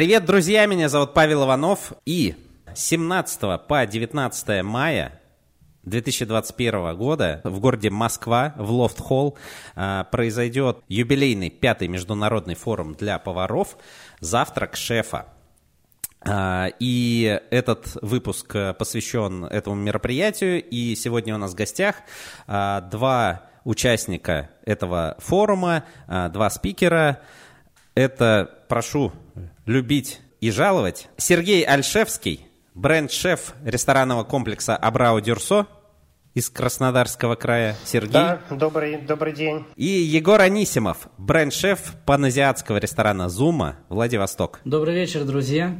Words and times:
Привет, 0.00 0.24
друзья! 0.24 0.64
Меня 0.64 0.88
зовут 0.88 1.12
Павел 1.12 1.44
Иванов. 1.44 1.92
И 2.06 2.34
17 2.74 3.60
по 3.68 3.84
19 3.84 4.62
мая 4.64 5.20
2021 5.82 6.96
года 6.96 7.42
в 7.44 7.60
городе 7.60 7.90
Москва, 7.90 8.54
в 8.56 8.70
Лофт-Холл, 8.70 9.36
а, 9.76 10.04
произойдет 10.04 10.78
юбилейный 10.88 11.50
пятый 11.50 11.88
международный 11.88 12.54
форум 12.54 12.94
для 12.94 13.18
поваров 13.18 13.76
«Завтрак 14.20 14.74
шефа». 14.74 15.26
А, 16.22 16.68
и 16.78 17.38
этот 17.50 17.98
выпуск 18.00 18.56
посвящен 18.78 19.44
этому 19.44 19.76
мероприятию. 19.76 20.64
И 20.64 20.94
сегодня 20.94 21.34
у 21.34 21.38
нас 21.38 21.52
в 21.52 21.56
гостях 21.56 21.96
а, 22.46 22.80
два 22.80 23.50
участника 23.64 24.48
этого 24.64 25.16
форума, 25.18 25.84
два 26.08 26.48
спикера. 26.48 27.20
Это, 27.94 28.64
прошу 28.66 29.12
любить 29.66 30.20
и 30.40 30.50
жаловать, 30.50 31.08
Сергей 31.16 31.62
Альшевский, 31.64 32.46
бренд-шеф 32.74 33.54
ресторанного 33.64 34.24
комплекса 34.24 34.76
«Абрау 34.76 35.20
Дюрсо», 35.20 35.66
из 36.32 36.48
Краснодарского 36.48 37.34
края. 37.34 37.76
Сергей. 37.84 38.12
Да, 38.12 38.40
добрый, 38.50 38.98
добрый 38.98 39.32
день. 39.32 39.66
И 39.74 39.84
Егор 39.84 40.40
Анисимов, 40.40 41.08
бренд-шеф 41.18 41.94
паназиатского 42.06 42.76
ресторана 42.76 43.28
«Зума», 43.28 43.76
Владивосток. 43.88 44.60
Добрый 44.64 44.94
вечер, 44.94 45.24
друзья. 45.24 45.76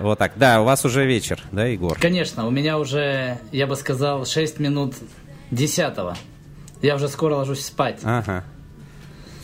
Вот 0.00 0.18
так. 0.18 0.34
Да, 0.36 0.60
у 0.60 0.64
вас 0.64 0.84
уже 0.84 1.06
вечер, 1.06 1.42
да, 1.50 1.66
Егор? 1.66 1.98
Конечно, 1.98 2.46
у 2.46 2.50
меня 2.50 2.78
уже, 2.78 3.38
я 3.50 3.66
бы 3.66 3.74
сказал, 3.74 4.26
6 4.26 4.60
минут 4.60 4.94
десятого. 5.50 6.16
Я 6.82 6.94
уже 6.96 7.08
скоро 7.08 7.34
ложусь 7.34 7.64
спать. 7.64 8.00
Ага. 8.04 8.44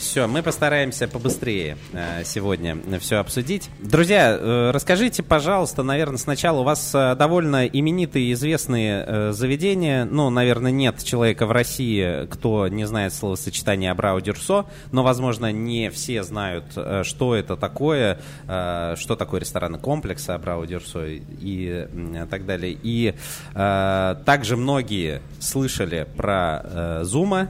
Все, 0.04 0.26
мы 0.26 0.42
постараемся 0.42 1.08
побыстрее 1.08 1.78
э, 1.94 2.24
сегодня 2.24 2.76
все 3.00 3.16
обсудить. 3.16 3.70
Друзья, 3.80 4.36
э, 4.38 4.70
расскажите, 4.70 5.22
пожалуйста, 5.22 5.82
наверное, 5.82 6.18
сначала 6.18 6.60
у 6.60 6.62
вас 6.62 6.94
э, 6.94 7.16
довольно 7.16 7.66
именитые, 7.66 8.34
известные 8.34 9.32
заведения. 9.32 10.04
Ну, 10.04 10.28
наверное, 10.28 10.70
нет 10.70 11.02
человека 11.02 11.46
в 11.46 11.52
России, 11.52 12.26
кто 12.26 12.68
не 12.68 12.84
знает 12.84 13.14
словосочетания 13.14 13.90
Абрау 13.90 14.20
Дюрсо, 14.20 14.66
но, 14.92 15.02
возможно, 15.02 15.50
не 15.50 15.88
все 15.88 16.22
знают, 16.22 16.66
что 17.02 17.34
это 17.34 17.56
такое, 17.56 18.18
что 18.44 19.16
такое 19.18 19.40
ресторанный 19.40 19.78
комплекс 19.78 20.28
Абрау 20.28 20.66
Дюрсо 20.66 21.06
и 21.06 21.88
так 22.30 22.44
далее. 22.44 22.76
И 22.82 23.14
также 23.54 24.56
многие 24.58 25.22
слышали 25.40 26.06
про 26.14 27.00
Зума, 27.04 27.48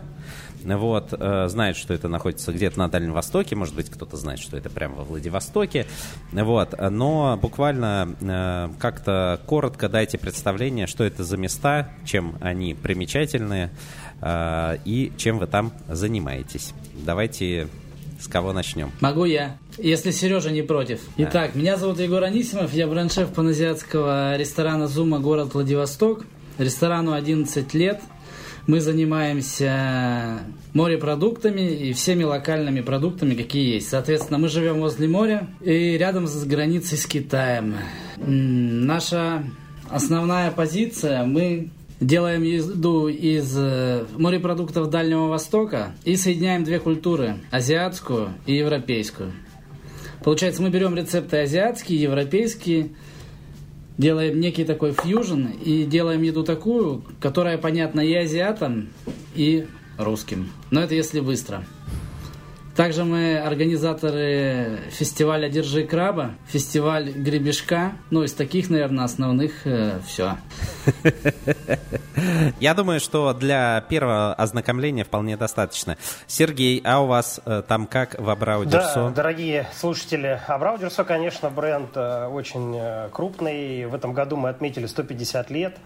вот, 0.65 1.13
э, 1.13 1.49
знает, 1.49 1.77
что 1.77 1.95
это 1.95 2.09
находится 2.09 2.53
где-то 2.53 2.79
на 2.79 2.89
Дальнем 2.89 3.13
Востоке, 3.13 3.55
может 3.55 3.75
быть, 3.75 3.91
кто-то 3.91 4.17
знает, 4.17 4.41
что 4.41 4.57
это 4.57 4.71
прямо 4.71 4.97
во 4.97 5.05
Владивостоке, 5.05 5.87
вот, 6.33 6.75
но 6.91 7.39
буквально 7.41 8.15
э, 8.21 8.69
как-то 8.79 9.41
коротко 9.47 9.89
дайте 9.89 10.19
представление, 10.19 10.87
что 10.87 11.05
это 11.05 11.25
за 11.25 11.37
места, 11.37 11.91
чем 12.05 12.37
они 12.41 12.75
примечательные 12.75 13.71
э, 14.21 14.79
и 14.85 15.13
чем 15.17 15.39
вы 15.39 15.47
там 15.47 15.73
занимаетесь. 15.89 16.73
Давайте 16.95 17.69
с 18.19 18.27
кого 18.27 18.55
начнем? 18.55 18.91
Могу 19.01 19.27
я, 19.27 19.59
если 19.77 20.11
Сережа 20.11 20.51
не 20.51 20.63
против. 20.63 21.01
Да. 21.19 21.25
Итак, 21.25 21.55
меня 21.55 21.77
зовут 21.77 22.01
Егор 22.01 22.23
Анисимов, 22.23 22.73
я 22.73 22.87
бренд-шеф 22.87 23.29
паназиатского 23.35 24.37
ресторана 24.37 24.89
«Зума», 24.89 25.19
город 25.19 25.53
Владивосток. 25.53 26.25
Ресторану 26.57 27.13
11 27.13 27.75
лет– 27.75 28.01
мы 28.67 28.81
занимаемся 28.81 30.41
морепродуктами 30.73 31.61
и 31.61 31.93
всеми 31.93 32.25
локальными 32.25 32.81
продуктами, 32.81 33.35
какие 33.35 33.75
есть. 33.75 33.89
Соответственно, 33.89 34.39
мы 34.39 34.49
живем 34.49 34.81
возле 34.81 35.09
моря 35.09 35.49
и 35.61 35.97
рядом 35.99 36.27
с 36.27 36.45
границей 36.45 36.99
с 36.99 37.07
Китаем. 37.07 37.77
Наша 38.17 39.45
основная 39.91 40.51
позиция, 40.51 41.25
мы 41.25 41.71
делаем 42.01 42.43
еду 42.43 43.09
из 43.09 43.55
э, 43.57 44.05
морепродуктов 44.17 44.91
Дальнего 44.91 45.27
Востока 45.27 45.95
и 46.05 46.17
соединяем 46.17 46.65
две 46.65 46.81
культуры, 46.81 47.37
азиатскую 47.51 48.31
и 48.47 48.57
европейскую. 48.57 49.33
Получается, 50.23 50.63
мы 50.63 50.71
берем 50.71 50.97
рецепты 50.97 51.39
азиатские, 51.39 52.01
европейские, 52.01 52.91
делаем 53.99 54.41
некий 54.41 54.65
такой 54.65 54.93
фьюжн 54.93 55.47
и 55.65 55.85
делаем 55.85 56.23
еду 56.23 56.45
такую, 56.45 57.05
которая 57.21 57.59
понятна 57.59 58.01
и 58.01 58.15
азиатам, 58.15 58.89
и 59.35 59.67
русским. 59.99 60.51
Но 60.71 60.81
это 60.81 60.95
если 60.95 61.21
быстро. 61.21 61.65
Также 62.77 63.05
мы 63.05 63.39
организаторы 63.39 64.81
фестиваля 64.91 65.49
«Держи 65.49 65.85
краба», 65.87 66.33
фестиваль 66.49 67.11
«Гребешка». 67.13 67.93
Ну, 68.11 68.25
из 68.25 68.33
таких, 68.33 68.69
наверное, 68.69 69.05
основных 69.05 69.65
э, 69.65 70.01
все. 70.05 70.39
Я 72.61 72.75
думаю, 72.75 72.99
что 72.99 73.33
для 73.33 73.81
первого 73.89 74.35
ознакомления 74.35 75.05
вполне 75.05 75.37
достаточно. 75.37 75.97
Сергей, 76.27 76.81
а 76.85 77.01
у 77.01 77.07
вас 77.07 77.41
э, 77.45 77.63
там 77.67 77.87
как 77.87 78.19
в 78.19 78.29
Абрау 78.29 78.65
Да, 78.65 79.11
дорогие 79.11 79.69
слушатели, 79.77 80.41
Абрау 80.49 80.79
конечно, 81.07 81.51
бренд 81.51 81.91
э, 81.95 82.27
очень 82.27 82.77
э, 82.77 83.09
крупный. 83.13 83.87
В 83.87 83.95
этом 83.95 84.13
году 84.13 84.37
мы 84.37 84.49
отметили 84.49 84.87
150 84.87 85.51
лет. 85.51 85.77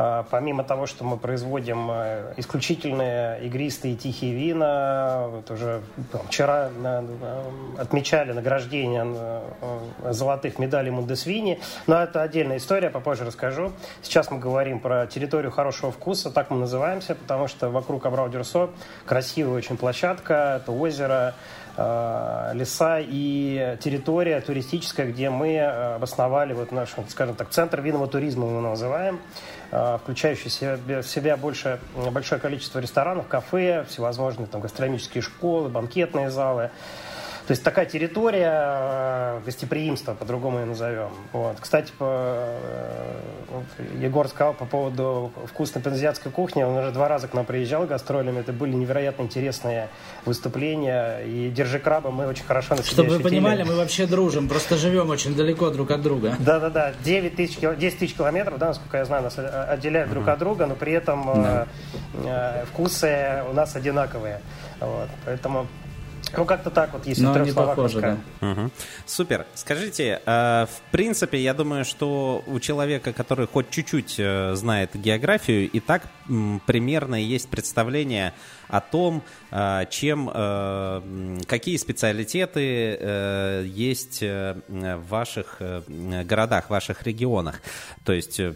А, 0.00 0.24
помимо 0.30 0.62
того, 0.62 0.86
что 0.86 1.02
мы 1.02 1.16
производим 1.16 1.90
э, 1.90 2.34
исключительные 2.36 3.44
игристые 3.44 3.96
тихие 3.96 4.32
вина, 4.32 5.26
вот 5.26 5.50
уже 5.50 5.82
вчера 6.28 6.70
э, 6.72 7.02
отмечали 7.78 8.30
награждение 8.30 9.04
э, 9.04 10.12
золотых 10.12 10.60
медалей 10.60 10.92
Мундесвини, 10.92 11.58
но 11.88 12.00
это 12.00 12.22
отдельная 12.22 12.58
история, 12.58 12.90
попозже 12.90 13.24
расскажу. 13.24 13.72
Сейчас 14.00 14.30
мы 14.30 14.38
говорим 14.38 14.78
про 14.78 15.08
территорию 15.08 15.50
хорошего 15.50 15.90
вкуса, 15.90 16.30
так 16.30 16.50
мы 16.50 16.58
называемся, 16.58 17.16
потому 17.16 17.48
что 17.48 17.68
вокруг 17.68 18.06
Абрау-Дюрсо 18.06 18.70
красивая 19.04 19.56
очень 19.56 19.76
площадка, 19.76 20.60
это 20.62 20.70
озеро, 20.70 21.34
леса 21.78 22.98
и 22.98 23.76
территория 23.80 24.40
туристическая, 24.40 25.06
где 25.06 25.30
мы 25.30 25.60
обосновали 25.60 26.52
вот 26.52 26.72
наш, 26.72 26.90
скажем 27.08 27.36
так, 27.36 27.50
центр 27.50 27.80
винного 27.80 28.08
туризма 28.08 28.46
мы 28.46 28.60
называем. 28.60 29.20
Э, 29.70 29.98
включающий 30.02 30.48
в 30.48 30.52
себя, 30.52 31.02
себя 31.02 31.36
больше, 31.36 31.78
большое 32.10 32.40
количество 32.40 32.78
ресторанов, 32.78 33.28
кафе, 33.28 33.84
всевозможные 33.88 34.46
там, 34.46 34.62
гастрономические 34.62 35.22
школы, 35.22 35.68
банкетные 35.68 36.30
залы. 36.30 36.70
То 37.48 37.52
есть 37.52 37.64
такая 37.64 37.86
территория 37.86 38.52
э, 38.52 39.40
гостеприимства, 39.42 40.12
по-другому 40.12 40.58
ее 40.58 40.66
назовем. 40.66 41.08
Вот. 41.32 41.56
Кстати, 41.58 41.90
по, 41.96 42.04
э, 42.06 43.20
вот 43.48 43.64
Егор 43.98 44.28
сказал 44.28 44.52
по 44.52 44.66
поводу 44.66 45.32
вкусной 45.46 45.82
паназиатской 45.82 46.30
кухни. 46.30 46.62
Он 46.62 46.76
уже 46.76 46.90
два 46.90 47.08
раза 47.08 47.26
к 47.26 47.32
нам 47.32 47.46
приезжал 47.46 47.86
гастролями. 47.86 48.40
Это 48.40 48.52
были 48.52 48.74
невероятно 48.74 49.22
интересные 49.22 49.88
выступления. 50.26 51.20
И 51.20 51.48
«Держи 51.48 51.78
краба» 51.78 52.10
мы 52.10 52.26
очень 52.26 52.44
хорошо 52.44 52.74
на 52.74 52.82
себе 52.82 52.92
Чтобы 52.92 53.08
ощутили. 53.08 53.22
вы 53.22 53.30
понимали, 53.30 53.62
мы 53.62 53.76
вообще 53.76 54.06
дружим, 54.06 54.46
просто 54.46 54.76
живем 54.76 55.08
очень 55.08 55.34
далеко 55.34 55.70
друг 55.70 55.90
от 55.90 56.02
друга. 56.02 56.36
Да-да-да, 56.38 56.92
9 57.02 57.34
тысяч, 57.34 57.56
10 57.60 57.98
тысяч 57.98 58.14
километров, 58.14 58.58
да, 58.58 58.66
насколько 58.66 58.98
я 58.98 59.06
знаю, 59.06 59.22
нас 59.22 59.38
отделяют 59.38 60.10
друг 60.10 60.28
от 60.28 60.38
друга, 60.38 60.66
но 60.66 60.74
при 60.74 60.92
этом 60.92 61.42
да. 61.42 61.66
э, 62.12 62.66
вкусы 62.66 63.42
у 63.50 63.54
нас 63.54 63.74
одинаковые. 63.74 64.42
Вот. 64.80 65.08
Поэтому 65.24 65.66
ну, 66.36 66.44
как-то 66.44 66.70
так 66.70 66.92
вот, 66.92 67.06
если 67.06 67.22
Но 67.22 67.38
не 67.38 67.52
похоже, 67.52 68.00
да. 68.00 68.18
Угу. 68.40 68.70
Супер. 69.06 69.46
Скажите, 69.54 70.20
э, 70.24 70.66
в 70.66 70.90
принципе, 70.90 71.38
я 71.38 71.54
думаю, 71.54 71.84
что 71.84 72.42
у 72.46 72.60
человека, 72.60 73.12
который 73.12 73.46
хоть 73.46 73.70
чуть-чуть 73.70 74.16
э, 74.18 74.54
знает 74.54 74.90
географию, 74.94 75.70
и 75.70 75.80
так 75.80 76.02
м, 76.28 76.60
примерно 76.66 77.14
есть 77.14 77.48
представление 77.48 78.34
о 78.68 78.80
том, 78.80 79.22
э, 79.50 79.84
чем, 79.90 80.30
э, 80.32 81.38
какие 81.46 81.76
специалитеты 81.76 82.96
э, 83.00 83.64
есть 83.66 84.22
э, 84.22 84.56
в 84.68 85.08
ваших 85.08 85.56
э, 85.60 85.82
городах, 86.24 86.66
в 86.66 86.70
ваших 86.70 87.02
регионах. 87.04 87.60
То 88.04 88.12
есть... 88.12 88.40
Э, 88.40 88.54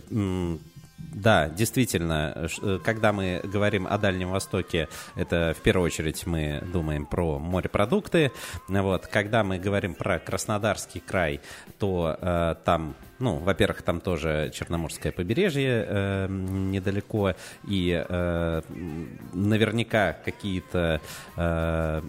да, 1.14 1.48
действительно, 1.48 2.48
э, 2.62 2.78
когда 2.82 3.12
мы 3.12 3.40
говорим 3.44 3.86
о 3.86 3.98
Дальнем 3.98 4.30
Востоке, 4.30 4.88
это 5.14 5.54
в 5.58 5.62
первую 5.62 5.86
очередь 5.86 6.26
мы 6.26 6.62
думаем 6.72 7.06
про 7.06 7.38
морепродукты. 7.38 8.32
Вот, 8.68 9.06
когда 9.06 9.44
мы 9.44 9.58
говорим 9.58 9.94
про 9.94 10.18
Краснодарский 10.18 11.00
край, 11.00 11.40
то 11.78 12.16
э, 12.20 12.54
там 12.64 12.94
ну, 13.18 13.36
во-первых, 13.36 13.82
там 13.82 14.00
тоже 14.00 14.50
Черноморское 14.52 15.12
побережье 15.12 15.86
э, 15.86 16.26
недалеко, 16.28 17.34
и 17.68 18.04
э, 18.08 18.62
наверняка 19.32 20.16
какие-то 20.24 21.00
э, 21.36 22.02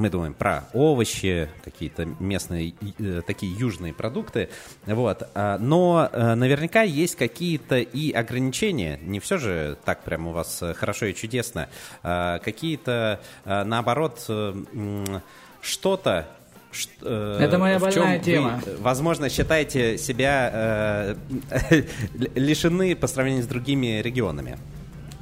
мы 0.00 0.08
думаем 0.08 0.34
про 0.34 0.64
овощи, 0.72 1.48
какие-то 1.62 2.06
местные, 2.18 2.74
э, 2.98 3.20
такие 3.26 3.54
южные 3.54 3.92
продукты, 3.92 4.48
вот. 4.86 5.28
А, 5.34 5.58
но 5.58 6.08
э, 6.10 6.34
наверняка 6.34 6.82
есть 6.82 7.16
какие-то 7.16 7.78
и 7.78 8.10
ограничения, 8.10 8.98
не 9.02 9.20
все 9.20 9.36
же 9.36 9.76
так 9.84 10.02
прям 10.02 10.26
у 10.26 10.32
вас 10.32 10.62
хорошо 10.76 11.06
и 11.06 11.14
чудесно, 11.14 11.68
а, 12.02 12.38
какие-то, 12.38 13.20
наоборот, 13.44 14.26
что-то, 15.60 16.28
это 17.02 17.58
моя 17.58 17.78
больная 17.78 18.20
тема. 18.20 18.60
Вы, 18.64 18.76
возможно, 18.78 19.28
считаете 19.28 19.98
себя 19.98 21.16
э, 21.50 21.82
лишены 22.36 22.94
по 22.94 23.08
сравнению 23.08 23.42
с 23.42 23.46
другими 23.46 24.00
регионами. 24.00 24.56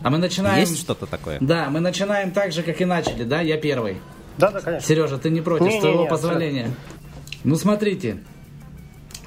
А 0.03 0.11
мы 0.11 0.19
начинаем... 0.19 0.61
Есть 0.61 0.79
что-то 0.79 1.07
такое? 1.07 1.39
Да, 1.41 1.71
мы 1.71 1.81
начинаем 1.81 2.33
так 2.33 2.53
же, 2.53 2.63
как 2.63 2.81
и 2.81 2.85
начали, 2.85 3.25
да? 3.25 3.41
Я 3.41 3.57
первый. 3.57 3.97
Да, 4.39 4.51
да, 4.51 4.61
конечно. 4.61 4.87
Сережа, 4.87 5.19
ты 5.19 5.31
не 5.31 5.41
против, 5.41 5.67
не, 5.67 5.79
с 5.79 5.81
твоего 5.81 6.03
не, 6.03 6.09
позволения. 6.09 6.61
Абсолютно. 6.61 6.99
Ну, 7.45 7.57
смотрите. 7.57 8.19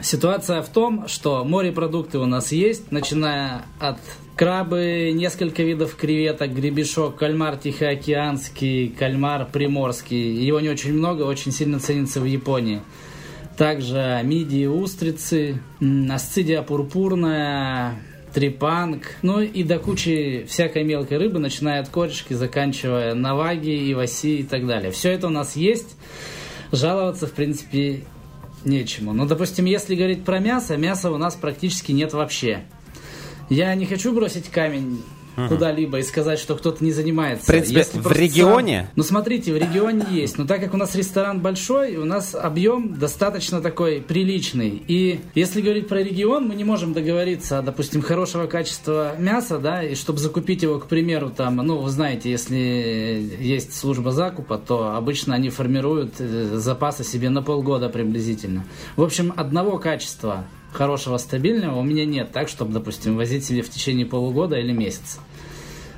Ситуация 0.01 0.61
в 0.63 0.69
том, 0.69 1.07
что 1.07 1.43
морепродукты 1.45 2.17
у 2.17 2.25
нас 2.25 2.51
есть, 2.51 2.91
начиная 2.91 3.65
от 3.79 3.99
крабы, 4.35 5.11
несколько 5.13 5.61
видов 5.61 5.95
креветок, 5.95 6.51
гребешок, 6.53 7.17
кальмар 7.17 7.57
тихоокеанский, 7.57 8.89
кальмар 8.89 9.47
приморский. 9.51 10.43
Его 10.43 10.59
не 10.59 10.69
очень 10.69 10.93
много, 10.93 11.23
очень 11.23 11.51
сильно 11.51 11.79
ценится 11.79 12.19
в 12.19 12.25
Японии. 12.25 12.81
Также 13.57 14.19
мидии, 14.23 14.65
устрицы, 14.65 15.61
асцидия 16.09 16.63
пурпурная, 16.63 17.99
трипанг, 18.33 19.15
ну 19.21 19.41
и 19.41 19.63
до 19.63 19.79
кучи 19.79 20.45
всякой 20.47 20.83
мелкой 20.83 21.17
рыбы, 21.17 21.39
начиная 21.39 21.81
от 21.81 21.89
корешки, 21.89 22.33
заканчивая 22.33 23.13
наваги, 23.13 23.91
иваси 23.91 24.39
и 24.39 24.43
так 24.43 24.65
далее. 24.65 24.91
Все 24.91 25.11
это 25.11 25.27
у 25.27 25.31
нас 25.31 25.55
есть. 25.55 25.95
Жаловаться, 26.71 27.27
в 27.27 27.33
принципе, 27.33 28.03
нечему. 28.63 29.13
Но, 29.13 29.25
допустим, 29.25 29.65
если 29.65 29.95
говорить 29.95 30.23
про 30.23 30.39
мясо, 30.39 30.77
мяса 30.77 31.11
у 31.11 31.17
нас 31.17 31.35
практически 31.35 31.91
нет 31.91 32.13
вообще. 32.13 32.63
Я 33.49 33.75
не 33.75 33.85
хочу 33.85 34.13
бросить 34.13 34.49
камень 34.49 35.03
угу. 35.37 35.47
куда-либо 35.49 35.99
и 35.99 36.03
сказать, 36.03 36.39
что 36.39 36.55
кто-то 36.55 36.83
не 36.83 36.91
занимается. 36.91 37.43
В 37.43 37.47
принципе, 37.47 37.79
Если 37.79 37.99
в 37.99 38.11
регионе? 38.11 38.81
Сам... 38.81 38.89
Ну, 38.95 39.03
смотрите, 39.03 39.53
в 39.53 39.57
регионе 39.57 40.05
есть. 40.11 40.37
Но 40.37 40.45
так 40.45 40.61
как 40.61 40.73
у 40.73 40.77
нас 40.77 40.95
ресторан 40.95 41.39
большой, 41.39 41.95
у 41.95 42.05
нас 42.05 42.35
объем 42.35 42.97
достаточно 42.97 43.61
такой 43.61 44.01
приличный. 44.01 44.81
И 44.87 45.21
если 45.35 45.61
говорить 45.61 45.87
про 45.87 46.01
регион, 46.01 46.47
мы 46.47 46.55
не 46.55 46.63
можем 46.63 46.93
договориться, 46.93 47.61
допустим, 47.61 48.01
хорошего 48.01 48.47
качества 48.47 49.15
мяса, 49.17 49.57
да, 49.59 49.83
и 49.83 49.95
чтобы 49.95 50.19
закупить 50.19 50.63
его, 50.63 50.79
к 50.79 50.87
примеру, 50.87 51.29
там, 51.29 51.57
ну, 51.57 51.77
вы 51.77 51.89
знаете, 51.89 52.29
если 52.31 52.57
есть 53.39 53.75
служба 53.75 54.11
закупа, 54.11 54.57
то 54.57 54.95
обычно 54.95 55.35
они 55.35 55.49
формируют 55.49 56.15
э, 56.19 56.57
запасы 56.57 57.03
себе 57.03 57.29
на 57.29 57.41
полгода 57.41 57.89
приблизительно. 57.89 58.65
В 58.95 59.03
общем, 59.03 59.33
одного 59.35 59.77
качества 59.77 60.45
хорошего, 60.71 61.17
стабильного 61.17 61.79
у 61.79 61.83
меня 61.83 62.05
нет, 62.05 62.31
так, 62.31 62.49
чтобы, 62.49 62.73
допустим, 62.73 63.17
возить 63.17 63.45
себе 63.45 63.61
в 63.61 63.69
течение 63.69 64.05
полугода 64.05 64.57
или 64.57 64.71
месяца. 64.71 65.19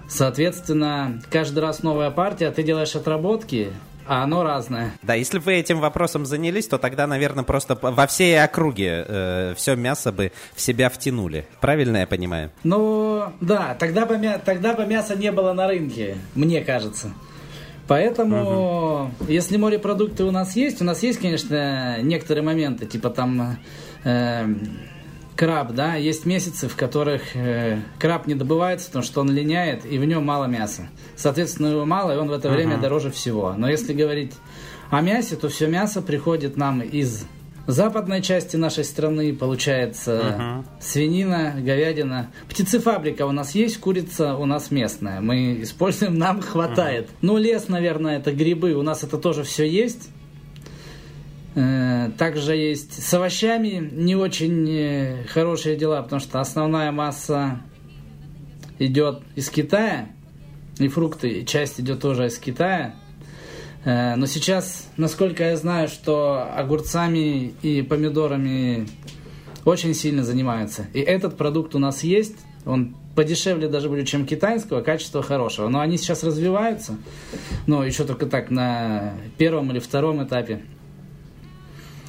Соответственно, 0.07 1.21
каждый 1.29 1.59
раз 1.59 1.81
новая 1.81 2.11
партия, 2.11 2.51
ты 2.51 2.61
делаешь 2.61 2.95
отработки, 2.95 3.71
а 4.05 4.23
оно 4.23 4.43
разное. 4.43 4.93
Да, 5.01 5.13
если 5.13 5.39
бы 5.39 5.45
вы 5.45 5.53
этим 5.53 5.79
вопросом 5.79 6.25
занялись, 6.25 6.67
то 6.67 6.77
тогда, 6.77 7.07
наверное, 7.07 7.43
просто 7.43 7.77
во 7.81 8.07
всей 8.07 8.41
округе 8.41 9.05
э, 9.07 9.53
все 9.55 9.75
мясо 9.75 10.11
бы 10.11 10.31
в 10.53 10.61
себя 10.61 10.89
втянули. 10.89 11.47
Правильно 11.61 11.97
я 11.97 12.07
понимаю? 12.07 12.51
Ну, 12.63 13.31
да, 13.41 13.75
тогда 13.79 14.05
бы, 14.05 14.19
тогда 14.43 14.73
бы 14.73 14.85
мяса 14.85 15.15
не 15.15 15.31
было 15.31 15.53
на 15.53 15.67
рынке, 15.67 16.17
мне 16.35 16.61
кажется. 16.61 17.13
Поэтому, 17.87 19.11
угу. 19.19 19.31
если 19.31 19.57
морепродукты 19.57 20.23
у 20.23 20.31
нас 20.31 20.55
есть, 20.55 20.81
у 20.81 20.85
нас 20.85 21.03
есть, 21.03 21.19
конечно, 21.19 22.01
некоторые 22.01 22.43
моменты, 22.43 22.85
типа 22.85 23.09
там 23.09 23.57
э, 24.03 24.47
краб, 25.35 25.73
да, 25.73 25.95
есть 25.95 26.25
месяцы, 26.25 26.67
в 26.67 26.75
которых 26.75 27.35
э, 27.35 27.79
краб 27.99 28.27
не 28.27 28.35
добывается, 28.35 28.87
потому 28.87 29.03
что 29.03 29.21
он 29.21 29.31
линяет, 29.31 29.85
и 29.85 29.97
в 29.97 30.05
нем 30.05 30.25
мало 30.25 30.45
мяса. 30.45 30.89
Соответственно, 31.15 31.67
его 31.67 31.85
мало, 31.85 32.13
и 32.13 32.17
он 32.17 32.29
в 32.29 32.31
это 32.31 32.47
uh-huh. 32.47 32.55
время 32.55 32.77
дороже 32.77 33.11
всего. 33.11 33.53
Но 33.57 33.69
если 33.69 33.93
говорить 33.93 34.33
о 34.89 35.01
мясе, 35.01 35.35
то 35.35 35.49
все 35.49 35.67
мясо 35.67 36.01
приходит 36.01 36.57
нам 36.57 36.81
из 36.81 37.25
западной 37.65 38.21
части 38.21 38.57
нашей 38.57 38.83
страны, 38.83 39.33
получается 39.33 40.11
uh-huh. 40.11 40.65
свинина, 40.81 41.55
говядина. 41.57 42.29
Птицефабрика 42.49 43.25
у 43.25 43.31
нас 43.31 43.55
есть, 43.55 43.79
курица 43.79 44.35
у 44.35 44.45
нас 44.45 44.69
местная. 44.69 45.21
Мы 45.21 45.61
используем, 45.61 46.17
нам 46.17 46.41
хватает. 46.41 47.07
Uh-huh. 47.07 47.17
Ну, 47.21 47.37
лес, 47.37 47.69
наверное, 47.69 48.17
это 48.17 48.31
грибы, 48.31 48.73
у 48.73 48.81
нас 48.81 49.03
это 49.03 49.17
тоже 49.17 49.43
все 49.43 49.67
есть. 49.67 50.09
Э, 51.55 52.09
также 52.17 52.55
есть 52.55 53.03
с 53.03 53.13
овощами 53.13 53.89
не 53.91 54.15
очень 54.15 54.67
э, 54.69 55.25
хорошие 55.27 55.75
дела, 55.75 56.01
потому 56.01 56.19
что 56.19 56.39
основная 56.39 56.91
масса 56.91 57.61
идет 58.79 59.21
из 59.35 59.49
Китая, 59.49 60.09
и 60.79 60.87
фрукты, 60.87 61.29
и 61.29 61.45
часть 61.45 61.79
идет 61.79 62.01
тоже 62.01 62.25
из 62.25 62.39
Китая. 62.39 62.95
Э, 63.85 64.15
но 64.15 64.25
сейчас, 64.25 64.89
насколько 64.97 65.43
я 65.43 65.57
знаю, 65.57 65.89
что 65.89 66.49
огурцами 66.55 67.53
и 67.61 67.83
помидорами 67.83 68.87
очень 69.63 69.93
сильно 69.93 70.23
занимаются. 70.23 70.87
И 70.93 70.99
этот 70.99 71.37
продукт 71.37 71.75
у 71.75 71.79
нас 71.79 72.03
есть, 72.03 72.37
он 72.65 72.95
подешевле 73.15 73.67
даже 73.67 73.89
будет, 73.89 74.07
чем 74.07 74.25
китайского, 74.25 74.81
качество 74.81 75.21
хорошего. 75.21 75.69
Но 75.69 75.81
они 75.81 75.97
сейчас 75.97 76.23
развиваются, 76.23 76.97
но 77.67 77.83
еще 77.85 78.05
только 78.05 78.25
так 78.25 78.49
на 78.49 79.13
первом 79.37 79.71
или 79.71 79.79
втором 79.79 80.23
этапе. 80.23 80.63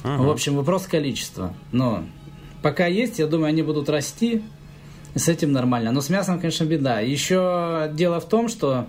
Ага. 0.05 0.21
В 0.21 0.29
общем, 0.29 0.55
вопрос 0.55 0.85
количества. 0.85 1.53
Но 1.71 2.03
пока 2.61 2.85
есть, 2.85 3.17
я 3.17 3.25
думаю, 3.25 3.49
они 3.49 3.63
будут 3.63 3.89
расти. 3.89 4.43
С 5.15 5.29
этим 5.29 5.51
нормально. 5.51 5.91
Но 5.91 6.01
с 6.01 6.09
мясом, 6.09 6.39
конечно, 6.39 6.65
беда. 6.65 6.99
Еще 6.99 7.89
дело 7.93 8.19
в 8.19 8.27
том, 8.27 8.49
что 8.49 8.85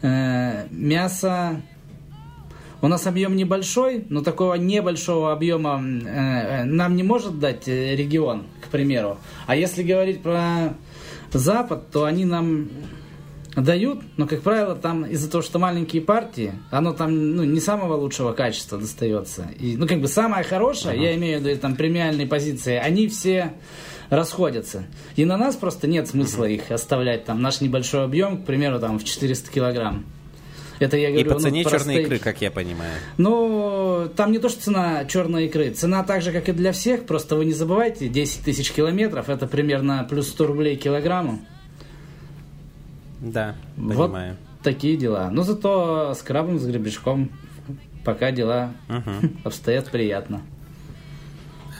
э, 0.00 0.66
мясо 0.70 1.60
у 2.80 2.88
нас 2.88 3.06
объем 3.06 3.36
небольшой, 3.36 4.06
но 4.08 4.22
такого 4.22 4.54
небольшого 4.54 5.32
объема 5.32 5.82
э, 5.82 6.64
нам 6.64 6.96
не 6.96 7.02
может 7.02 7.38
дать 7.38 7.68
э, 7.68 7.94
регион, 7.94 8.44
к 8.64 8.68
примеру. 8.68 9.18
А 9.46 9.56
если 9.56 9.82
говорить 9.82 10.22
про 10.22 10.74
Запад, 11.32 11.90
то 11.90 12.04
они 12.04 12.24
нам 12.24 12.68
дают, 13.62 14.00
но, 14.16 14.26
как 14.26 14.42
правило, 14.42 14.74
там 14.74 15.04
из-за 15.04 15.30
того, 15.30 15.42
что 15.42 15.58
маленькие 15.58 16.02
партии, 16.02 16.52
оно 16.70 16.92
там 16.92 17.36
ну, 17.36 17.44
не 17.44 17.60
самого 17.60 17.94
лучшего 17.94 18.32
качества 18.32 18.78
достается. 18.78 19.48
И, 19.58 19.76
ну, 19.76 19.86
как 19.86 20.00
бы 20.00 20.08
самое 20.08 20.44
хорошее, 20.44 20.94
ага. 20.94 21.02
я 21.02 21.14
имею 21.16 21.40
в 21.40 21.44
виду 21.44 21.58
там 21.60 21.76
премиальные 21.76 22.26
позиции, 22.26 22.74
они 22.74 23.08
все 23.08 23.54
расходятся. 24.08 24.84
И 25.16 25.24
на 25.24 25.36
нас 25.36 25.56
просто 25.56 25.86
нет 25.86 26.08
смысла 26.08 26.44
ага. 26.44 26.54
их 26.54 26.70
оставлять, 26.70 27.24
там, 27.24 27.42
наш 27.42 27.60
небольшой 27.60 28.04
объем, 28.04 28.42
к 28.42 28.46
примеру, 28.46 28.78
там, 28.78 28.98
в 28.98 29.04
400 29.04 29.50
килограмм. 29.50 30.04
Это 30.80 30.96
я 30.96 31.10
говорю, 31.10 31.26
И 31.26 31.28
по 31.28 31.34
ну, 31.34 31.40
цене 31.40 31.62
ну, 31.62 31.70
черной 31.70 31.78
простые... 31.78 32.02
икры, 32.02 32.18
как 32.18 32.40
я 32.40 32.50
понимаю. 32.50 32.94
Ну, 33.18 34.10
там 34.16 34.32
не 34.32 34.38
то, 34.38 34.48
что 34.48 34.62
цена 34.62 35.04
черной 35.04 35.46
икры. 35.46 35.70
Цена 35.70 36.02
так 36.04 36.22
же, 36.22 36.32
как 36.32 36.48
и 36.48 36.52
для 36.52 36.72
всех. 36.72 37.04
Просто 37.04 37.36
вы 37.36 37.44
не 37.44 37.52
забывайте, 37.52 38.08
10 38.08 38.44
тысяч 38.44 38.72
километров, 38.72 39.28
это 39.28 39.46
примерно 39.46 40.06
плюс 40.08 40.28
100 40.28 40.46
рублей 40.46 40.76
килограмму. 40.76 41.40
Да, 43.20 43.54
понимаю. 43.76 44.36
Вот 44.38 44.62
такие 44.62 44.96
дела. 44.96 45.30
Но 45.30 45.42
зато 45.42 46.14
с 46.14 46.22
крабом, 46.22 46.58
с 46.58 46.66
гребешком 46.66 47.30
пока 48.04 48.30
дела 48.30 48.72
угу. 48.88 49.32
обстоят 49.44 49.90
приятно. 49.90 50.42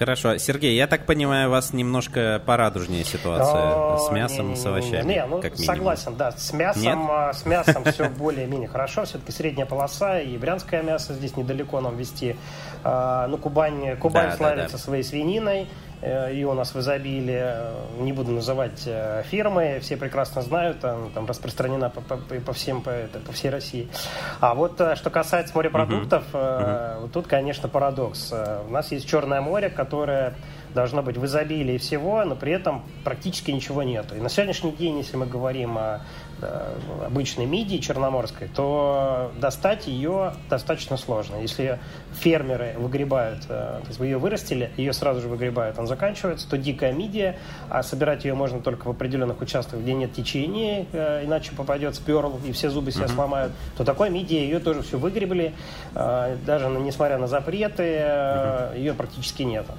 Хорошо. 0.01 0.39
Сергей, 0.39 0.77
я 0.77 0.87
так 0.87 1.05
понимаю, 1.05 1.49
у 1.49 1.51
вас 1.51 1.75
немножко 1.75 2.43
порадужнее 2.47 3.05
ситуация 3.05 3.99
с 3.99 4.11
мясом, 4.11 4.57
с 4.57 4.65
овощами. 4.65 5.13
Не, 5.13 5.27
ну 5.27 5.43
как 5.43 5.59
согласен, 5.59 6.17
да. 6.17 6.33
С 6.33 6.55
мясом, 6.55 6.83
Нет? 6.83 6.99
А, 7.11 7.33
с 7.35 7.45
мясом 7.45 7.85
все 7.85 8.09
более-менее 8.19 8.67
хорошо. 8.67 9.05
Все-таки 9.05 9.31
средняя 9.31 9.67
полоса 9.67 10.19
и 10.19 10.39
брянское 10.39 10.83
мясо 10.83 11.13
здесь 11.13 11.37
недалеко 11.37 11.83
нам 11.83 11.99
вести. 11.99 12.37
А, 12.83 13.27
ну, 13.27 13.37
Кубань, 13.37 13.99
Кубань 13.99 14.31
да, 14.31 14.37
славится 14.39 14.69
да, 14.69 14.79
да. 14.79 14.79
своей 14.79 15.05
свининой. 15.05 15.69
Э, 16.03 16.31
ее 16.33 16.49
у 16.49 16.55
нас 16.55 16.75
в 16.75 16.81
изобилии. 16.81 17.45
Не 18.01 18.13
буду 18.13 18.33
называть 18.33 18.83
э, 18.87 19.23
фирмы, 19.27 19.79
все 19.83 19.97
прекрасно 19.97 20.43
знают, 20.43 20.85
она 20.85 21.09
там 21.15 21.27
распространена 21.27 21.91
по, 21.91 22.01
по, 22.01 22.17
по, 22.17 22.53
всем, 22.53 22.83
по, 22.83 22.93
по 23.27 23.33
всей 23.33 23.51
России. 23.51 23.89
А 24.41 24.55
вот 24.55 24.81
э, 24.81 24.97
что 24.97 25.11
касается 25.11 25.55
морепродуктов, 25.55 26.25
uh-huh. 26.33 27.03
Uh-huh. 27.03 27.11
тут, 27.11 27.27
конечно, 27.27 27.69
парадокс. 27.69 28.33
У 28.67 28.71
нас 28.71 28.91
есть 28.93 29.09
Черное 29.09 29.41
море, 29.41 29.69
которое 29.69 30.35
должно 30.75 31.03
быть 31.03 31.17
в 31.17 31.25
изобилии 31.27 31.79
всего, 31.79 32.25
но 32.25 32.37
при 32.37 32.53
этом 32.53 32.85
практически 33.05 33.51
ничего 33.51 33.83
нету. 33.83 34.15
И 34.15 34.21
на 34.21 34.29
сегодняшний 34.29 34.73
день, 34.73 34.99
если 34.99 35.17
мы 35.17 35.27
говорим 35.27 35.77
о 35.77 36.01
Э, 36.30 36.30
обычной 37.07 37.47
мидии 37.47 37.79
черноморской, 37.79 38.49
то 38.49 39.33
достать 39.41 39.87
ее 39.87 40.35
достаточно 40.49 40.97
сложно. 40.97 41.37
Если 41.37 41.79
фермеры 42.15 42.75
выгребают, 42.79 43.45
э, 43.49 43.81
то 43.81 43.87
есть 43.87 43.99
вы 43.99 44.07
ее 44.07 44.19
вырастили, 44.19 44.71
ее 44.77 44.93
сразу 44.93 45.21
же 45.21 45.29
выгребают, 45.29 45.79
он 45.79 45.87
заканчивается, 45.87 46.49
то 46.49 46.57
дикая 46.59 46.93
мидия, 46.93 47.39
а 47.69 47.83
собирать 47.83 48.25
ее 48.25 48.35
можно 48.35 48.61
только 48.61 48.87
в 48.87 48.91
определенных 48.91 49.41
участках, 49.41 49.81
где 49.81 49.95
нет 49.95 50.13
течения, 50.13 50.87
э, 50.93 51.25
иначе 51.25 51.53
попадет 51.53 51.95
сперл 51.95 52.41
и 52.45 52.53
все 52.53 52.71
зубы 52.71 52.91
uh-huh. 52.91 53.09
сломают, 53.09 53.53
то 53.77 53.85
такой 53.85 54.11
мидии 54.11 54.39
ее 54.39 54.61
тоже 54.61 54.83
все 54.83 54.99
выгребли, 54.99 55.55
даже 55.95 56.69
несмотря 56.69 57.19
на 57.19 57.27
запреты, 57.27 57.83
ее 58.77 58.95
практически 58.95 59.43
нету. 59.43 59.73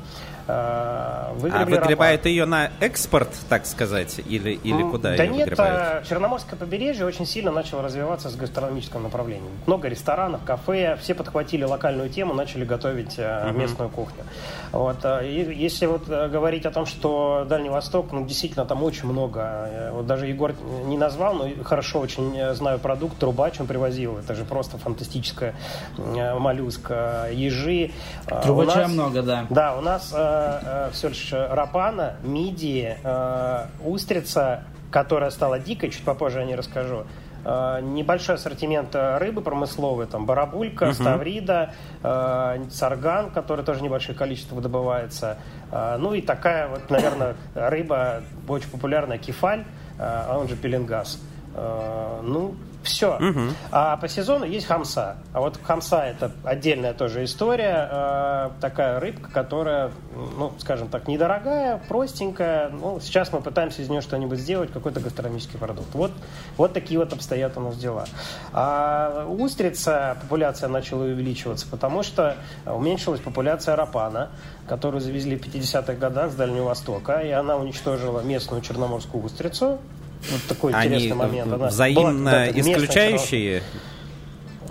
А 0.47 1.33
выгребает 1.37 2.25
ее 2.25 2.45
на 2.45 2.71
экспорт, 2.79 3.29
так 3.47 3.65
сказать, 3.65 4.19
или, 4.27 4.51
или 4.51 4.81
куда 4.81 5.15
да 5.15 5.23
ее 5.23 5.31
нет, 5.31 5.49
выгребают? 5.49 6.05
Черноморское 6.51 6.59
побережье 6.59 7.05
очень 7.05 7.25
сильно 7.25 7.51
начало 7.51 7.81
развиваться 7.81 8.29
с 8.29 8.35
гастрономическим 8.35 9.03
направлением. 9.03 9.51
Много 9.67 9.87
ресторанов, 9.87 10.43
кафе, 10.43 10.97
все 10.99 11.13
подхватили 11.13 11.63
локальную 11.63 12.09
тему, 12.09 12.33
начали 12.33 12.65
готовить 12.65 13.17
uh-huh. 13.17 13.53
местную 13.53 13.89
кухню. 13.89 14.23
Вот, 14.71 14.97
и 15.23 15.53
если 15.55 15.85
вот 15.85 16.09
э, 16.09 16.29
говорить 16.29 16.65
о 16.65 16.71
том, 16.71 16.85
что 16.85 17.45
Дальний 17.47 17.69
Восток, 17.69 18.11
ну, 18.11 18.25
действительно, 18.25 18.65
там 18.65 18.83
очень 18.83 19.07
много. 19.07 19.39
Э, 19.41 19.91
вот 19.91 20.07
даже 20.07 20.27
Егор 20.27 20.53
не 20.85 20.97
назвал, 20.97 21.35
но 21.35 21.49
хорошо 21.63 21.99
очень 21.99 22.53
знаю 22.53 22.79
продукт, 22.79 23.17
трубач 23.17 23.59
он 23.59 23.67
привозил. 23.67 24.17
Это 24.17 24.35
же 24.35 24.43
просто 24.43 24.77
фантастическая 24.77 25.53
моллюска. 25.97 27.27
Ежи. 27.31 27.91
Трубача 28.43 28.79
нас, 28.79 28.91
много, 28.91 29.21
да. 29.21 29.45
Да, 29.49 29.77
у 29.77 29.81
нас 29.81 30.13
э, 30.15 30.89
все 30.93 31.09
лишь 31.09 31.31
рапана, 31.31 32.15
мидии, 32.23 32.97
э, 33.03 33.65
устрица, 33.85 34.63
которая 34.91 35.31
стала 35.31 35.59
дикой, 35.59 35.89
чуть 35.89 36.03
попозже 36.03 36.39
о 36.39 36.43
ней 36.43 36.55
расскажу. 36.55 37.05
Э, 37.43 37.79
небольшой 37.81 38.35
ассортимент 38.35 38.95
рыбы 38.95 39.41
промысловой, 39.41 40.05
там 40.05 40.25
барабулька, 40.25 40.85
uh-huh. 40.85 40.93
ставрида, 40.93 41.73
э, 42.03 42.63
сарган, 42.69 43.31
который 43.31 43.65
тоже 43.65 43.81
небольшое 43.81 44.17
количество 44.17 44.61
добывается. 44.61 45.37
Э, 45.71 45.97
ну 45.97 46.13
и 46.13 46.21
такая 46.21 46.67
вот, 46.67 46.89
наверное, 46.89 47.35
рыба 47.55 48.21
очень 48.47 48.69
популярная, 48.69 49.17
кефаль, 49.17 49.61
э, 49.61 49.63
а 49.97 50.37
он 50.37 50.47
же 50.47 50.55
пеленгаз. 50.55 51.19
Э, 51.55 52.21
ну, 52.23 52.55
все. 52.83 53.15
Угу. 53.15 53.41
А 53.71 53.97
по 53.97 54.07
сезону 54.07 54.45
есть 54.45 54.65
хамса. 54.65 55.17
А 55.33 55.39
вот 55.39 55.59
хамса 55.63 56.03
это 56.03 56.31
отдельная 56.43 56.93
тоже 56.93 57.23
история. 57.23 57.89
Э, 57.91 58.49
такая 58.59 58.99
рыбка, 58.99 59.29
которая, 59.31 59.91
ну, 60.37 60.53
скажем 60.59 60.89
так, 60.89 61.07
недорогая, 61.07 61.81
простенькая. 61.87 62.69
Ну, 62.69 62.99
сейчас 62.99 63.31
мы 63.31 63.41
пытаемся 63.41 63.81
из 63.81 63.89
нее 63.89 64.01
что-нибудь 64.01 64.39
сделать, 64.39 64.71
какой-то 64.71 64.99
гастрономический 64.99 65.59
продукт. 65.59 65.93
Вот, 65.93 66.11
вот 66.57 66.73
такие 66.73 66.99
вот 66.99 67.13
обстоят 67.13 67.57
у 67.57 67.61
нас 67.61 67.77
дела. 67.77 68.05
А 68.51 69.25
устрица, 69.27 70.17
популяция 70.21 70.69
начала 70.69 71.03
увеличиваться, 71.03 71.67
потому 71.69 72.03
что 72.03 72.35
уменьшилась 72.65 73.21
популяция 73.21 73.75
рапана, 73.75 74.31
которую 74.67 75.01
завезли 75.01 75.37
в 75.37 75.41
50-х 75.41 75.93
годах 75.93 76.31
с 76.31 76.35
Дальнего 76.35 76.65
Востока, 76.65 77.19
и 77.19 77.29
она 77.29 77.57
уничтожила 77.57 78.21
местную 78.21 78.61
черноморскую 78.61 79.23
устрицу, 79.23 79.79
вот 80.29 80.41
такой 80.47 80.73
Они 80.73 80.95
интересный 80.95 81.15
момент. 81.15 81.53
Она 81.53 81.67
взаимно 81.67 82.49
исключающие? 82.51 83.63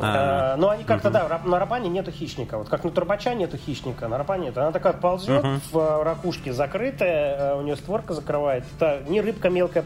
А, 0.02 0.56
ну, 0.56 0.68
они 0.68 0.84
как-то, 0.84 1.10
да, 1.10 1.40
на 1.44 1.58
рапане 1.58 1.90
нету 1.90 2.10
хищника. 2.10 2.56
Вот 2.56 2.68
как 2.68 2.84
на 2.84 2.90
турбача 2.90 3.34
нету 3.34 3.58
хищника, 3.58 4.08
на 4.08 4.16
рапане 4.16 4.46
нет. 4.46 4.56
Она 4.56 4.72
такая 4.72 4.94
ползет 4.94 5.44
uh-huh. 5.44 5.60
в 5.72 6.04
ракушке 6.04 6.52
закрытая, 6.54 7.54
у 7.56 7.62
нее 7.62 7.76
створка 7.76 8.14
закрывает. 8.14 8.64
Та, 8.78 9.00
ни 9.08 9.18
рыбка 9.18 9.50
мелкая 9.50 9.84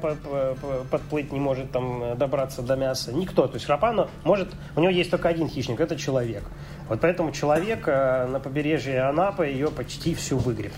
подплыть 0.91 1.33
не 1.33 1.41
может 1.41 1.73
там 1.73 2.17
добраться 2.17 2.63
до 2.63 2.77
мяса. 2.77 3.13
Никто. 3.13 3.49
То 3.49 3.55
есть 3.55 3.69
рапану 3.69 4.09
может... 4.23 4.53
У 4.77 4.81
него 4.81 4.93
есть 4.93 5.11
только 5.11 5.29
один 5.29 5.49
хищник, 5.49 5.81
это 5.81 5.97
человек. 5.97 6.45
Вот 6.89 7.01
поэтому 7.01 7.33
человек 7.33 7.85
э, 7.87 8.27
на 8.27 8.41
побережье 8.41 9.03
Анапы 9.03 9.47
ее 9.47 9.71
почти 9.71 10.15
всю 10.15 10.37
выгреб. 10.37 10.73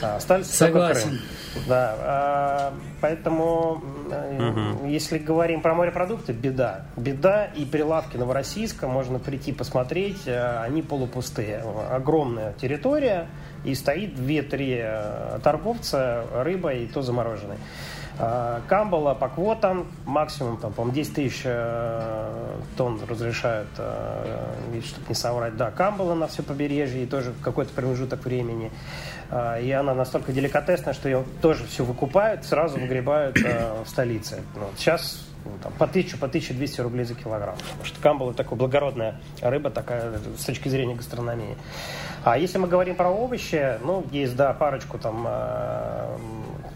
А, 0.00 0.16
остались 0.16 0.46
Согласен. 0.46 1.08
Крым. 1.08 1.20
Да, 1.68 1.94
а, 1.98 2.74
поэтому, 3.00 3.82
угу. 4.06 4.86
если 4.86 5.18
говорим 5.18 5.60
про 5.60 5.74
морепродукты, 5.74 6.32
беда. 6.32 6.86
Беда 6.96 7.44
и 7.44 7.64
прилавки 7.64 8.16
Новороссийска, 8.16 8.88
можно 8.88 9.18
прийти 9.18 9.52
посмотреть, 9.52 10.26
э, 10.26 10.60
они 10.62 10.80
полупустые. 10.80 11.62
Огромная 11.90 12.54
территория, 12.54 13.28
и 13.64 13.74
стоит 13.74 14.14
2-3 14.14 15.40
торговца 15.42 16.24
рыбой, 16.32 16.84
и 16.84 16.86
то 16.86 17.02
замороженной. 17.02 17.58
А, 18.22 18.60
Камбала 18.68 19.14
по 19.14 19.28
квотам 19.28 19.86
максимум, 20.04 20.58
там, 20.58 20.74
по 20.74 20.86
10 20.86 21.14
тысяч 21.14 21.40
э, 21.44 22.58
тонн 22.76 23.00
разрешают, 23.08 23.68
э, 23.78 24.80
чтобы 24.84 25.06
не 25.08 25.14
соврать, 25.14 25.56
да, 25.56 25.70
Камбала 25.70 26.14
на 26.14 26.26
все 26.26 26.42
побережье 26.42 27.04
и 27.04 27.06
тоже 27.06 27.32
какой-то 27.42 27.72
промежуток 27.72 28.22
времени. 28.22 28.70
А, 29.30 29.58
и 29.58 29.70
она 29.70 29.94
настолько 29.94 30.32
деликатесная, 30.32 30.92
что 30.92 31.08
ее 31.08 31.24
тоже 31.40 31.64
все 31.64 31.82
выкупают, 31.82 32.44
сразу 32.44 32.78
выгребают 32.78 33.38
э, 33.42 33.82
в 33.84 33.88
столице. 33.88 34.42
Ну, 34.54 34.68
сейчас 34.76 35.26
ну, 35.46 35.52
там, 35.62 35.72
по 35.72 35.86
1000, 35.86 36.18
по 36.18 36.26
1200 36.26 36.82
рублей 36.82 37.04
за 37.06 37.14
килограмм. 37.14 37.56
Потому 37.56 37.84
что 37.84 38.02
камбала 38.02 38.34
такая 38.34 38.58
благородная 38.58 39.18
рыба, 39.40 39.70
такая 39.70 40.12
с 40.36 40.44
точки 40.44 40.68
зрения 40.68 40.94
гастрономии. 40.94 41.56
А 42.22 42.36
если 42.36 42.58
мы 42.58 42.68
говорим 42.68 42.96
про 42.96 43.08
овощи, 43.08 43.78
ну, 43.82 44.04
есть, 44.10 44.36
да, 44.36 44.52
парочку 44.52 44.98
там 44.98 45.26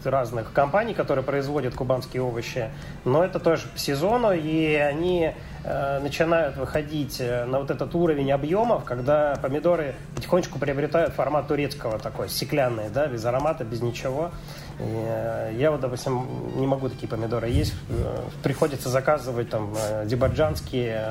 разных 0.09 0.51
компаний, 0.53 0.93
которые 0.93 1.23
производят 1.23 1.75
кубанские 1.75 2.21
овощи, 2.21 2.69
но 3.03 3.23
это 3.23 3.39
тоже 3.39 3.67
по 3.67 3.77
сезону, 3.77 4.31
и 4.31 4.75
они 4.75 5.33
э, 5.63 5.99
начинают 5.99 6.57
выходить 6.57 7.17
э, 7.19 7.45
на 7.45 7.59
вот 7.59 7.71
этот 7.71 7.93
уровень 7.95 8.31
объемов, 8.31 8.83
когда 8.83 9.35
помидоры 9.41 9.95
потихонечку 10.15 10.59
приобретают 10.59 11.13
формат 11.13 11.47
турецкого 11.47 11.99
такой, 11.99 12.29
стеклянный, 12.29 12.89
да, 12.89 13.07
без 13.07 13.25
аромата, 13.25 13.63
без 13.63 13.81
ничего. 13.81 14.31
И, 14.79 14.83
э, 14.83 15.53
я 15.57 15.71
вот, 15.71 15.81
допустим, 15.81 16.27
не 16.55 16.67
могу 16.67 16.89
такие 16.89 17.07
помидоры 17.07 17.49
есть. 17.49 17.73
Э, 17.89 18.23
приходится 18.43 18.89
заказывать 18.89 19.49
там 19.49 19.73
дебаджанские, 20.05 21.01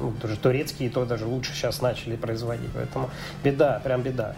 ну, 0.00 0.12
тоже 0.20 0.36
турецкие, 0.36 0.90
то 0.90 1.04
даже 1.04 1.26
лучше 1.26 1.52
сейчас 1.52 1.80
начали 1.82 2.16
производить. 2.16 2.70
Поэтому 2.74 3.10
беда, 3.42 3.80
прям 3.84 4.02
беда. 4.02 4.34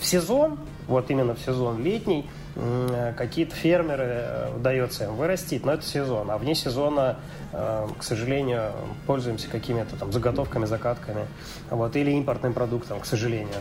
В 0.00 0.06
сезон, 0.06 0.58
вот 0.88 1.10
именно 1.10 1.34
в 1.34 1.40
сезон 1.40 1.82
летний, 1.82 2.28
какие-то 3.16 3.54
фермеры 3.54 4.04
э, 4.04 4.56
удается 4.56 5.04
им 5.04 5.14
вырастить, 5.14 5.64
но 5.64 5.72
это 5.72 5.84
сезон. 5.84 6.30
А 6.30 6.38
вне 6.38 6.54
сезона, 6.54 7.18
э, 7.52 7.88
к 7.98 8.02
сожалению, 8.02 8.72
пользуемся 9.06 9.48
какими-то 9.48 9.96
там 9.96 10.12
заготовками, 10.12 10.64
закатками. 10.66 11.26
Вот, 11.70 11.94
или 11.96 12.10
импортным 12.10 12.52
продуктом, 12.52 13.00
к 13.00 13.06
сожалению. 13.06 13.54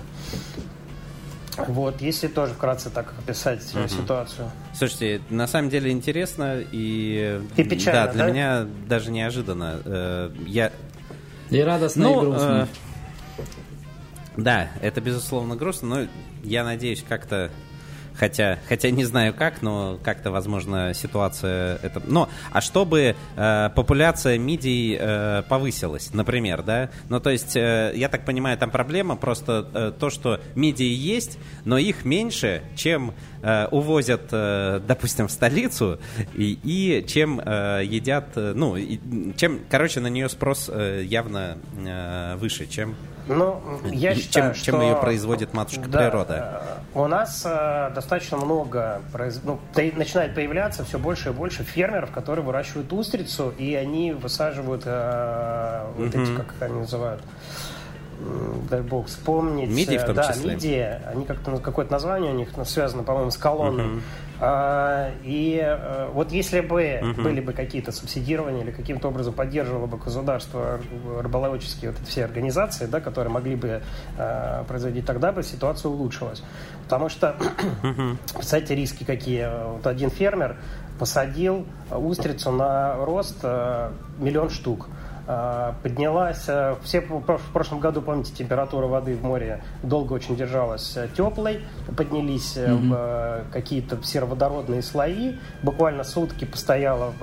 Вот, 1.67 2.01
если 2.01 2.27
тоже 2.27 2.53
вкратце 2.53 2.89
так 2.89 3.13
описать 3.19 3.61
угу. 3.75 3.87
ситуацию. 3.87 4.49
Слушайте, 4.73 5.21
на 5.29 5.45
самом 5.45 5.69
деле 5.69 5.91
интересно 5.91 6.59
и, 6.59 7.41
и 7.57 7.63
печально, 7.63 8.05
да, 8.05 8.11
для 8.13 8.25
да? 8.25 8.31
меня 8.31 8.67
даже 8.87 9.11
неожиданно. 9.11 10.31
Я 10.47 10.71
и 11.49 11.59
радостно, 11.61 12.03
ну, 12.03 12.21
и 12.21 12.25
грустно. 12.25 12.67
Э, 13.37 13.43
да, 14.37 14.69
это 14.81 15.01
безусловно 15.01 15.55
грустно, 15.55 15.87
но 15.87 16.07
я 16.43 16.63
надеюсь 16.63 17.03
как-то 17.07 17.49
Хотя, 18.19 18.59
хотя 18.67 18.89
не 18.89 19.05
знаю 19.05 19.33
как, 19.33 19.61
но 19.61 19.97
как-то, 20.03 20.29
возможно, 20.29 20.93
ситуация 20.93 21.79
это. 21.81 22.01
Но, 22.05 22.27
а 22.51 22.59
чтобы 22.59 23.15
э, 23.37 23.69
популяция 23.73 24.37
мидий 24.37 24.97
э, 24.99 25.43
повысилась, 25.47 26.13
например, 26.13 26.61
да? 26.63 26.89
Ну, 27.07 27.21
то 27.21 27.29
есть, 27.29 27.55
э, 27.55 27.93
я 27.95 28.09
так 28.09 28.25
понимаю, 28.25 28.57
там 28.57 28.71
проблема 28.71 29.15
просто 29.15 29.69
э, 29.73 29.91
то, 29.97 30.09
что 30.09 30.41
мидии 30.55 30.91
есть, 30.91 31.39
но 31.63 31.77
их 31.77 32.03
меньше, 32.03 32.61
чем 32.75 33.13
э, 33.41 33.67
увозят, 33.67 34.21
э, 34.31 34.81
допустим, 34.87 35.27
в 35.27 35.31
столицу, 35.31 35.99
и, 36.33 36.59
и 36.63 37.05
чем 37.07 37.39
э, 37.39 37.81
едят, 37.83 38.29
э, 38.35 38.53
ну, 38.55 38.75
и, 38.75 38.99
чем, 39.35 39.59
короче, 39.69 39.99
на 39.99 40.07
нее 40.07 40.29
спрос 40.29 40.69
э, 40.71 41.03
явно 41.05 41.57
э, 41.77 42.35
выше, 42.37 42.67
чем 42.67 42.95
ну, 43.29 43.61
я 43.91 44.15
считаю, 44.15 44.53
чем, 44.55 44.63
чем 44.63 44.81
ее 44.81 44.95
производит 44.95 45.53
матушка 45.53 45.87
да, 45.87 45.99
природа. 45.99 46.61
У 46.95 47.05
нас 47.05 47.43
э, 47.45 47.91
достаточно 47.93 48.37
много, 48.37 49.01
произ... 49.11 49.39
ну, 49.43 49.59
начинает 49.75 50.33
появляться 50.33 50.83
все 50.83 50.97
больше 50.97 51.29
и 51.29 51.31
больше 51.31 51.63
фермеров, 51.63 52.11
которые 52.11 52.43
выращивают 52.43 52.91
устрицу, 52.91 53.53
и 53.57 53.75
они 53.75 54.13
высаживают 54.13 54.83
э, 54.85 55.85
вот 55.95 56.15
эти, 56.15 56.35
как 56.35 56.55
они 56.61 56.79
называют, 56.79 57.21
дай 58.69 58.81
бог 58.81 59.07
вспомнить. 59.07 59.69
Мидии 59.69 59.97
в 59.97 60.05
том 60.05 60.15
да, 60.15 60.31
числе. 60.31 60.53
мидии, 60.53 60.99
они 61.05 61.25
как-то, 61.25 61.57
какое-то 61.57 61.91
название 61.91 62.33
у 62.33 62.35
них 62.35 62.49
связано, 62.65 63.03
по-моему, 63.03 63.31
с 63.31 63.37
колонной. 63.37 64.01
А, 64.41 65.11
и 65.23 65.59
э, 65.61 66.09
вот 66.13 66.31
если 66.31 66.61
бы 66.61 66.99
угу. 67.01 67.23
были 67.23 67.41
бы 67.41 67.51
какие-то 67.51 67.91
субсидирования 67.91 68.63
или 68.63 68.71
каким-то 68.71 69.09
образом 69.09 69.33
поддерживало 69.33 69.85
бы 69.85 69.97
государство 69.97 70.79
рыболовические 71.19 71.91
вот 71.91 72.01
эти 72.01 72.09
все 72.09 72.23
организации, 72.23 72.85
да, 72.85 73.01
которые 73.01 73.33
могли 73.33 73.55
бы 73.57 73.81
э, 74.17 74.63
производить, 74.65 75.05
тогда 75.05 75.33
бы 75.33 75.43
ситуация 75.43 75.89
улучшилась. 75.89 76.41
Потому 76.85 77.09
что, 77.09 77.35
угу. 77.83 78.17
представьте, 78.33 78.75
риски 78.75 79.03
какие. 79.03 79.49
Вот 79.73 79.85
один 79.85 80.09
фермер 80.09 80.55
посадил 80.99 81.65
устрицу 81.91 82.51
на 82.51 82.95
рост 82.95 83.39
э, 83.43 83.91
миллион 84.19 84.49
штук. 84.49 84.87
А, 85.31 85.75
поднялась. 85.83 86.45
Э, 86.47 86.75
все 86.83 87.01
в 87.01 87.51
прошлом 87.53 87.79
году, 87.79 88.01
помните, 88.01 88.33
температура 88.33 88.87
воды 88.87 89.15
в 89.15 89.21
море 89.21 89.63
долго 89.83 90.13
очень 90.13 90.35
держалась 90.35 90.97
э, 90.97 91.07
теплой, 91.15 91.59
поднялись 91.95 92.57
mm-hmm. 92.57 93.51
какие-то 93.51 94.01
сероводородные 94.01 94.81
слои. 94.81 95.35
Буквально 95.61 96.03
сутки 96.03 96.45
постояла 96.45 97.13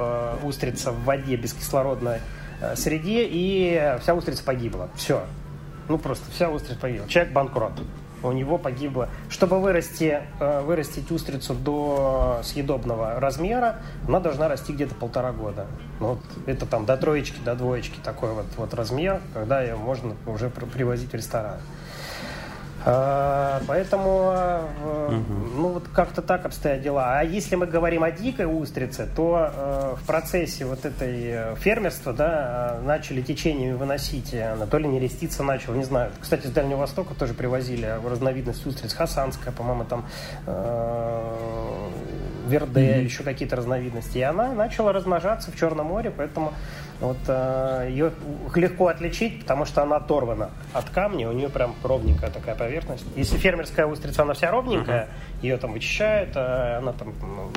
устрица 0.44 0.92
в 0.92 1.02
воде 1.02 1.34
без 1.34 1.52
кислородной 1.52 2.20
среде, 2.76 3.26
и 3.28 3.96
вся 4.00 4.14
устрица 4.14 4.44
погибла. 4.44 4.88
Все. 4.94 5.24
Ну, 5.88 5.98
просто 5.98 6.30
вся 6.30 6.48
устрица 6.48 6.78
погибла. 6.78 7.08
Человек 7.08 7.32
банкрот 7.32 7.72
у 8.22 8.32
него 8.32 8.58
погибло. 8.58 9.08
Чтобы 9.28 9.60
вырасти, 9.60 10.20
э, 10.40 10.60
вырастить 10.62 11.10
устрицу 11.10 11.54
до 11.54 12.40
съедобного 12.42 13.20
размера, 13.20 13.76
она 14.06 14.20
должна 14.20 14.48
расти 14.48 14.72
где-то 14.72 14.94
полтора 14.94 15.32
года. 15.32 15.66
Ну, 16.00 16.14
вот 16.14 16.18
это 16.46 16.66
там 16.66 16.86
до 16.86 16.96
троечки, 16.96 17.38
до 17.44 17.54
двоечки 17.54 17.98
такой 18.02 18.32
вот, 18.32 18.46
вот 18.56 18.74
размер, 18.74 19.20
когда 19.34 19.62
ее 19.62 19.76
можно 19.76 20.14
уже 20.26 20.50
привозить 20.50 21.10
в 21.10 21.14
ресторан. 21.14 21.58
А, 22.88 23.60
поэтому, 23.66 24.32
угу. 25.08 25.56
ну 25.56 25.68
вот 25.70 25.88
как-то 25.92 26.22
так 26.22 26.46
обстоят 26.46 26.82
дела. 26.82 27.18
А 27.18 27.24
если 27.24 27.56
мы 27.56 27.66
говорим 27.66 28.04
о 28.04 28.12
дикой 28.12 28.46
устрице, 28.46 29.08
то 29.16 29.50
э, 29.52 29.94
в 30.00 30.06
процессе 30.06 30.64
вот 30.64 30.84
этой 30.84 31.16
э, 31.24 31.56
фермерства, 31.56 32.12
да, 32.12 32.78
начали 32.84 33.22
течениями 33.22 33.72
выносить. 33.72 34.32
Анатолий 34.34 34.86
Нерестица 34.86 35.42
начал, 35.42 35.74
не 35.74 35.82
знаю. 35.82 36.12
Кстати, 36.20 36.46
с 36.46 36.50
Дальнего 36.50 36.78
Востока 36.78 37.14
тоже 37.14 37.34
привозили 37.34 37.92
разновидность 38.08 38.64
устриц 38.64 38.94
хасанская, 38.94 39.52
по-моему, 39.52 39.84
там 39.84 40.04
верде, 42.46 42.80
mm-hmm. 42.80 43.02
еще 43.02 43.22
какие-то 43.24 43.56
разновидности. 43.56 44.18
И 44.18 44.22
она 44.22 44.52
начала 44.52 44.92
размножаться 44.92 45.50
в 45.50 45.56
Черном 45.56 45.86
море, 45.86 46.12
поэтому 46.16 46.52
вот 47.00 47.18
э, 47.26 47.88
ее 47.90 48.12
легко 48.54 48.88
отличить, 48.88 49.40
потому 49.40 49.66
что 49.66 49.82
она 49.82 49.96
оторвана 49.96 50.50
от 50.72 50.88
камня, 50.90 51.28
у 51.28 51.32
нее 51.32 51.48
прям 51.48 51.74
ровненькая 51.82 52.30
такая 52.30 52.54
поверхность. 52.54 53.04
Если 53.16 53.36
фермерская 53.36 53.86
устрица, 53.86 54.22
она 54.22 54.32
вся 54.32 54.50
ровненькая, 54.50 55.04
uh-huh. 55.04 55.42
ее 55.42 55.56
там 55.58 55.72
вычищают, 55.72 56.34
э, 56.34 56.78
она 56.78 56.92
там 56.92 57.12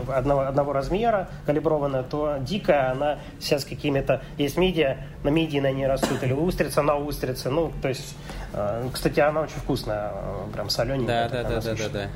одного, 0.10 0.42
одного 0.42 0.74
размера, 0.74 1.30
калиброванная, 1.46 2.04
то 2.04 2.38
дикая, 2.42 2.92
она 2.92 3.20
вся 3.40 3.60
с 3.60 3.66
какими-то... 3.66 4.22
Есть 4.38 4.58
мидия, 4.58 5.08
на 5.24 5.30
мидии 5.30 5.60
на 5.60 5.72
ней 5.72 5.88
растут, 5.88 6.22
или 6.22 6.34
устрица 6.34 6.82
на 6.82 6.98
устрице. 6.98 7.50
Ну, 7.50 7.72
то 7.82 7.88
есть, 7.88 8.16
э, 8.54 8.90
кстати, 8.92 9.22
она 9.22 9.42
очень 9.42 9.58
вкусная, 9.58 10.12
прям 10.54 10.70
солененькая. 10.70 11.30
Да, 11.30 11.44
да, 11.44 11.50
да, 11.50 11.62
да, 11.62 11.76
да, 11.76 11.90
да. 11.90 12.08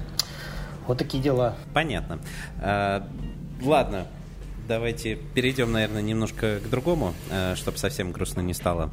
Вот 0.88 0.98
такие 0.98 1.24
дела. 1.24 1.56
Понятно. 1.74 2.20
Ладно, 3.62 4.08
давайте 4.67 5.15
перейдем, 5.34 5.72
наверное, 5.72 6.01
немножко 6.01 6.60
к 6.60 6.70
другому, 6.70 7.13
э, 7.29 7.55
чтобы 7.55 7.77
совсем 7.77 8.12
грустно 8.12 8.41
не 8.41 8.53
стало. 8.53 8.91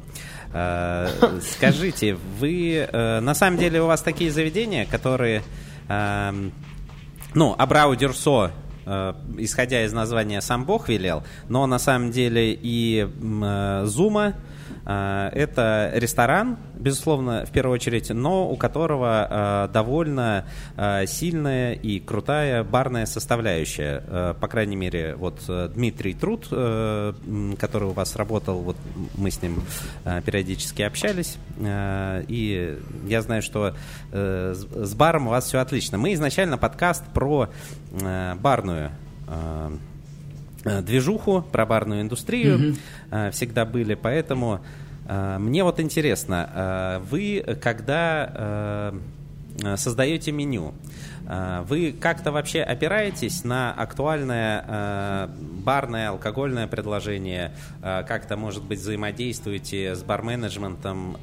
Э, 0.53 1.09
скажите, 1.41 2.15
вы 2.39 2.87
э, 2.91 3.19
на 3.19 3.33
самом 3.33 3.57
деле 3.57 3.81
у 3.81 3.87
вас 3.87 4.01
такие 4.01 4.31
заведения, 4.31 4.85
которые, 4.85 5.43
эм, 5.87 6.51
ну, 7.33 7.55
Абрау 7.57 7.95
Дюрсо 7.95 8.51
исходя 9.37 9.85
из 9.85 9.93
названия 9.93 10.41
сам 10.41 10.65
Бог 10.65 10.89
велел, 10.89 11.23
но 11.47 11.67
на 11.67 11.77
самом 11.77 12.09
деле 12.09 12.57
и 12.59 13.07
Зума, 13.85 14.33
это 14.85 15.91
ресторан, 15.93 16.57
безусловно, 16.75 17.45
в 17.45 17.51
первую 17.51 17.75
очередь, 17.75 18.09
но 18.09 18.49
у 18.49 18.55
которого 18.55 19.27
а, 19.29 19.67
довольно 19.67 20.45
а, 20.75 21.05
сильная 21.05 21.73
и 21.73 21.99
крутая 21.99 22.63
барная 22.63 23.05
составляющая. 23.05 24.33
По 24.39 24.47
крайней 24.47 24.75
мере, 24.75 25.15
вот 25.15 25.39
э, 25.47 25.69
Дмитрий 25.73 26.13
Труд, 26.13 26.47
э, 26.51 27.13
который 27.59 27.89
у 27.89 27.91
вас 27.91 28.15
работал, 28.15 28.59
вот 28.59 28.77
мы 29.15 29.31
с 29.31 29.41
ним 29.41 29.61
периодически 30.25 30.81
общались, 30.81 31.37
и 31.59 32.79
я 33.07 33.21
знаю, 33.21 33.41
что 33.41 33.73
э, 34.11 34.53
с 34.53 34.93
баром 34.93 35.27
у 35.27 35.29
вас 35.31 35.45
все 35.45 35.59
отлично. 35.59 35.97
Мы 35.97 36.13
изначально 36.13 36.57
подкаст 36.57 37.03
про 37.13 37.49
барную 37.91 38.91
Э, 39.31 39.69
движуху, 40.63 41.41
про 41.41 41.65
барную 41.65 42.01
индустрию 42.01 42.75
mm-hmm. 43.11 43.31
всегда 43.31 43.65
были, 43.65 43.95
поэтому 43.95 44.61
э, 45.07 45.37
мне 45.39 45.63
вот 45.63 45.79
интересно, 45.79 47.01
вы 47.09 47.43
когда 47.61 48.93
создаете 49.75 50.31
меню, 50.31 50.73
вы 51.67 51.93
как-то 51.99 52.31
вообще 52.31 52.61
опираетесь 52.61 53.43
на 53.43 53.73
актуальное 53.73 55.29
барное, 55.63 56.09
алкогольное 56.09 56.67
предложение, 56.67 57.51
как-то, 57.81 58.37
может 58.37 58.63
быть, 58.63 58.79
взаимодействуете 58.79 59.95
с 59.95 60.03
барменеджментом 60.03 61.17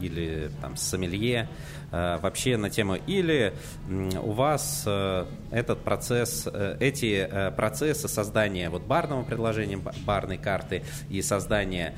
или 0.00 0.50
там, 0.60 0.76
с 0.76 0.82
сомелье, 0.82 1.48
Э, 1.48 1.79
вообще 1.90 2.56
на 2.56 2.70
тему, 2.70 2.94
или 2.94 3.52
у 4.22 4.32
вас 4.32 4.84
э, 4.86 5.26
этот 5.50 5.80
процесс, 5.80 6.48
э, 6.52 6.76
эти 6.80 7.28
процессы 7.56 8.08
создания 8.08 8.70
вот 8.70 8.82
барного 8.82 9.22
предложения, 9.22 9.78
барной 10.06 10.38
карты 10.38 10.84
и 11.08 11.22
создания 11.22 11.94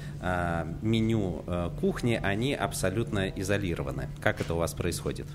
меню 0.82 1.44
кухни, 1.80 2.18
они 2.22 2.54
абсолютно 2.54 3.28
изолированы. 3.28 4.08
Как 4.20 4.40
это 4.40 4.54
у 4.54 4.58
вас 4.58 4.74
происходит? 4.74 5.26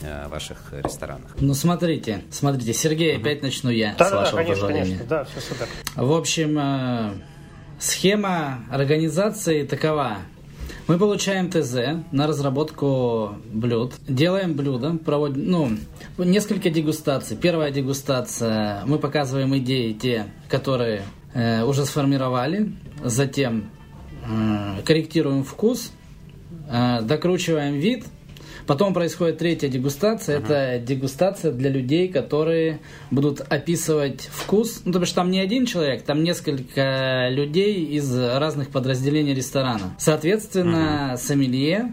в 0.00 0.28
ваших 0.28 0.72
ресторанах. 0.72 1.34
Ну, 1.40 1.54
смотрите, 1.54 2.24
смотрите, 2.30 2.74
Сергей, 2.74 3.16
опять 3.16 3.40
начну 3.42 3.70
я, 3.70 3.94
да, 3.96 4.08
с 4.08 4.12
вашего 4.12 4.38
да, 4.38 4.44
конечно, 4.44 4.66
позволения. 4.66 4.84
Конечно, 4.84 5.06
да, 5.06 5.24
все 5.24 5.40
супер. 5.40 5.66
В 5.94 6.12
общем, 6.12 7.22
схема 7.78 8.64
организации 8.70 9.64
такова. 9.64 10.18
Мы 10.86 10.98
получаем 10.98 11.50
ТЗ 11.50 12.04
на 12.12 12.26
разработку 12.26 13.36
блюд, 13.50 13.94
делаем 14.06 14.52
блюдо, 14.52 14.98
проводим, 15.02 15.50
ну, 15.50 15.70
несколько 16.18 16.68
дегустаций. 16.68 17.38
Первая 17.38 17.70
дегустация, 17.70 18.82
мы 18.84 18.98
показываем 18.98 19.56
идеи 19.56 19.92
те, 19.94 20.26
которые 20.46 21.04
э, 21.32 21.64
уже 21.64 21.86
сформировали, 21.86 22.72
затем 23.02 23.70
э, 24.28 24.82
корректируем 24.84 25.42
вкус, 25.42 25.90
э, 26.70 27.00
докручиваем 27.00 27.76
вид, 27.78 28.04
Потом 28.66 28.94
происходит 28.94 29.38
третья 29.38 29.68
дегустация. 29.68 30.38
Uh-huh. 30.38 30.44
Это 30.44 30.78
дегустация 30.84 31.52
для 31.52 31.70
людей, 31.70 32.08
которые 32.08 32.80
будут 33.10 33.40
описывать 33.40 34.22
вкус. 34.32 34.82
Ну, 34.84 34.92
то 34.92 35.00
бишь 35.00 35.12
там 35.12 35.30
не 35.30 35.40
один 35.40 35.66
человек, 35.66 36.02
там 36.02 36.22
несколько 36.22 37.28
людей 37.30 37.84
из 37.84 38.16
разных 38.16 38.70
подразделений 38.70 39.34
ресторана. 39.34 39.94
Соответственно, 39.98 41.12
uh-huh. 41.12 41.16
сомелье 41.18 41.92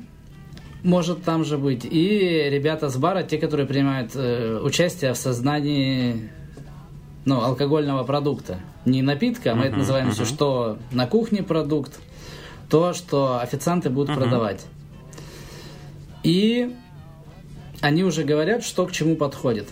может 0.83 1.23
там 1.23 1.43
же 1.43 1.57
быть. 1.57 1.85
И 1.85 2.47
ребята 2.49 2.89
с 2.89 2.95
бара, 2.95 3.23
те, 3.23 3.37
которые 3.37 3.67
принимают 3.67 4.11
э, 4.15 4.59
участие 4.63 5.13
в 5.13 5.17
создании 5.17 6.29
ну, 7.25 7.41
алкогольного 7.41 8.03
продукта. 8.03 8.59
Не 8.85 9.01
напитка, 9.01 9.55
мы 9.55 9.65
uh-huh, 9.65 9.67
это 9.67 9.77
называем 9.77 10.07
uh-huh. 10.07 10.13
все, 10.13 10.25
что 10.25 10.77
на 10.91 11.05
кухне 11.05 11.43
продукт, 11.43 11.99
то, 12.69 12.93
что 12.93 13.39
официанты 13.39 13.89
будут 13.89 14.11
uh-huh. 14.11 14.19
продавать. 14.19 14.65
И 16.23 16.75
они 17.81 18.03
уже 18.03 18.23
говорят, 18.23 18.63
что 18.63 18.85
к 18.85 18.91
чему 18.91 19.15
подходит. 19.15 19.67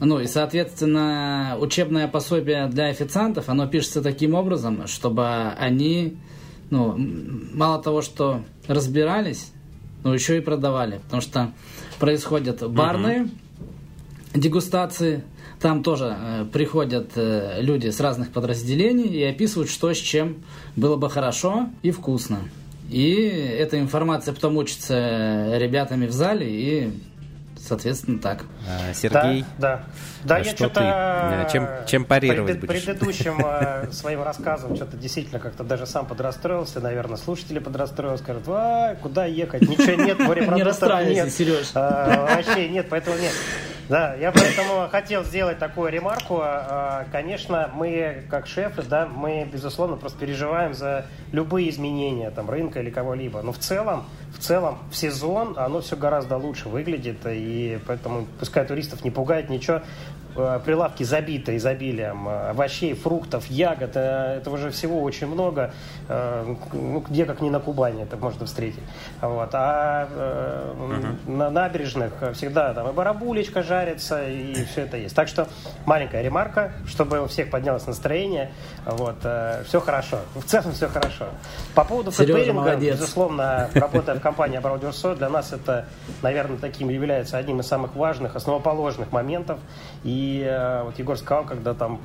Ну 0.00 0.18
и, 0.18 0.26
соответственно, 0.26 1.56
учебное 1.60 2.08
пособие 2.08 2.66
для 2.66 2.86
официантов, 2.86 3.48
оно 3.48 3.68
пишется 3.68 4.02
таким 4.02 4.34
образом, 4.34 4.88
чтобы 4.88 5.52
они, 5.58 6.16
ну, 6.70 6.96
мало 6.98 7.80
того, 7.80 8.02
что 8.02 8.42
разбирались, 8.66 9.52
но 10.02 10.12
еще 10.12 10.38
и 10.38 10.40
продавали. 10.40 10.98
Потому 11.04 11.22
что 11.22 11.52
происходят 12.00 12.68
барные 12.68 13.22
uh-huh. 13.22 14.40
дегустации, 14.40 15.22
там 15.60 15.84
тоже 15.84 16.16
э, 16.18 16.46
приходят 16.52 17.12
э, 17.14 17.58
люди 17.60 17.88
с 17.88 18.00
разных 18.00 18.32
подразделений 18.32 19.06
и 19.06 19.22
описывают, 19.22 19.70
что 19.70 19.94
с 19.94 19.98
чем 19.98 20.42
было 20.74 20.96
бы 20.96 21.08
хорошо 21.08 21.68
и 21.82 21.92
вкусно. 21.92 22.40
И 22.92 23.14
эта 23.58 23.80
информация 23.80 24.34
потом 24.34 24.58
учится 24.58 25.56
ребятами 25.56 26.06
в 26.06 26.12
зале 26.12 26.46
и 26.48 26.92
соответственно, 27.58 28.18
так. 28.18 28.44
А, 28.68 28.92
Сергей, 28.92 29.44
да, 29.58 29.84
да. 30.24 30.36
да 30.36 30.38
я 30.38 30.44
что 30.44 30.68
ты, 30.68 31.52
чем, 31.52 31.68
чем 31.86 32.04
парировать 32.04 32.60
пред, 32.60 32.66
будешь? 32.66 32.84
Предыдущим 32.84 33.40
э, 33.44 33.88
своим 33.92 34.22
рассказом 34.22 34.76
что-то 34.76 34.96
действительно 34.96 35.38
как-то 35.38 35.64
даже 35.64 35.86
сам 35.86 36.06
подрастроился, 36.06 36.80
наверное, 36.80 37.16
слушатели 37.16 37.60
подрастроились, 37.60 38.20
скажут, 38.20 38.42
а, 38.48 38.96
куда 38.96 39.26
ехать, 39.26 39.62
ничего 39.62 40.02
нет, 40.02 40.18
морепродуктов 40.18 41.06
нет. 41.06 41.24
Не 41.26 41.30
Сереж. 41.30 41.70
А, 41.74 42.36
вообще 42.36 42.68
нет, 42.68 42.88
поэтому 42.90 43.16
нет. 43.16 43.32
Да, 43.92 44.14
я 44.14 44.32
поэтому 44.32 44.88
хотел 44.88 45.22
сделать 45.22 45.58
такую 45.58 45.92
ремарку. 45.92 46.38
А, 46.40 47.04
конечно, 47.12 47.70
мы, 47.74 48.24
как 48.30 48.46
шефы, 48.46 48.82
да, 48.82 49.06
мы, 49.06 49.44
безусловно, 49.44 49.98
просто 49.98 50.18
переживаем 50.18 50.72
за 50.72 51.04
любые 51.30 51.68
изменения 51.68 52.30
там, 52.30 52.48
рынка 52.48 52.80
или 52.80 52.88
кого-либо. 52.88 53.42
Но 53.42 53.52
в 53.52 53.58
целом, 53.58 54.06
в 54.34 54.38
целом, 54.38 54.78
в 54.90 54.96
сезон 54.96 55.58
оно 55.58 55.82
все 55.82 55.94
гораздо 55.94 56.38
лучше 56.38 56.70
выглядит, 56.70 57.18
и 57.26 57.78
поэтому 57.86 58.26
пускай 58.40 58.64
туристов 58.64 59.04
не 59.04 59.10
пугает 59.10 59.50
ничего. 59.50 59.82
Э, 60.34 60.60
прилавки 60.64 61.02
забиты 61.02 61.56
изобилием 61.56 62.28
э, 62.28 62.50
овощей, 62.50 62.94
фруктов, 62.94 63.46
ягод. 63.50 63.92
Э, 63.96 64.38
этого 64.38 64.56
же 64.56 64.70
всего 64.70 65.02
очень 65.02 65.26
много. 65.26 65.72
Ну, 66.08 67.00
где 67.08 67.24
как 67.24 67.40
не 67.40 67.48
на 67.48 67.60
Кубани 67.60 68.02
это 68.02 68.16
можно 68.16 68.44
встретить. 68.44 68.82
Вот. 69.20 69.50
А 69.52 70.08
угу. 70.74 71.32
на 71.32 71.48
набережных 71.48 72.12
всегда 72.34 72.74
там 72.74 72.90
и 72.90 72.92
барабулечка 72.92 73.62
жарится, 73.62 74.28
и 74.28 74.64
все 74.64 74.82
это 74.82 74.96
есть. 74.96 75.14
Так 75.14 75.28
что 75.28 75.48
маленькая 75.86 76.22
ремарка, 76.22 76.72
чтобы 76.86 77.20
у 77.22 77.28
всех 77.28 77.50
поднялось 77.50 77.86
настроение. 77.86 78.50
Вот. 78.84 79.16
Все 79.66 79.80
хорошо. 79.80 80.18
В 80.34 80.44
целом 80.44 80.72
все 80.72 80.88
хорошо. 80.88 81.26
По 81.74 81.84
поводу 81.84 82.10
фэтберинга, 82.10 82.76
безусловно, 82.76 83.70
работая 83.72 84.16
в 84.16 84.20
компании 84.20 84.58
Абраудиусо, 84.58 85.14
для 85.14 85.30
нас 85.30 85.52
это, 85.52 85.86
наверное, 86.20 86.58
таким 86.58 86.90
является 86.90 87.38
одним 87.38 87.60
из 87.60 87.66
самых 87.66 87.94
важных, 87.94 88.36
основоположных 88.36 89.12
моментов. 89.12 89.58
И 90.04 90.21
и 90.22 90.44
э, 90.44 90.82
вот 90.84 90.98
Егор 90.98 91.18
сказал, 91.18 91.44
когда 91.44 91.74
там 91.74 92.00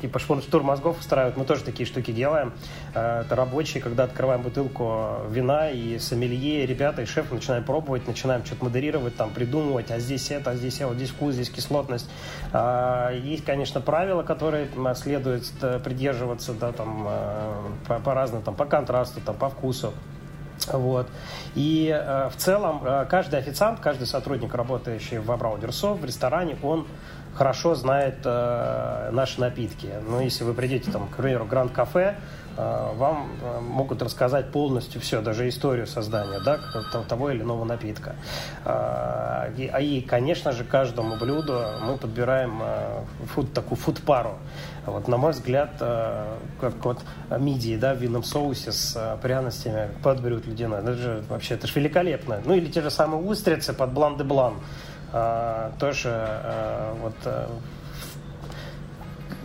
типа 0.00 0.18
штурм 0.18 0.64
мозгов 0.64 0.98
устраивают, 1.00 1.36
мы 1.36 1.44
тоже 1.44 1.64
такие 1.64 1.86
штуки 1.86 2.10
делаем. 2.10 2.52
Э, 2.94 3.22
это 3.22 3.34
рабочие, 3.34 3.82
когда 3.82 4.04
открываем 4.04 4.42
бутылку 4.42 5.16
вина 5.30 5.70
и 5.70 5.98
сомелье, 5.98 6.66
ребята 6.66 7.02
и 7.02 7.06
шеф 7.06 7.32
начинаем 7.32 7.64
пробовать, 7.64 8.06
начинаем 8.06 8.44
что-то 8.44 8.64
модерировать, 8.64 9.16
там 9.16 9.30
придумывать, 9.30 9.90
а 9.90 9.98
здесь 9.98 10.30
это, 10.30 10.50
а 10.50 10.54
здесь 10.54 10.76
это, 10.76 10.88
вот 10.88 10.96
здесь 10.96 11.10
вкус, 11.10 11.34
здесь 11.34 11.50
кислотность. 11.50 12.08
Есть, 12.52 13.44
конечно, 13.44 13.80
правила, 13.80 14.22
которые 14.22 14.68
следует 14.94 15.44
э, 15.62 15.78
придерживаться, 15.78 16.52
да, 16.52 16.72
там 16.72 17.08
по, 17.88 17.98
по 17.98 18.14
разному, 18.14 18.42
там 18.42 18.54
по 18.54 18.66
контрасту, 18.66 19.20
там 19.20 19.36
по 19.36 19.48
вкусу. 19.48 19.92
Вот. 20.70 21.08
И 21.54 21.88
э, 21.92 22.28
в 22.28 22.36
целом 22.36 22.82
э, 22.84 23.06
каждый 23.08 23.38
официант, 23.38 23.80
каждый 23.80 24.06
сотрудник, 24.06 24.54
работающий 24.54 25.18
в 25.18 25.30
Абраудерсо, 25.30 25.94
в 25.94 26.04
ресторане, 26.04 26.56
он 26.62 26.86
хорошо 27.34 27.74
знает 27.74 28.16
э, 28.24 29.10
наши 29.12 29.40
напитки. 29.40 29.88
Ну, 30.06 30.20
если 30.20 30.44
вы 30.44 30.54
придете, 30.54 30.90
там, 30.90 31.08
к 31.08 31.16
примеру, 31.16 31.44
Гранд 31.46 31.72
Кафе, 31.72 32.16
э, 32.56 32.88
вам 32.96 33.28
э, 33.42 33.60
могут 33.60 34.02
рассказать 34.02 34.50
полностью 34.50 35.00
все, 35.00 35.22
даже 35.22 35.48
историю 35.48 35.86
создания 35.86 36.40
да, 36.44 36.58
того 37.08 37.30
или 37.30 37.42
иного 37.42 37.64
напитка. 37.64 38.14
Э, 38.64 39.52
и, 39.56 39.66
а 39.66 39.80
и, 39.80 40.00
конечно 40.02 40.52
же, 40.52 40.64
каждому 40.64 41.16
блюду 41.16 41.62
мы 41.82 41.96
подбираем 41.96 42.60
э, 42.62 43.04
фуд, 43.34 43.52
такую 43.52 43.78
фуд-пару. 43.78 44.34
Вот, 44.84 45.08
на 45.08 45.16
мой 45.16 45.32
взгляд, 45.32 45.70
э, 45.80 46.36
как 46.60 46.84
вот 46.84 47.00
мидии 47.38 47.76
да, 47.76 47.94
в 47.94 47.98
винном 47.98 48.24
соусе 48.24 48.72
с 48.72 48.94
э, 48.94 49.16
пряностями 49.22 49.88
под 50.02 50.20
брют 50.20 50.46
ледяной, 50.46 50.80
это 50.80 50.94
же 50.94 51.24
вообще 51.28 51.54
это 51.54 51.66
же 51.66 51.72
великолепно. 51.78 52.42
Ну 52.44 52.54
или 52.54 52.66
те 52.66 52.82
же 52.82 52.90
самые 52.90 53.22
устрицы 53.22 53.72
под 53.72 53.92
блан-де-блан. 53.92 54.54
-блан 54.54 54.60
тоже 55.78 56.08
а, 56.08 56.94
вот 57.00 57.14
а, 57.24 57.50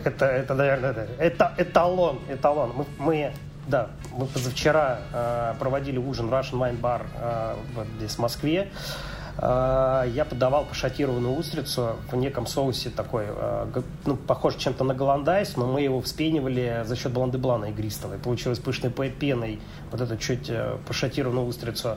это, 0.04 0.26
это, 0.26 0.54
наверное, 0.54 1.08
это, 1.18 1.52
эталон, 1.58 2.20
эталон. 2.28 2.72
Мы, 2.74 2.86
мы 2.98 3.32
да, 3.68 3.88
мы 4.12 4.24
позавчера 4.24 5.00
э, 5.12 5.54
проводили 5.58 5.98
ужин 5.98 6.30
Russian 6.30 6.58
Wine 6.58 6.80
Bar 6.80 7.02
э, 7.14 7.54
здесь 7.98 8.14
в 8.14 8.18
Москве. 8.18 8.70
Э, 8.70 9.17
я 9.40 10.26
подавал 10.28 10.64
пошированную 10.64 11.34
устрицу 11.34 11.96
в 12.10 12.16
неком 12.16 12.46
соусе 12.46 12.90
такой, 12.90 13.26
э, 13.28 13.82
ну, 14.04 14.16
похож 14.16 14.56
чем-то 14.56 14.82
на 14.82 14.94
hollandaise, 14.94 15.56
но 15.56 15.66
мы 15.66 15.82
его 15.82 16.00
вспенивали 16.00 16.82
за 16.84 16.96
счет 16.96 17.12
блан-де-блана 17.12 17.66
игристого. 17.66 18.14
И 18.14 18.18
получилось 18.18 18.58
пышной 18.58 18.90
пеной 18.90 19.60
вот 19.92 20.00
эту 20.00 20.16
чуть 20.16 20.50
э, 20.50 20.76
пошатированную 20.86 21.46
устрицу 21.46 21.96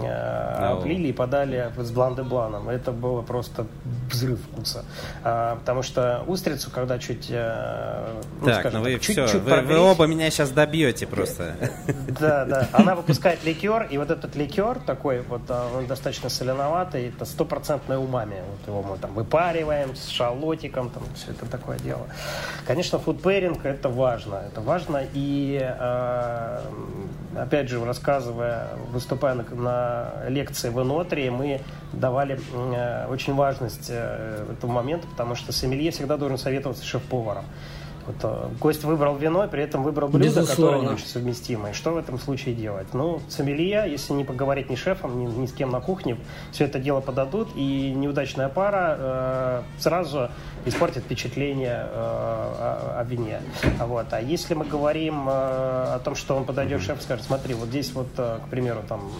облили 0.00 1.08
и 1.08 1.12
подали 1.12 1.72
с 1.76 1.90
бланды-бланом. 1.90 2.68
Это 2.68 2.92
было 2.92 3.22
просто 3.22 3.66
взрыв 4.10 4.40
вкуса. 4.40 4.84
Потому 5.22 5.82
что 5.82 6.22
устрицу, 6.26 6.70
когда 6.70 6.98
чуть... 6.98 7.30
Ну, 7.30 8.46
так, 8.46 8.60
скажем, 8.60 8.80
ну 8.80 8.84
вы 8.84 8.94
так, 8.94 9.02
все, 9.02 9.26
чуть, 9.26 9.42
вы, 9.42 9.60
вы 9.62 9.78
оба 9.78 10.06
меня 10.06 10.30
сейчас 10.30 10.50
добьете 10.50 11.06
просто. 11.06 11.56
Да, 12.20 12.44
да. 12.44 12.68
Она 12.72 12.94
выпускает 12.94 13.44
ликер, 13.44 13.88
и 13.90 13.98
вот 13.98 14.10
этот 14.10 14.36
ликер 14.36 14.78
такой, 14.80 15.22
вот 15.22 15.42
он 15.50 15.86
достаточно 15.86 16.28
соленый 16.60 16.70
зеленоватый, 16.70 17.08
это 17.08 17.24
стопроцентное 17.24 17.98
умами. 17.98 18.36
Вот 18.50 18.68
его 18.68 18.82
мы 18.82 18.98
там 18.98 19.14
выпариваем 19.14 19.94
с 19.94 20.08
шалотиком, 20.08 20.90
там 20.90 21.02
все 21.14 21.32
это 21.32 21.46
такое 21.46 21.78
дело. 21.78 22.06
Конечно, 22.66 22.98
фудпейринг 22.98 23.64
это 23.64 23.88
важно. 23.88 24.36
Это 24.46 24.60
важно 24.60 25.02
и, 25.14 25.58
э, 25.62 26.60
опять 27.36 27.68
же, 27.68 27.84
рассказывая, 27.84 28.68
выступая 28.92 29.34
на, 29.34 29.44
на 29.54 30.28
лекции 30.28 30.70
в 30.70 30.82
Энотрии, 30.82 31.30
мы 31.30 31.60
давали 31.92 32.38
э, 32.52 33.06
очень 33.10 33.34
важность 33.34 33.90
э, 33.90 34.46
этому 34.52 34.72
моменту, 34.72 35.08
потому 35.08 35.34
что 35.34 35.52
сомелье 35.52 35.90
всегда 35.90 36.16
должен 36.16 36.38
советоваться 36.38 36.84
шеф-поваром. 36.84 37.44
Вот, 38.10 38.16
э, 38.22 38.48
гость 38.60 38.84
выбрал 38.84 39.16
вино, 39.16 39.44
и 39.44 39.48
при 39.48 39.62
этом 39.62 39.82
выбрал 39.82 40.08
блюдо, 40.08 40.26
Безусловно. 40.26 40.72
которое 40.72 40.80
не 40.88 40.94
очень 40.94 41.06
совместимо. 41.06 41.70
И 41.70 41.72
что 41.72 41.92
в 41.92 41.96
этом 41.96 42.18
случае 42.18 42.54
делать? 42.54 42.88
Ну, 42.92 43.20
сомелье, 43.28 43.84
если 43.88 44.12
не 44.12 44.24
поговорить 44.24 44.70
ни 44.70 44.74
с 44.74 44.78
шефом, 44.78 45.18
ни, 45.18 45.26
ни 45.26 45.46
с 45.46 45.52
кем 45.52 45.70
на 45.70 45.80
кухне, 45.80 46.16
все 46.50 46.64
это 46.64 46.78
дело 46.78 47.00
подадут, 47.00 47.48
и 47.54 47.92
неудачная 47.92 48.48
пара 48.48 48.96
э, 48.98 49.62
сразу 49.78 50.28
испортит 50.64 51.04
впечатление 51.04 51.86
э, 51.86 51.94
о, 51.94 52.96
о 53.00 53.04
вине. 53.04 53.40
Вот. 53.78 54.06
А 54.12 54.20
если 54.20 54.54
мы 54.54 54.64
говорим 54.64 55.28
э, 55.28 55.32
о 55.32 56.00
том, 56.04 56.14
что 56.14 56.36
он 56.36 56.44
подойдет, 56.44 56.82
шеф 56.82 57.02
скажет, 57.02 57.24
смотри, 57.24 57.54
вот 57.54 57.68
здесь 57.68 57.92
вот, 57.92 58.08
э, 58.16 58.38
к 58.44 58.50
примеру, 58.50 58.80
там 58.88 59.10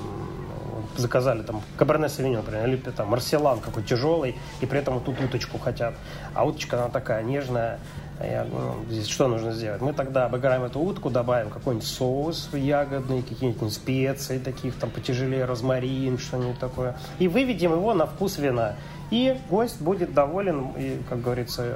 заказали 0.97 1.43
там 1.43 1.63
каберне 1.77 2.09
савиньон, 2.09 2.45
например, 2.45 2.67
или 2.67 2.77
там 2.77 3.09
марселан 3.09 3.61
какой 3.61 3.83
тяжелый, 3.83 4.37
и 4.61 4.67
при 4.67 4.79
этом 4.79 4.95
вот 4.95 5.05
тут 5.05 5.21
уточку 5.21 5.59
хотят. 5.59 5.95
А 6.35 6.45
уточка, 6.45 6.79
она 6.79 6.89
такая 6.89 7.23
нежная, 7.23 7.79
я, 8.25 8.45
ну, 8.45 8.75
здесь 8.91 9.09
что 9.09 9.29
нужно 9.29 9.53
сделать? 9.53 9.81
Мы 9.81 9.93
тогда 9.93 10.27
обыграем 10.27 10.65
эту 10.65 10.81
утку, 10.81 11.11
добавим 11.11 11.51
какой-нибудь 11.51 11.87
соус 11.87 12.51
ягодный, 12.53 13.23
какие-нибудь 13.23 13.73
специи 13.73 14.39
таких, 14.39 14.75
там 14.77 14.91
потяжелее, 14.91 15.45
розмарин, 15.45 16.19
что-нибудь 16.19 16.59
такое. 16.59 16.97
И 17.19 17.29
выведем 17.29 17.73
его 17.73 17.95
на 17.95 18.07
вкус 18.07 18.39
вина. 18.39 18.77
И 19.11 19.37
гость 19.49 19.81
будет 19.81 20.15
доволен, 20.15 20.69
и, 20.77 20.99
как 21.09 21.21
говорится, 21.21 21.67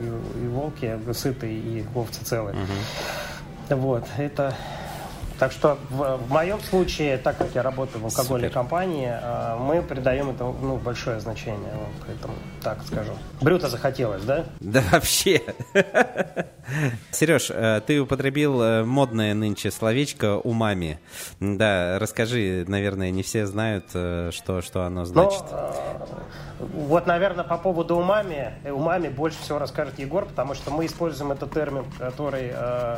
и, 0.00 0.44
и 0.44 0.48
волки 0.48 0.98
сытые, 1.12 1.58
и 1.58 1.84
овцы 1.94 2.24
целые. 2.24 2.56
Угу. 2.56 3.76
Вот, 3.76 4.04
это 4.18 4.54
так 5.42 5.50
что 5.50 5.76
в, 5.90 6.18
в 6.18 6.30
моем 6.30 6.60
случае, 6.60 7.18
так 7.18 7.36
как 7.36 7.52
я 7.56 7.64
работаю 7.64 8.00
в 8.00 8.04
алкогольной 8.04 8.46
Супер. 8.46 8.60
компании, 8.60 9.10
э, 9.10 9.56
мы 9.58 9.82
придаем 9.82 10.30
этому 10.30 10.52
ну, 10.62 10.76
большое 10.76 11.18
значение. 11.18 11.72
Поэтому 12.06 12.34
так 12.62 12.78
скажу. 12.86 13.10
Брюта 13.40 13.68
захотелось, 13.68 14.22
да? 14.22 14.44
Да 14.60 14.84
вообще. 14.92 15.42
Сереж, 17.10 17.50
э, 17.50 17.82
ты 17.84 18.00
употребил 18.00 18.62
э, 18.62 18.84
модное 18.84 19.34
нынче 19.34 19.72
словечко 19.72 20.36
«умами». 20.36 21.00
Да, 21.40 21.98
расскажи, 21.98 22.64
наверное, 22.68 23.10
не 23.10 23.24
все 23.24 23.44
знают, 23.44 23.86
что, 23.88 24.62
что 24.62 24.84
оно 24.84 25.04
значит. 25.06 25.42
Но, 25.50 25.74
вот, 26.72 27.06
наверное, 27.06 27.44
по 27.44 27.58
поводу 27.58 27.96
умами, 27.96 28.54
умами 28.64 29.08
больше 29.08 29.38
всего 29.40 29.58
расскажет 29.58 29.98
Егор, 29.98 30.26
потому 30.26 30.54
что 30.54 30.70
мы 30.70 30.86
используем 30.86 31.32
этот 31.32 31.52
термин, 31.52 31.84
который, 31.98 32.52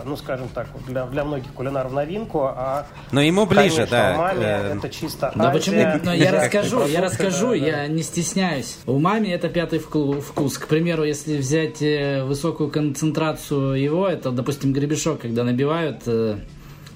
ну, 0.05 0.16
скажем 0.16 0.48
так, 0.48 0.68
для, 0.87 1.07
для 1.07 1.24
многих 1.24 1.53
кулинаров 1.53 1.92
новинку, 1.92 2.44
а... 2.44 2.87
Но 3.12 3.20
ему 3.20 3.46
ближе, 3.46 3.87
конечно, 3.87 3.87
да. 3.90 4.14
Умами 4.14 4.44
э... 4.44 4.77
это 4.77 4.88
чисто 4.88 5.33
Но 5.35 5.50
почему? 5.53 5.83
Но 6.03 6.12
я 6.12 6.33
расскажу, 6.33 6.87
я 6.87 7.00
расскажу, 7.00 7.53
я 7.53 7.87
не 7.87 8.03
стесняюсь. 8.03 8.79
Умами 8.87 9.29
это 9.29 9.48
пятый 9.48 9.79
вкус. 9.79 10.59
К 10.59 10.66
примеру, 10.66 11.05
если 11.05 11.37
взять 11.37 11.83
э, 11.83 12.24
высокую 12.24 12.70
концентрацию 12.70 13.74
его, 13.74 14.09
это, 14.09 14.31
допустим, 14.31 14.72
гребешок, 14.72 15.20
когда 15.20 15.44
набивают 15.44 16.03
э, 16.07 16.38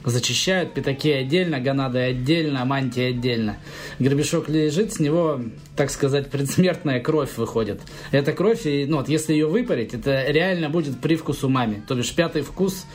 зачищают, 0.04 0.74
пятаки 0.74 1.10
отдельно, 1.10 1.60
гонады 1.60 1.98
отдельно, 1.98 2.64
мантии 2.64 3.10
отдельно. 3.10 3.58
Гребешок 3.98 4.48
лежит, 4.48 4.94
с 4.94 5.00
него, 5.00 5.40
так 5.76 5.90
сказать, 5.90 6.30
предсмертная 6.30 7.00
кровь 7.00 7.36
выходит. 7.36 7.80
Эта 8.10 8.32
кровь, 8.32 8.62
ну 8.64 8.98
вот 8.98 9.08
если 9.08 9.32
ее 9.32 9.46
выпарить, 9.46 9.94
это 9.94 10.30
реально 10.30 10.70
будет 10.70 11.00
привкус 11.00 11.44
умами. 11.44 11.82
То 11.86 11.94
бишь 11.94 12.14
пятый 12.14 12.42
вкус 12.42 12.86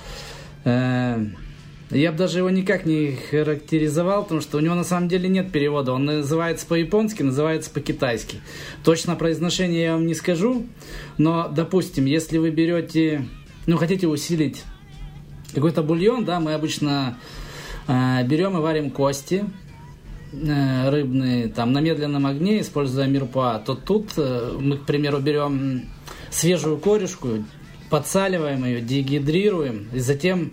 э, 0.65 1.25
я 1.93 2.11
бы 2.11 2.17
даже 2.17 2.39
его 2.39 2.49
никак 2.49 2.85
не 2.85 3.17
характеризовал, 3.29 4.23
потому 4.23 4.41
что 4.41 4.57
у 4.57 4.61
него 4.61 4.73
на 4.73 4.83
самом 4.83 5.09
деле 5.09 5.29
нет 5.29 5.51
перевода. 5.51 5.93
Он 5.93 6.05
называется 6.05 6.65
по-японски, 6.65 7.21
называется 7.21 7.69
по-китайски. 7.69 8.41
Точно 8.83 9.15
произношение 9.15 9.83
я 9.83 9.93
вам 9.93 10.07
не 10.07 10.15
скажу, 10.15 10.65
но, 11.19 11.47
допустим, 11.47 12.05
если 12.05 12.39
вы 12.39 12.49
берете, 12.49 13.27
ну, 13.67 13.77
хотите 13.77 14.07
усилить 14.07 14.63
какой-то 15.53 15.83
бульон, 15.83 16.25
да, 16.25 16.39
мы 16.39 16.53
обычно 16.53 17.17
э, 17.87 18.23
берем 18.25 18.57
и 18.57 18.61
варим 18.61 18.91
кости, 18.91 19.45
э, 20.31 20.89
рыбные 20.89 21.47
там 21.47 21.71
на 21.71 21.79
медленном 21.79 22.25
огне, 22.25 22.61
используя 22.61 23.07
мирпуа, 23.07 23.59
то 23.59 23.75
тут 23.75 24.11
э, 24.17 24.57
мы, 24.59 24.77
к 24.77 24.85
примеру, 24.85 25.19
берем 25.19 25.85
свежую 26.29 26.77
корешку, 26.77 27.43
подсаливаем 27.89 28.65
ее, 28.65 28.81
дегидрируем 28.81 29.87
и 29.93 29.99
затем 29.99 30.51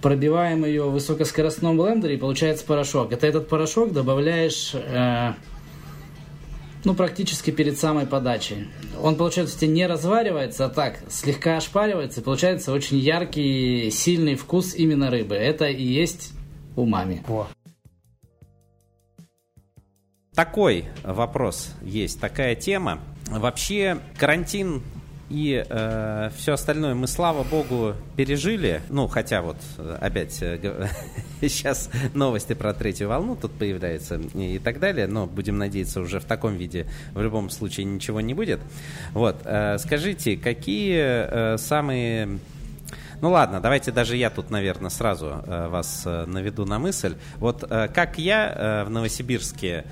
пробиваем 0.00 0.64
ее 0.64 0.84
в 0.84 0.92
высокоскоростном 0.92 1.76
блендере 1.76 2.14
и 2.14 2.18
получается 2.18 2.64
порошок. 2.64 3.12
Это 3.12 3.26
этот 3.26 3.48
порошок 3.48 3.92
добавляешь 3.92 4.72
э, 4.74 5.34
ну, 6.84 6.94
практически 6.94 7.50
перед 7.50 7.78
самой 7.78 8.06
подачей. 8.06 8.68
Он, 9.00 9.16
получается, 9.16 9.66
не 9.66 9.86
разваривается, 9.86 10.66
а 10.66 10.68
так, 10.68 11.00
слегка 11.08 11.56
ошпаривается, 11.56 12.20
и 12.20 12.24
получается 12.24 12.72
очень 12.72 12.98
яркий, 12.98 13.90
сильный 13.90 14.34
вкус 14.34 14.74
именно 14.74 15.10
рыбы. 15.10 15.34
Это 15.34 15.66
и 15.66 15.82
есть 15.82 16.32
умами. 16.76 17.22
О. 17.28 17.46
Такой 20.34 20.86
вопрос 21.04 21.74
есть, 21.82 22.20
такая 22.20 22.54
тема. 22.54 23.00
Вообще, 23.28 23.98
карантин 24.16 24.82
и 25.30 25.64
э, 25.66 26.30
все 26.36 26.54
остальное 26.54 26.94
мы, 26.94 27.06
слава 27.06 27.44
богу, 27.44 27.94
пережили. 28.16 28.82
Ну, 28.88 29.06
хотя 29.06 29.42
вот 29.42 29.56
опять 30.00 30.42
э, 30.42 30.88
сейчас 31.40 31.88
новости 32.14 32.54
про 32.54 32.74
третью 32.74 33.08
волну 33.08 33.36
тут 33.36 33.52
появляются 33.52 34.20
и, 34.34 34.56
и 34.56 34.58
так 34.58 34.80
далее. 34.80 35.06
Но 35.06 35.26
будем 35.26 35.56
надеяться, 35.56 36.00
уже 36.00 36.18
в 36.18 36.24
таком 36.24 36.56
виде 36.56 36.86
в 37.14 37.22
любом 37.22 37.48
случае 37.48 37.86
ничего 37.86 38.20
не 38.20 38.34
будет. 38.34 38.60
Вот, 39.12 39.36
э, 39.44 39.78
скажите, 39.78 40.36
какие 40.36 40.98
э, 40.98 41.58
самые 41.58 42.40
ну 43.20 43.30
ладно, 43.30 43.60
давайте 43.60 43.92
даже 43.92 44.16
я 44.16 44.30
тут, 44.30 44.50
наверное, 44.50 44.90
сразу 44.90 45.42
э, 45.46 45.68
вас 45.68 46.02
э, 46.06 46.24
наведу 46.26 46.64
на 46.64 46.78
мысль. 46.78 47.16
Вот 47.36 47.64
э, 47.68 47.88
как 47.88 48.18
я 48.18 48.48
э, 48.48 48.84
в 48.84 48.90
Новосибирске, 48.90 49.84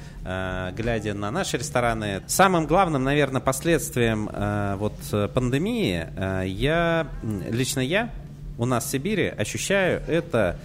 глядя 0.77 1.15
на 1.15 1.31
наши 1.31 1.57
рестораны, 1.57 2.21
самым 2.27 2.67
главным, 2.67 3.03
наверное, 3.03 3.41
последствием 3.41 4.29
вот 4.77 4.93
пандемии, 5.33 6.07
я 6.47 7.07
лично 7.49 7.81
я 7.81 8.11
у 8.59 8.67
нас 8.67 8.85
в 8.85 8.91
Сибири 8.91 9.29
ощущаю 9.29 10.03
это 10.07 10.59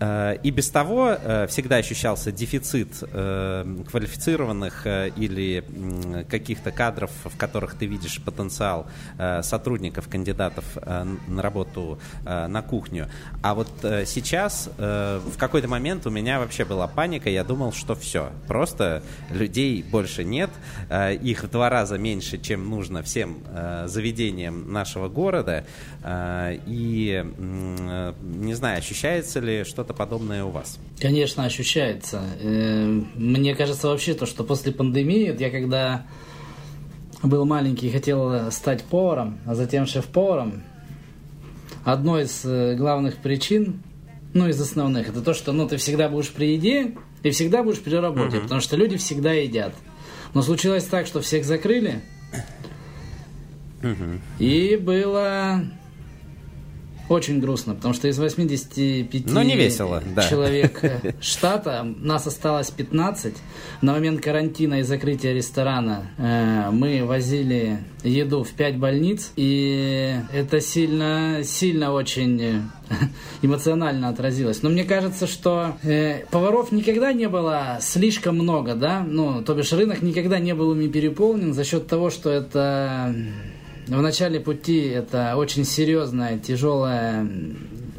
и 0.00 0.50
без 0.50 0.70
того 0.70 1.08
э, 1.10 1.46
всегда 1.48 1.76
ощущался 1.76 2.30
дефицит 2.30 3.02
э, 3.02 3.76
квалифицированных 3.90 4.86
или 5.16 5.64
каких-то 6.28 6.70
кадров, 6.70 7.10
в 7.24 7.36
которых 7.36 7.74
ты 7.74 7.86
видишь 7.86 8.20
потенциал 8.22 8.86
сотрудников, 9.42 10.08
кандидатов 10.08 10.64
на 10.84 11.42
работу 11.42 11.98
на 12.24 12.62
кухню. 12.62 13.08
А 13.42 13.54
вот 13.54 13.68
сейчас 14.06 14.70
в 14.78 15.36
какой-то 15.36 15.68
момент 15.68 16.06
у 16.06 16.10
меня 16.10 16.38
вообще 16.38 16.64
была 16.64 16.86
паника, 16.86 17.28
я 17.30 17.44
думал, 17.44 17.72
что 17.72 17.94
все, 17.94 18.30
просто 18.46 19.02
людей 19.30 19.82
больше 19.82 20.24
нет, 20.24 20.50
их 20.90 21.44
в 21.44 21.50
два 21.50 21.70
раза 21.70 21.98
меньше, 21.98 22.38
чем 22.38 22.68
нужно 22.68 23.02
всем 23.02 23.38
заведениям 23.86 24.72
нашего 24.72 25.08
города, 25.08 25.64
и 26.06 27.24
не 28.22 28.54
знаю, 28.54 28.78
ощущается 28.78 29.40
ли 29.40 29.64
что-то 29.64 29.87
что-то 29.88 29.94
подобное 29.94 30.44
у 30.44 30.50
вас? 30.50 30.78
Конечно, 31.00 31.44
ощущается. 31.44 32.22
Э, 32.40 33.00
мне 33.14 33.54
кажется 33.54 33.88
вообще 33.88 34.14
то, 34.14 34.26
что 34.26 34.44
после 34.44 34.72
пандемии, 34.72 35.34
я 35.38 35.50
когда 35.50 36.06
был 37.22 37.46
маленький 37.46 37.90
хотел 37.90 38.50
стать 38.50 38.84
поваром, 38.84 39.38
а 39.46 39.54
затем 39.54 39.86
шеф-поваром, 39.86 40.62
одной 41.84 42.24
из 42.24 42.44
э, 42.44 42.74
главных 42.76 43.16
причин, 43.16 43.82
ну, 44.34 44.48
из 44.48 44.60
основных, 44.60 45.08
это 45.08 45.22
то, 45.22 45.32
что 45.32 45.52
ну, 45.52 45.66
ты 45.66 45.78
всегда 45.78 46.08
будешь 46.08 46.30
при 46.30 46.52
еде 46.52 46.94
и 47.22 47.30
всегда 47.30 47.62
будешь 47.62 47.80
при 47.80 47.94
работе, 47.94 48.36
uh-huh. 48.36 48.42
потому 48.42 48.60
что 48.60 48.76
люди 48.76 48.96
всегда 48.98 49.32
едят. 49.32 49.74
Но 50.34 50.42
случилось 50.42 50.84
так, 50.84 51.06
что 51.06 51.22
всех 51.22 51.46
закрыли, 51.46 52.02
uh-huh. 53.80 54.20
и 54.38 54.76
было 54.76 55.64
очень 57.08 57.40
грустно, 57.40 57.74
потому 57.74 57.94
что 57.94 58.08
из 58.08 58.18
85 58.18 59.30
Но 59.30 59.42
не 59.42 59.56
весело, 59.56 60.02
да. 60.14 60.28
человек 60.28 60.80
штата 61.20 61.82
нас 61.84 62.26
осталось 62.26 62.70
15. 62.70 63.34
На 63.82 63.92
момент 63.92 64.20
карантина 64.22 64.80
и 64.80 64.82
закрытия 64.82 65.32
ресторана 65.32 66.10
э, 66.18 66.70
мы 66.70 67.04
возили 67.04 67.78
еду 68.04 68.44
в 68.44 68.50
5 68.50 68.78
больниц, 68.78 69.32
и 69.36 70.16
это 70.32 70.60
сильно, 70.60 71.40
сильно 71.44 71.92
очень 71.92 72.40
э, 72.42 72.60
эмоционально 73.42 74.08
отразилось. 74.08 74.62
Но 74.62 74.70
мне 74.70 74.84
кажется, 74.84 75.26
что 75.26 75.76
э, 75.82 76.24
поваров 76.30 76.72
никогда 76.72 77.12
не 77.12 77.28
было 77.28 77.78
слишком 77.80 78.36
много, 78.36 78.74
да, 78.74 79.04
ну, 79.06 79.42
то 79.42 79.54
бишь 79.54 79.72
рынок 79.72 80.02
никогда 80.02 80.38
не 80.38 80.54
был 80.54 80.74
ими 80.74 80.88
переполнен 80.88 81.54
за 81.54 81.64
счет 81.64 81.86
того, 81.86 82.10
что 82.10 82.30
это 82.30 83.14
в 83.96 84.02
начале 84.02 84.38
пути 84.38 84.80
это 84.80 85.36
очень 85.36 85.64
серьезная, 85.64 86.38
тяжелая 86.38 87.26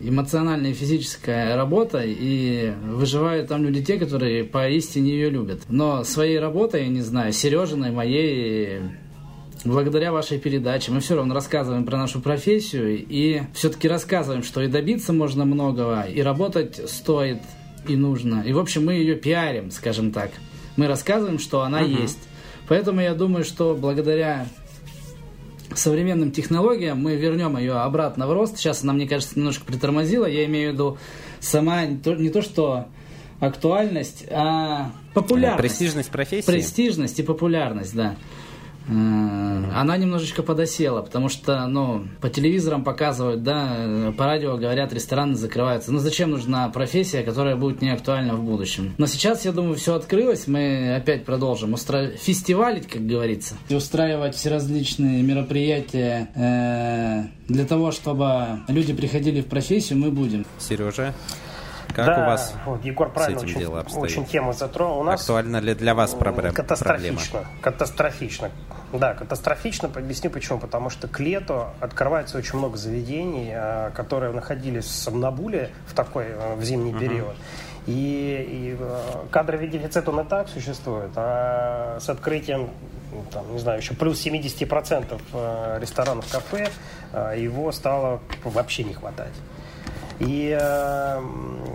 эмоциональная 0.02 0.72
и 0.72 0.74
физическая 0.74 1.56
работа, 1.56 2.02
и 2.06 2.74
выживают 2.86 3.50
там 3.50 3.64
люди 3.64 3.84
те, 3.84 3.98
которые 3.98 4.44
поистине 4.44 5.12
ее 5.12 5.30
любят. 5.30 5.62
Но 5.68 6.04
своей 6.04 6.40
работой, 6.40 6.84
я 6.84 6.90
не 6.90 7.02
знаю, 7.02 7.34
Сережиной, 7.34 7.92
моей, 7.92 8.82
благодаря 9.66 10.12
вашей 10.12 10.40
передаче, 10.40 10.92
мы 10.92 11.00
все 11.00 11.16
равно 11.16 11.34
рассказываем 11.34 11.86
про 11.86 11.98
нашу 11.98 12.22
профессию, 12.22 13.06
и 13.06 13.42
все-таки 13.54 13.88
рассказываем, 13.88 14.44
что 14.44 14.62
и 14.62 14.68
добиться 14.68 15.12
можно 15.12 15.44
многого, 15.46 16.04
и 16.04 16.22
работать 16.22 16.90
стоит, 16.90 17.42
и 17.88 17.96
нужно. 17.96 18.44
И, 18.46 18.54
в 18.54 18.60
общем, 18.60 18.86
мы 18.86 18.94
ее 18.94 19.16
пиарим, 19.16 19.72
скажем 19.72 20.12
так. 20.12 20.32
Мы 20.78 20.88
рассказываем, 20.88 21.40
что 21.40 21.62
она 21.62 21.82
uh-huh. 21.82 22.02
есть. 22.02 22.20
Поэтому 22.68 23.02
я 23.02 23.16
думаю, 23.16 23.44
что 23.44 23.76
благодаря 23.76 24.46
современным 25.76 26.32
технологиям 26.32 27.02
мы 27.02 27.16
вернем 27.16 27.58
ее 27.58 27.74
обратно 27.74 28.28
в 28.28 28.34
рост. 28.34 28.58
Сейчас 28.58 28.84
она, 28.84 28.94
мне 28.94 29.08
кажется, 29.08 29.38
немножко 29.38 29.66
притормозила. 29.66 30.26
Я 30.26 30.46
имею 30.46 30.72
в 30.72 30.74
виду 30.74 30.98
сама 31.40 31.86
не 31.86 31.98
то, 31.98 32.16
не 32.16 32.30
то 32.30 32.42
что 32.42 32.88
актуальность, 33.40 34.26
а 34.30 34.92
популярность. 35.14 35.62
Престижность 35.62 36.10
профессии. 36.10 36.46
Престижность 36.46 37.20
и 37.20 37.24
популярность, 37.24 37.96
да. 37.96 38.16
Она 38.90 39.98
немножечко 39.98 40.42
подосела, 40.42 41.02
потому 41.02 41.30
что, 41.30 41.68
ну, 41.68 42.08
по 42.22 42.30
телевизорам 42.30 42.84
показывают, 42.84 43.44
да, 43.44 44.14
по 44.18 44.26
радио 44.26 44.58
говорят, 44.58 44.92
рестораны 44.94 45.36
закрываются. 45.36 45.92
Ну, 45.92 46.00
зачем 46.00 46.32
нужна 46.32 46.68
профессия, 46.70 47.22
которая 47.22 47.56
будет 47.56 47.82
не 47.82 47.92
актуальна 47.92 48.36
в 48.36 48.44
будущем? 48.44 48.96
Но 48.98 49.06
сейчас, 49.06 49.46
я 49.46 49.52
думаю, 49.52 49.76
все 49.76 49.94
открылось, 49.94 50.48
мы 50.48 50.96
опять 50.96 51.24
продолжим 51.24 51.74
устра... 51.74 52.12
фестивалить, 52.18 52.88
как 52.88 53.06
говорится, 53.06 53.56
и 53.70 53.76
устраивать 53.76 54.36
все 54.36 54.50
различные 54.50 55.22
мероприятия 55.22 56.30
э, 56.36 57.52
для 57.52 57.66
того, 57.66 57.92
чтобы 57.92 58.62
люди 58.68 58.94
приходили 58.94 59.42
в 59.42 59.46
профессию, 59.46 60.00
мы 60.00 60.12
будем. 60.12 60.46
Сережа? 60.58 61.14
Как 62.06 62.16
да, 62.16 62.24
у 62.24 62.26
вас 62.26 62.54
вот, 62.66 62.84
Егор 62.84 63.10
правильно 63.10 63.40
с 63.40 63.44
этим 63.44 63.52
очень, 63.52 63.60
дело 63.60 63.80
обстоит? 63.80 64.04
очень 64.04 64.26
тему 64.26 64.54
затронул. 64.54 65.00
У 65.00 65.04
нас 65.04 65.22
Актуально 65.22 65.58
ли 65.58 65.74
для 65.76 65.94
вас 65.94 66.14
проблема? 66.14 66.54
Катастрофично. 66.54 67.46
Катастрофично. 67.62 68.52
Да, 68.94 69.14
катастрофично. 69.14 69.90
Объясню 69.94 70.30
почему. 70.30 70.60
Потому 70.60 70.90
что 70.90 71.08
к 71.08 71.20
лету 71.20 71.66
открывается 71.80 72.38
очень 72.38 72.58
много 72.58 72.78
заведений, 72.78 73.52
э, 73.54 73.92
которые 73.94 74.34
находились 74.34 74.86
в 74.86 74.96
Сомнабуле 74.96 75.70
в 75.88 75.94
такой 75.94 76.26
э, 76.30 76.56
в 76.56 76.64
зимний 76.64 76.92
uh-huh. 76.92 77.00
период. 77.00 77.36
И, 77.86 78.76
и 78.76 78.78
э, 78.80 79.02
кадровый 79.32 79.68
дефицит 79.68 80.08
он 80.10 80.22
и 80.22 80.24
так 80.24 80.48
существует, 80.50 81.12
а 81.16 81.98
с 82.00 82.10
открытием, 82.10 82.70
там, 83.32 83.52
не 83.54 83.60
знаю, 83.60 83.80
еще 83.80 83.94
плюс 83.94 84.24
70% 84.26 85.80
ресторанов, 85.80 86.32
кафе, 86.32 86.70
его 87.36 87.72
стало 87.72 88.20
вообще 88.44 88.84
не 88.84 88.94
хватать. 88.94 89.34
И 90.20 90.58
э, 90.60 91.22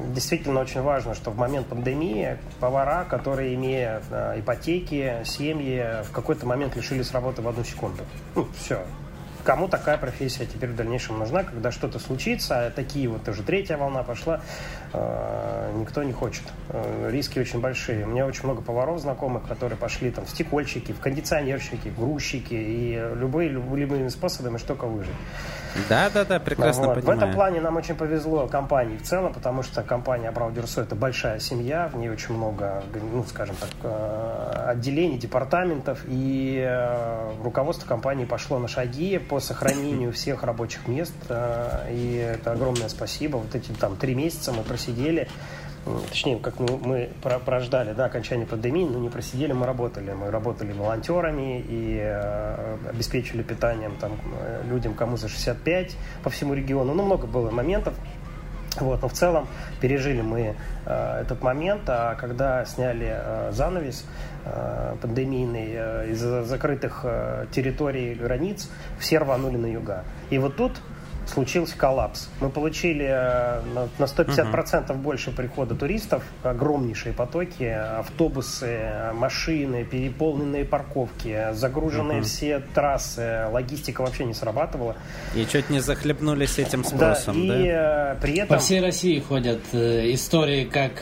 действительно 0.09 0.61
очень 0.61 0.83
важно, 0.83 1.15
что 1.15 1.31
в 1.31 1.37
момент 1.37 1.67
пандемии 1.67 2.37
повара, 2.61 3.05
которые 3.05 3.55
имея 3.55 4.03
э, 4.11 4.41
ипотеки, 4.41 5.23
семьи, 5.25 6.03
в 6.05 6.11
какой-то 6.13 6.47
момент 6.47 6.77
лишились 6.77 7.13
работы 7.13 7.41
в 7.41 7.49
одну 7.49 7.65
секунду. 7.65 8.05
Ну, 8.35 8.47
все, 8.59 8.85
кому 9.45 9.69
такая 9.69 9.99
профессия 9.99 10.47
теперь 10.47 10.71
в 10.71 10.77
дальнейшем 10.77 11.19
нужна, 11.19 11.45
когда 11.45 11.71
что-то 11.71 11.99
случится, 11.99 12.67
а 12.67 12.71
такие 12.71 13.09
вот 13.09 13.29
уже 13.29 13.43
третья 13.43 13.77
волна 13.77 14.03
пошла, 14.03 14.41
никто 15.85 16.03
не 16.03 16.13
хочет. 16.13 16.43
Э, 16.71 17.11
риски 17.11 17.39
очень 17.39 17.61
большие. 17.61 18.05
У 18.05 18.09
меня 18.09 18.27
очень 18.27 18.45
много 18.45 18.63
поваров 18.63 19.01
знакомых, 19.01 19.47
которые 19.47 19.77
пошли 19.77 20.11
там 20.11 20.25
в 20.25 20.31
стекольщики, 20.31 20.93
в 20.93 21.01
кондиционерщики, 21.01 21.89
в 21.89 21.99
грузчики 21.99 22.55
и 22.55 22.95
любые, 23.15 23.51
любыми 23.51 24.09
способами 24.09 24.59
только 24.59 24.87
выжить. 24.87 25.15
Да, 25.89 26.09
да, 26.09 26.25
да, 26.25 26.39
прекрасно 26.39 26.87
вот. 26.87 26.95
понимаю. 26.97 27.19
В 27.19 27.23
этом 27.23 27.35
плане 27.35 27.61
нам 27.61 27.77
очень 27.77 27.97
повезло 27.97 28.47
компании 28.47 28.97
в 28.97 29.03
целом, 29.03 29.33
потому 29.33 29.63
что 29.63 29.83
компания 29.83 30.29
Абрау 30.29 30.53
Дюрсо 30.53 30.83
это 30.83 30.95
большая 30.95 31.41
семья, 31.41 31.91
в 31.93 31.97
ней 31.97 32.09
очень 32.09 32.35
много, 32.35 32.83
ну, 33.13 33.25
скажем 33.25 33.57
так, 33.57 33.71
э, 33.83 34.65
отделений, 34.69 35.19
департаментов, 35.19 36.05
и 36.07 36.65
руководство 37.43 37.89
компании 37.89 38.25
пошло 38.25 38.59
на 38.59 38.69
шаги 38.69 39.19
по 39.19 39.41
сохранению 39.41 40.13
всех 40.13 40.45
рабочих 40.45 40.87
мест. 40.87 41.15
Э, 41.29 41.89
и 41.91 42.17
это 42.17 42.53
огромное 42.53 42.89
спасибо. 42.89 43.39
Вот 43.39 43.55
эти 43.55 43.73
там 43.73 43.97
три 43.97 44.15
месяца 44.15 44.53
мы 44.53 44.63
просидели 44.63 44.84
точнее, 46.09 46.38
как 46.38 46.59
мы, 46.59 46.79
мы 46.79 47.11
прождали 47.44 47.92
да, 47.92 48.07
окончание 48.07 48.47
пандемии, 48.47 48.85
но 48.85 48.99
не 48.99 49.11
просидели, 49.11 49.53
мы 49.53 49.66
работали. 49.66 50.12
Мы 50.12 50.31
работали 50.31 50.73
волонтерами 50.73 51.61
и 51.61 51.99
э, 52.01 52.77
обеспечили 52.88 53.42
питанием 53.42 53.97
там, 53.97 54.12
людям, 54.68 54.94
кому 54.94 55.16
за 55.16 55.29
65 55.29 55.97
по 56.23 56.31
всему 56.31 56.55
региону. 56.55 56.94
Ну, 56.94 57.03
много 57.03 57.27
было 57.27 57.51
моментов. 57.51 57.94
Вот, 58.81 59.03
но 59.03 59.09
в 59.09 59.12
целом 59.12 59.47
пережили 59.81 60.20
мы 60.20 60.57
э, 60.87 61.20
этот 61.20 61.42
момент, 61.42 61.83
а 61.87 62.16
когда 62.16 62.64
сняли 62.64 63.09
э, 63.09 63.53
занавес 63.53 64.05
э, 64.44 64.97
пандемийный 65.01 65.68
э, 65.75 66.11
из-за 66.11 66.42
закрытых 66.42 67.03
э, 67.05 67.47
территорий 67.53 68.14
границ, 68.14 68.68
все 68.99 69.18
рванули 69.18 69.57
на 69.57 69.66
юга. 69.66 70.05
И 70.31 70.38
вот 70.38 70.57
тут 70.57 70.73
случился 71.29 71.77
коллапс. 71.77 72.29
Мы 72.41 72.51
получили 72.51 73.07
э, 73.09 73.87
на 73.99 74.05
150% 74.05 74.91
угу. 74.91 74.99
больше 74.99 75.31
прихода 75.31 75.75
туристов, 75.75 76.23
огромнейшие 76.43 77.13
потоки, 77.13 77.65
автобусы, 77.65 79.13
машины, 79.15 79.85
переполненные 79.85 80.65
парковки, 80.65 81.53
загруженные 81.53 82.19
угу. 82.19 82.27
все 82.27 82.61
трассы, 82.75 83.47
логистика 83.51 84.03
вообще 84.03 84.25
не 84.25 84.35
срабатывала. 84.35 84.97
И 85.35 85.45
чуть 85.47 85.71
не 85.71 85.81
захлебнулись 85.81 86.59
этим 86.59 86.85
спросом, 86.85 87.49
да? 87.49 87.61
И 87.61 87.69
да? 87.69 88.13
Э, 88.13 88.17
при 88.21 88.37
этом... 88.37 88.49
По 88.49 88.59
всей 88.59 88.81
России 88.81 89.19
ходят 89.21 89.61
э, 89.73 90.13
истории, 90.13 90.65
как 90.65 90.93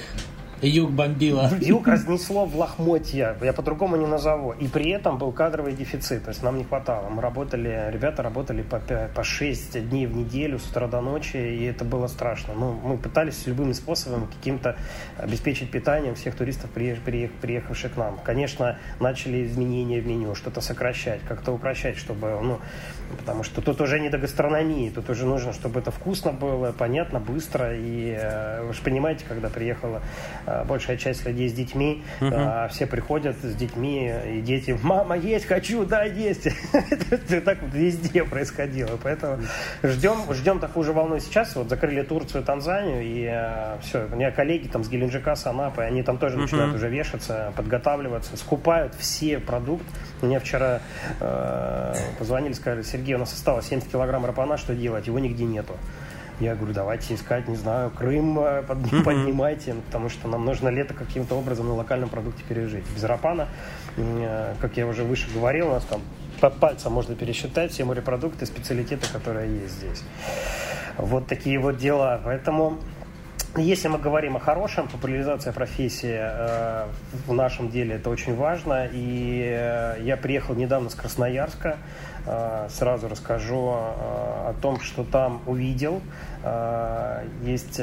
Юг 0.62 0.92
бомбило. 0.92 1.50
Юг 1.60 1.88
разнесло 1.88 2.46
в 2.46 2.56
лохмотья, 2.56 3.36
я 3.42 3.52
по-другому 3.52 3.96
не 3.96 4.06
назову. 4.06 4.52
И 4.52 4.68
при 4.68 4.90
этом 4.90 5.18
был 5.18 5.32
кадровый 5.32 5.72
дефицит, 5.72 6.22
то 6.22 6.28
есть 6.30 6.42
нам 6.44 6.56
не 6.56 6.64
хватало. 6.64 7.08
Мы 7.08 7.20
работали, 7.20 7.90
ребята 7.90 8.22
работали 8.22 8.62
по, 8.62 8.78
5, 8.78 9.12
по 9.12 9.24
6 9.24 9.88
дней 9.88 10.06
в 10.06 10.16
неделю 10.16 10.60
с 10.60 10.70
утра 10.70 10.86
до 10.86 11.00
ночи, 11.00 11.36
и 11.36 11.64
это 11.64 11.84
было 11.84 12.06
страшно. 12.06 12.54
Ну, 12.54 12.72
мы 12.72 12.96
пытались 12.96 13.44
любыми 13.46 13.72
способами 13.72 14.26
каким-то 14.26 14.76
обеспечить 15.18 15.70
питанием 15.70 16.14
всех 16.14 16.36
туристов, 16.36 16.70
приехавших 16.70 17.94
к 17.94 17.96
нам. 17.96 18.18
Конечно, 18.22 18.78
начали 19.00 19.44
изменения 19.44 20.00
в 20.00 20.06
меню, 20.06 20.36
что-то 20.36 20.60
сокращать, 20.60 21.22
как-то 21.26 21.50
упрощать, 21.52 21.96
чтобы, 21.96 22.38
ну, 22.40 22.60
потому 23.16 23.42
что 23.42 23.60
тут 23.60 23.80
уже 23.80 24.00
не 24.00 24.08
до 24.08 24.18
гастрономии, 24.18 24.90
тут 24.90 25.10
уже 25.10 25.26
нужно, 25.26 25.52
чтобы 25.52 25.80
это 25.80 25.90
вкусно 25.90 26.32
было, 26.32 26.72
понятно, 26.72 27.20
быстро. 27.20 27.76
И 27.76 28.16
э, 28.18 28.62
вы 28.64 28.72
же 28.72 28.82
понимаете, 28.82 29.24
когда 29.28 29.48
приехала 29.48 30.02
э, 30.46 30.64
большая 30.64 30.96
часть 30.96 31.26
людей 31.26 31.48
с 31.48 31.52
детьми, 31.52 32.02
uh-huh. 32.20 32.68
все 32.68 32.86
приходят 32.86 33.36
с 33.42 33.54
детьми, 33.54 34.12
и 34.26 34.40
дети, 34.40 34.78
мама, 34.82 35.16
есть 35.16 35.46
хочу, 35.46 35.84
да, 35.84 36.04
есть. 36.04 36.46
Это 37.10 37.40
так 37.40 37.62
вот 37.62 37.74
везде 37.74 38.24
происходило. 38.24 38.98
Поэтому 39.02 39.38
ждем, 39.82 40.32
ждем 40.32 40.58
такую 40.58 40.84
же 40.84 40.92
волну 40.92 41.18
сейчас. 41.18 41.54
Вот 41.56 41.68
закрыли 41.68 42.02
Турцию, 42.02 42.44
Танзанию, 42.44 43.02
и 43.02 43.80
все. 43.82 44.06
У 44.10 44.16
меня 44.16 44.30
коллеги 44.30 44.68
там 44.68 44.84
с 44.84 44.88
Геленджика, 44.88 45.34
с 45.34 45.46
Анапы, 45.46 45.82
они 45.82 46.02
там 46.02 46.18
тоже 46.18 46.38
начинают 46.38 46.74
уже 46.74 46.88
вешаться, 46.88 47.52
подготавливаться, 47.56 48.36
скупают 48.36 48.94
все 48.94 49.38
продукты. 49.38 49.86
Мне 50.22 50.38
вчера 50.38 50.80
позвонили, 52.18 52.52
сказали, 52.52 52.82
Сергей, 52.82 53.01
Сергей, 53.02 53.16
у 53.16 53.18
нас 53.18 53.32
осталось 53.32 53.66
70 53.66 53.90
килограмм 53.90 54.24
рапана, 54.24 54.56
что 54.56 54.76
делать? 54.76 55.08
Его 55.08 55.18
нигде 55.18 55.44
нету. 55.44 55.72
Я 56.38 56.54
говорю, 56.54 56.72
давайте 56.72 57.14
искать, 57.14 57.48
не 57.48 57.56
знаю, 57.56 57.90
Крым 57.90 58.38
э, 58.38 58.62
поднимайте, 58.62 59.74
потому 59.86 60.08
что 60.08 60.28
нам 60.28 60.44
нужно 60.44 60.68
лето 60.68 60.94
каким-то 60.94 61.34
образом 61.34 61.66
на 61.66 61.74
локальном 61.74 62.08
продукте 62.08 62.44
пережить. 62.48 62.84
Без 62.94 63.02
рапана, 63.02 63.48
э, 63.96 64.54
как 64.60 64.76
я 64.76 64.86
уже 64.86 65.02
выше 65.02 65.26
говорил, 65.34 65.70
у 65.70 65.72
нас 65.72 65.84
там 65.84 66.00
по 66.40 66.48
пальцам 66.48 66.92
можно 66.92 67.16
пересчитать 67.16 67.72
все 67.72 67.84
морепродукты, 67.84 68.46
специалитеты, 68.46 69.08
которые 69.12 69.52
есть 69.62 69.74
здесь. 69.74 70.04
Вот 70.96 71.26
такие 71.26 71.58
вот 71.58 71.78
дела. 71.78 72.20
Поэтому 72.24 72.78
если 73.56 73.88
мы 73.88 73.98
говорим 73.98 74.36
о 74.36 74.40
хорошем, 74.40 74.88
популяризация 74.88 75.52
профессии 75.52 76.16
э, 76.18 76.86
в 77.26 77.34
нашем 77.34 77.68
деле 77.68 77.96
это 77.96 78.08
очень 78.08 78.34
важно. 78.34 78.88
И 78.90 79.42
э, 79.44 79.98
я 80.02 80.16
приехал 80.16 80.54
недавно 80.54 80.88
с 80.88 80.94
Красноярска. 80.94 81.76
Э, 82.24 82.68
сразу 82.70 83.08
расскажу 83.08 83.70
э, 83.70 84.50
о 84.50 84.54
том, 84.60 84.80
что 84.80 85.02
там 85.02 85.42
увидел. 85.46 86.00
Э, 86.42 87.26
есть 87.42 87.80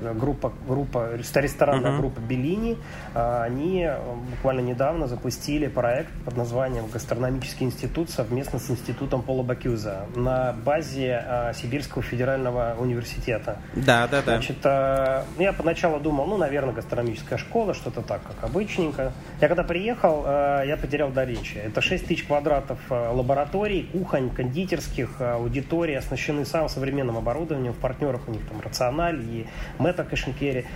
группа, 0.00 0.52
группа 0.66 1.14
ресторанная 1.14 1.92
uh-huh. 1.92 1.98
группа 1.98 2.20
Беллини. 2.20 2.76
Они 3.14 3.88
буквально 4.30 4.60
недавно 4.60 5.06
запустили 5.06 5.66
проект 5.66 6.10
под 6.24 6.36
названием 6.36 6.86
«Гастрономический 6.92 7.66
институт» 7.66 8.10
совместно 8.10 8.58
с 8.58 8.70
институтом 8.70 9.22
Пола 9.22 9.42
Бакюза 9.42 10.06
на 10.14 10.52
базе 10.52 11.52
Сибирского 11.54 12.02
федерального 12.02 12.76
университета. 12.78 13.58
Да, 13.74 14.06
да, 14.08 14.22
да. 14.22 14.36
Значит, 14.36 14.64
я 14.64 15.52
поначалу 15.56 16.00
думал, 16.00 16.26
ну, 16.26 16.36
наверное, 16.36 16.74
гастрономическая 16.74 17.38
школа, 17.38 17.74
что-то 17.74 18.02
так, 18.02 18.22
как 18.22 18.50
обычненько. 18.50 19.12
Я 19.40 19.48
когда 19.48 19.62
приехал, 19.62 20.24
я 20.24 20.76
потерял 20.80 21.10
дар 21.10 21.24
речи. 21.24 21.56
Это 21.56 21.80
6 21.80 22.06
тысяч 22.06 22.24
квадратов 22.24 22.78
лабораторий, 22.90 23.88
кухонь, 23.92 24.30
кондитерских, 24.30 25.16
э, 25.20 25.32
аудитории 25.32 25.94
оснащены 25.94 26.44
самым 26.44 26.68
современным 26.68 27.16
оборудованием. 27.16 27.72
В 27.72 27.78
партнерах 27.96 28.28
у 28.28 28.30
них 28.30 28.42
там 28.46 28.60
Rational 28.60 29.20
и 29.20 29.46
Metro 29.78 30.04
Cash & 30.04 30.38
Carry 30.38 30.66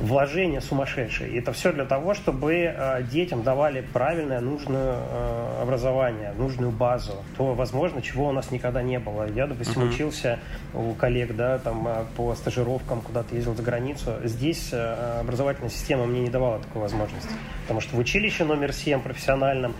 вложения 0.00 0.60
сумасшедшие. 0.60 1.32
И 1.32 1.38
это 1.38 1.52
все 1.52 1.72
для 1.72 1.84
того, 1.84 2.14
чтобы 2.14 2.54
э, 2.54 3.02
детям 3.10 3.42
давали 3.42 3.80
правильное, 3.80 4.40
нужное 4.40 4.94
э, 4.96 5.62
образование, 5.62 6.32
нужную 6.38 6.70
базу. 6.70 7.14
То, 7.36 7.54
возможно, 7.54 8.00
чего 8.00 8.28
у 8.28 8.32
нас 8.32 8.52
никогда 8.52 8.80
не 8.80 9.00
было. 9.00 9.28
Я, 9.28 9.48
допустим, 9.48 9.82
uh-huh. 9.82 9.88
учился 9.88 10.38
у 10.72 10.92
коллег, 10.94 11.34
да, 11.34 11.58
там 11.58 11.88
э, 11.88 12.04
по 12.16 12.32
стажировкам, 12.36 13.00
куда-то 13.00 13.34
ездил 13.34 13.56
за 13.56 13.62
границу. 13.64 14.12
Здесь 14.22 14.72
образовательная 14.72 15.70
система 15.70 16.06
мне 16.06 16.20
не 16.20 16.30
давала 16.30 16.60
такой 16.60 16.82
возможности. 16.82 17.30
Потому 17.62 17.80
что 17.80 17.96
в 17.96 17.98
училище 17.98 18.44
номер 18.44 18.72
7 18.72 19.00
профессиональном 19.00 19.74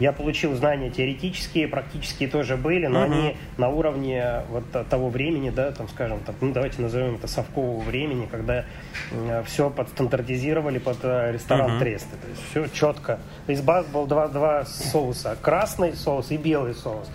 я 0.00 0.12
получил 0.12 0.54
знания 0.54 0.90
теоретические, 0.90 1.68
практические 1.68 2.28
тоже 2.28 2.56
были, 2.56 2.86
но 2.86 3.00
uh-huh. 3.00 3.04
они 3.04 3.36
на 3.56 3.68
уровне 3.68 4.42
вот 4.50 4.64
того 4.88 5.08
времени, 5.08 5.50
да, 5.50 5.72
там, 5.72 5.88
скажем, 5.88 6.20
так, 6.20 6.36
ну, 6.40 6.52
давайте 6.52 6.82
назовем 6.82 7.16
это 7.16 7.26
совкового 7.26 7.80
времени, 7.80 8.26
когда 8.30 8.64
э, 9.12 9.42
все 9.46 9.70
подстандартизировали 9.70 10.78
под 10.78 10.98
э, 11.02 11.32
ресторан 11.32 11.72
uh-huh. 11.72 11.78
Тресты. 11.78 12.16
То 12.16 12.28
есть 12.28 12.42
все 12.50 12.66
четко. 12.68 13.18
Из 13.46 13.60
баз 13.60 13.86
был 13.86 14.06
два, 14.06 14.28
два 14.28 14.64
соуса. 14.64 15.36
Красный 15.40 15.94
соус 15.94 16.30
и 16.30 16.36
белый 16.36 16.74
соус. 16.74 17.08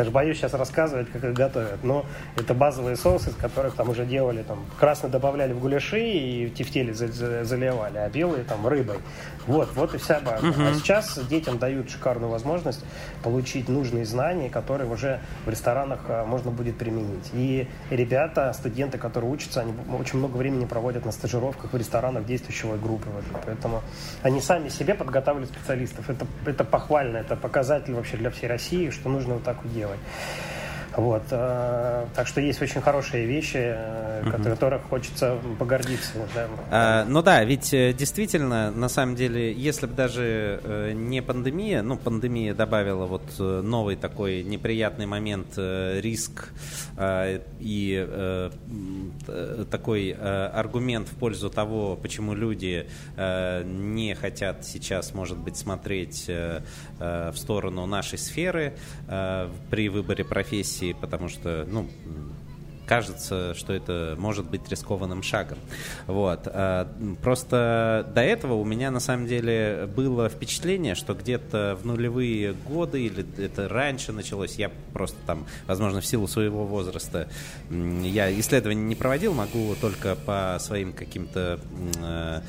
Даже 0.00 0.12
боюсь 0.12 0.38
сейчас 0.38 0.54
рассказывать, 0.54 1.10
как 1.12 1.22
их 1.22 1.34
готовят. 1.34 1.84
Но 1.84 2.06
это 2.34 2.54
базовые 2.54 2.96
соусы, 2.96 3.28
из 3.28 3.34
которых 3.34 3.74
там 3.74 3.90
уже 3.90 4.06
делали, 4.06 4.42
там, 4.42 4.64
красный 4.78 5.10
добавляли 5.10 5.52
в 5.52 5.60
гуляши 5.60 6.00
и 6.00 6.48
тефтели 6.48 6.92
заливали, 6.92 7.98
а 7.98 8.08
белые 8.08 8.44
там 8.44 8.66
рыбой. 8.66 8.96
Вот, 9.46 9.68
вот 9.74 9.94
и 9.94 9.98
вся 9.98 10.20
база. 10.20 10.46
Угу. 10.46 10.62
А 10.62 10.74
сейчас 10.74 11.18
детям 11.28 11.58
дают 11.58 11.90
шикарную 11.90 12.30
возможность 12.30 12.82
получить 13.22 13.68
нужные 13.68 14.06
знания, 14.06 14.48
которые 14.48 14.90
уже 14.90 15.20
в 15.44 15.50
ресторанах 15.50 16.00
а, 16.08 16.24
можно 16.24 16.50
будет 16.50 16.78
применить. 16.78 17.28
И 17.34 17.68
ребята, 17.90 18.54
студенты, 18.54 18.96
которые 18.96 19.30
учатся, 19.30 19.60
они 19.60 19.74
очень 19.98 20.18
много 20.18 20.36
времени 20.36 20.64
проводят 20.64 21.04
на 21.04 21.12
стажировках 21.12 21.72
в 21.72 21.76
ресторанах 21.76 22.24
действующего 22.24 22.76
группы. 22.76 23.08
Поэтому 23.44 23.82
они 24.22 24.40
сами 24.40 24.70
себе 24.70 24.94
подготавливают 24.94 25.50
специалистов. 25.50 26.08
Это, 26.08 26.26
это 26.46 26.64
похвально, 26.64 27.18
это 27.18 27.36
показатель 27.36 27.92
вообще 27.92 28.16
для 28.16 28.30
всей 28.30 28.46
России, 28.46 28.88
что 28.88 29.10
нужно 29.10 29.34
вот 29.34 29.44
так 29.44 29.62
вот 29.62 29.74
делать. 29.74 29.89
Senhor. 29.90 30.59
Вот, 30.96 31.22
э, 31.30 32.06
так 32.14 32.26
что 32.26 32.40
есть 32.40 32.60
очень 32.60 32.80
хорошие 32.80 33.24
вещи, 33.24 33.58
э, 33.58 34.22
угу. 34.22 34.42
которых 34.42 34.82
хочется 34.82 35.38
погордиться. 35.58 36.12
Да. 36.34 36.48
А, 36.70 37.04
ну 37.04 37.22
да, 37.22 37.44
ведь 37.44 37.72
э, 37.72 37.92
действительно, 37.92 38.70
на 38.70 38.88
самом 38.88 39.14
деле, 39.14 39.52
если 39.52 39.86
бы 39.86 39.94
даже 39.94 40.60
э, 40.62 40.92
не 40.92 41.22
пандемия, 41.22 41.82
ну 41.82 41.96
пандемия 41.96 42.54
добавила 42.54 43.06
вот 43.06 43.22
новый 43.38 43.96
такой 43.96 44.42
неприятный 44.42 45.06
момент, 45.06 45.54
э, 45.56 46.00
риск 46.00 46.48
э, 46.96 47.40
и 47.60 48.04
э, 48.08 48.50
такой 49.70 50.10
э, 50.10 50.46
аргумент 50.46 51.08
в 51.08 51.14
пользу 51.16 51.50
того, 51.50 51.96
почему 51.96 52.34
люди 52.34 52.88
э, 53.16 53.62
не 53.64 54.14
хотят 54.14 54.64
сейчас, 54.64 55.14
может 55.14 55.38
быть, 55.38 55.56
смотреть 55.56 56.24
э, 56.28 56.62
э, 56.98 57.30
в 57.32 57.38
сторону 57.38 57.86
нашей 57.86 58.18
сферы 58.18 58.74
э, 59.08 59.48
при 59.70 59.88
выборе 59.88 60.24
профессии 60.24 60.79
профессии, 60.80 60.96
потому 60.98 61.28
что, 61.28 61.66
ну, 61.68 61.88
кажется, 62.86 63.54
что 63.54 63.72
это 63.72 64.16
может 64.18 64.46
быть 64.46 64.68
рискованным 64.68 65.22
шагом. 65.22 65.58
Вот. 66.08 66.40
А, 66.46 66.88
просто 67.22 68.04
до 68.12 68.20
этого 68.20 68.54
у 68.54 68.64
меня 68.64 68.90
на 68.90 68.98
самом 68.98 69.28
деле 69.28 69.88
было 69.94 70.28
впечатление, 70.28 70.96
что 70.96 71.14
где-то 71.14 71.78
в 71.80 71.86
нулевые 71.86 72.52
годы 72.52 73.02
или 73.02 73.24
это 73.38 73.68
раньше 73.68 74.12
началось, 74.12 74.56
я 74.56 74.72
просто 74.92 75.16
там, 75.24 75.46
возможно, 75.68 76.00
в 76.00 76.06
силу 76.06 76.26
своего 76.26 76.64
возраста, 76.64 77.28
я 77.70 78.36
исследований 78.40 78.82
не 78.82 78.96
проводил, 78.96 79.34
могу 79.34 79.76
только 79.80 80.16
по 80.16 80.56
своим 80.58 80.92
каким-то 80.92 81.60
а, 82.02 82.42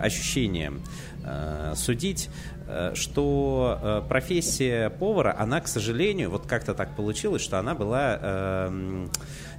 ощущениям 0.00 0.82
а, 1.24 1.74
судить. 1.76 2.28
Э, 2.70 2.92
что 2.94 3.78
э, 3.80 4.02
профессия 4.06 4.90
повара, 4.90 5.34
она, 5.38 5.62
к 5.62 5.68
сожалению, 5.68 6.30
вот 6.30 6.44
как-то 6.46 6.74
так 6.74 6.94
получилось, 6.94 7.40
что 7.40 7.58
она 7.58 7.74
была 7.74 8.18
э, 8.20 9.06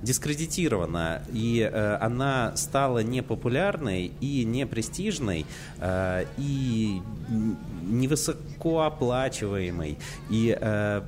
дискредитирована, 0.03 1.23
и 1.33 1.59
э, 1.59 1.97
она 1.99 2.55
стала 2.55 2.99
непопулярной 2.99 4.11
и 4.21 4.45
непрестижной, 4.45 5.47
э, 5.79 6.25
и 6.37 7.01
невысокооплачиваемой. 7.81 9.97
И 10.29 10.55
э, 10.59 11.01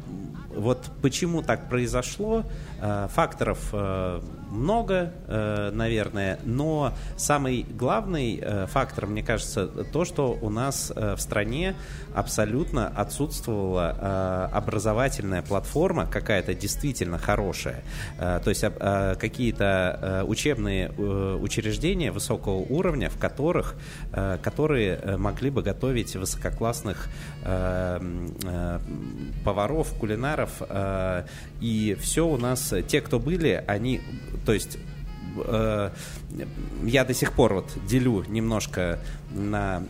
вот 0.55 0.89
почему 1.03 1.43
так 1.43 1.69
произошло, 1.69 2.39
э, 2.39 2.43
факторов 2.81 3.59
э, 3.73 4.21
много, 4.51 5.13
э, 5.27 5.71
наверное, 5.73 6.39
но 6.43 6.93
самый 7.15 7.63
главный 7.63 8.39
э, 8.41 8.65
фактор, 8.67 9.07
мне 9.07 9.23
кажется, 9.23 9.67
то, 9.67 10.05
что 10.05 10.37
у 10.41 10.49
нас 10.49 10.91
э, 10.95 11.15
в 11.15 11.21
стране 11.21 11.75
абсолютно 12.13 12.87
отсутствовала 12.87 13.95
э, 13.97 14.55
образовательная 14.55 15.41
платформа 15.41 16.05
какая-то 16.05 16.53
действительно 16.53 17.17
хорошая. 17.17 17.83
Э, 18.19 18.39
то 18.43 18.49
есть 18.49 18.63
э, 18.63 19.15
какие-то 19.19 19.99
э, 20.01 20.23
учебные 20.23 20.91
э, 20.97 21.37
учреждения 21.41 22.11
высокого 22.11 22.57
уровня, 22.57 23.09
в 23.09 23.17
которых, 23.17 23.75
э, 24.11 24.37
которые 24.43 24.99
э, 25.01 25.17
могли 25.17 25.49
бы 25.49 25.61
готовить 25.61 26.15
высококлассных 26.15 27.07
э, 27.43 27.99
э, 28.43 28.79
поваров, 29.45 29.93
кулинаров. 29.99 30.61
Э, 31.61 31.65
и 31.65 31.95
все 31.99 32.27
у 32.27 32.37
нас, 32.37 32.73
те, 32.87 33.01
кто 33.01 33.19
были, 33.19 33.63
они, 33.67 34.01
то 34.45 34.53
есть 34.53 34.77
э, 35.37 35.91
я 36.83 37.05
до 37.05 37.13
сих 37.13 37.33
пор 37.33 37.53
вот 37.53 37.71
делю 37.87 38.23
немножко 38.27 38.99
на 39.31 39.83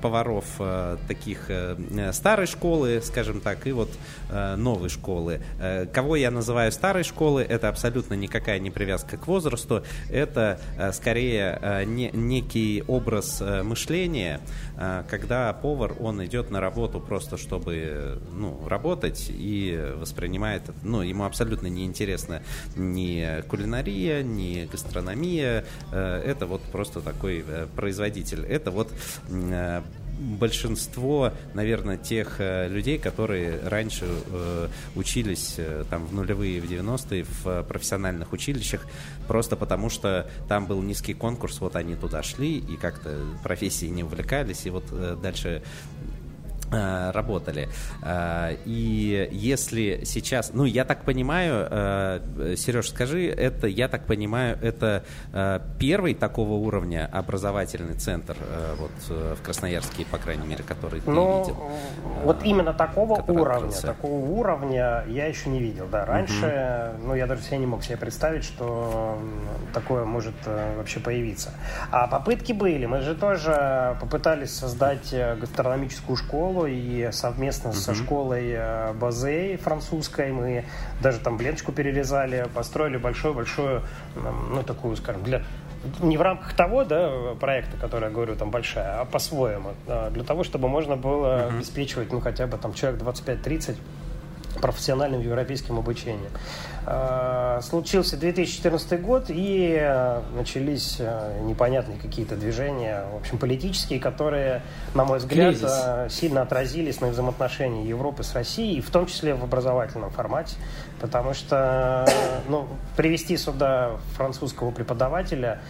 поваров 0.00 0.44
э, 0.58 0.96
таких 1.08 1.46
э, 1.48 2.12
старой 2.12 2.46
школы, 2.46 3.00
скажем 3.02 3.40
так, 3.40 3.66
и 3.66 3.72
вот 3.72 3.90
э, 4.30 4.56
новой 4.56 4.88
школы. 4.88 5.40
Э, 5.58 5.86
кого 5.86 6.16
я 6.16 6.30
называю 6.30 6.70
старой 6.70 7.02
школы, 7.02 7.42
это 7.42 7.68
абсолютно 7.68 8.14
никакая 8.14 8.58
не 8.58 8.70
привязка 8.70 9.16
к 9.16 9.26
возрасту, 9.26 9.82
это 10.10 10.60
э, 10.78 10.92
скорее 10.92 11.58
э, 11.60 11.84
не, 11.84 12.10
некий 12.12 12.84
образ 12.86 13.40
э, 13.40 13.62
мышления, 13.62 14.40
э, 14.76 15.02
когда 15.08 15.52
повар, 15.52 15.94
он 16.00 16.24
идет 16.24 16.50
на 16.50 16.60
работу 16.60 17.00
просто, 17.00 17.36
чтобы 17.36 18.20
ну, 18.32 18.60
работать 18.68 19.26
и 19.28 19.92
воспринимает, 19.96 20.62
ну, 20.82 21.02
ему 21.02 21.24
абсолютно 21.24 21.66
не 21.66 21.84
интересно 21.84 22.42
ни 22.76 23.42
кулинария, 23.48 24.22
ни 24.22 24.68
гастрономия, 24.70 25.64
э, 25.64 25.64
это 25.92 26.46
вот 26.46 26.62
просто 26.62 27.00
такой 27.00 27.44
э, 27.46 27.66
производитель. 27.74 28.44
Это 28.46 28.70
вот 28.70 28.90
э, 29.28 29.82
большинство, 30.18 31.32
наверное, 31.54 31.96
тех 31.96 32.36
э, 32.38 32.68
людей, 32.68 32.98
которые 32.98 33.60
раньше 33.66 34.06
э, 34.06 34.68
учились 34.94 35.54
э, 35.58 35.84
там 35.90 36.06
в 36.06 36.14
нулевые, 36.14 36.60
в 36.60 36.70
90-е 36.70 37.24
в 37.24 37.62
профессиональных 37.64 38.32
училищах, 38.32 38.86
просто 39.26 39.56
потому 39.56 39.90
что 39.90 40.28
там 40.48 40.66
был 40.66 40.82
низкий 40.82 41.14
конкурс, 41.14 41.60
вот 41.60 41.76
они 41.76 41.96
туда 41.96 42.22
шли 42.22 42.58
и 42.58 42.76
как-то 42.76 43.18
профессии 43.42 43.86
не 43.86 44.04
увлекались, 44.04 44.66
и 44.66 44.70
вот 44.70 44.84
э, 44.92 45.16
дальше 45.20 45.62
Э, 45.94 46.23
работали. 46.70 47.68
Э, 48.02 48.56
и 48.64 49.28
если 49.32 50.02
сейчас, 50.04 50.50
ну, 50.52 50.64
я 50.64 50.84
так 50.84 51.02
понимаю, 51.02 51.66
э, 51.70 52.54
Сереж, 52.56 52.90
скажи, 52.90 53.26
это, 53.26 53.66
я 53.66 53.88
так 53.88 54.06
понимаю, 54.06 54.58
это 54.62 55.04
первый 55.78 56.14
такого 56.14 56.52
уровня 56.52 57.08
образовательный 57.12 57.94
центр 57.94 58.36
вот 58.78 59.36
в 59.36 59.42
Красноярске, 59.42 60.04
по 60.10 60.18
крайней 60.18 60.46
мере, 60.46 60.62
который 60.64 61.00
ты 61.00 61.10
ну, 61.10 61.40
видел? 61.40 61.56
Вот 62.22 62.44
именно 62.44 62.72
такого 62.72 63.14
уровня, 63.14 63.54
открылся. 63.54 63.86
такого 63.86 64.14
уровня 64.14 65.04
я 65.08 65.26
еще 65.26 65.48
не 65.48 65.60
видел, 65.60 65.86
да. 65.90 66.04
Раньше, 66.04 66.94
угу. 66.96 67.08
ну, 67.08 67.14
я 67.14 67.26
даже 67.26 67.42
себе 67.42 67.58
не 67.58 67.66
мог 67.66 67.82
себе 67.82 67.96
представить, 67.96 68.44
что 68.44 69.18
такое 69.72 70.04
может 70.04 70.34
вообще 70.76 71.00
появиться. 71.00 71.50
А 71.90 72.06
попытки 72.06 72.52
были. 72.52 72.86
Мы 72.86 73.00
же 73.00 73.14
тоже 73.14 73.96
попытались 74.00 74.54
создать 74.54 75.14
гастрономическую 75.40 76.16
школу, 76.16 76.53
и 76.66 77.08
совместно 77.12 77.68
uh-huh. 77.68 77.74
со 77.74 77.94
школой 77.94 78.52
э, 78.52 78.92
Базей 78.94 79.56
французской 79.56 80.32
мы 80.32 80.64
даже 81.02 81.18
там 81.18 81.36
бленочку 81.36 81.72
перерезали, 81.72 82.48
построили 82.54 82.96
большую-большую, 82.96 83.82
ну, 84.14 84.62
такую, 84.62 84.96
скажем, 84.96 85.22
для 85.24 85.42
не 86.00 86.16
в 86.16 86.22
рамках 86.22 86.54
того 86.54 86.84
да, 86.84 87.34
проекта, 87.38 87.76
который 87.76 88.04
я 88.04 88.10
говорю, 88.10 88.36
там 88.36 88.50
большая, 88.50 89.00
а 89.00 89.04
по-своему. 89.04 89.72
Для 90.12 90.24
того, 90.24 90.42
чтобы 90.42 90.66
можно 90.68 90.96
было 90.96 91.26
uh-huh. 91.26 91.56
обеспечивать, 91.56 92.10
ну, 92.10 92.20
хотя 92.20 92.46
бы 92.46 92.56
там 92.56 92.72
человек 92.72 93.02
25-30 93.02 93.76
профессиональным 94.60 95.20
европейским 95.20 95.78
обучением. 95.78 96.30
А, 96.86 97.60
случился 97.62 98.16
2014 98.16 99.00
год, 99.00 99.26
и 99.28 99.78
э, 99.80 100.20
начались 100.36 100.96
э, 100.98 101.40
непонятные 101.42 101.98
какие-то 101.98 102.36
движения, 102.36 103.04
в 103.12 103.16
общем, 103.16 103.38
политические, 103.38 103.98
которые, 104.00 104.60
на 104.94 105.04
мой 105.04 105.18
взгляд, 105.18 105.54
Кризис. 105.54 105.82
Э, 105.84 106.08
сильно 106.10 106.42
отразились 106.42 107.00
на 107.00 107.08
взаимоотношении 107.08 107.86
Европы 107.86 108.22
с 108.22 108.34
Россией, 108.34 108.82
в 108.82 108.90
том 108.90 109.06
числе 109.06 109.34
в 109.34 109.42
образовательном 109.42 110.10
формате, 110.10 110.56
потому 111.00 111.32
что 111.32 112.06
ну, 112.48 112.68
привести 112.96 113.38
сюда 113.38 113.92
французского 114.16 114.70
преподавателя 114.70 115.60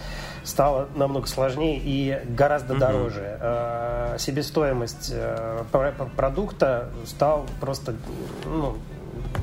стало 0.43 0.89
намного 0.95 1.27
сложнее 1.27 1.81
и 1.83 2.21
гораздо 2.29 2.75
дороже. 2.75 3.39
Э, 3.41 4.17
себестоимость 4.19 5.11
э, 5.13 5.65
продукта 6.17 6.91
стал 7.07 7.47
просто 7.61 7.95
ну, 8.45 8.77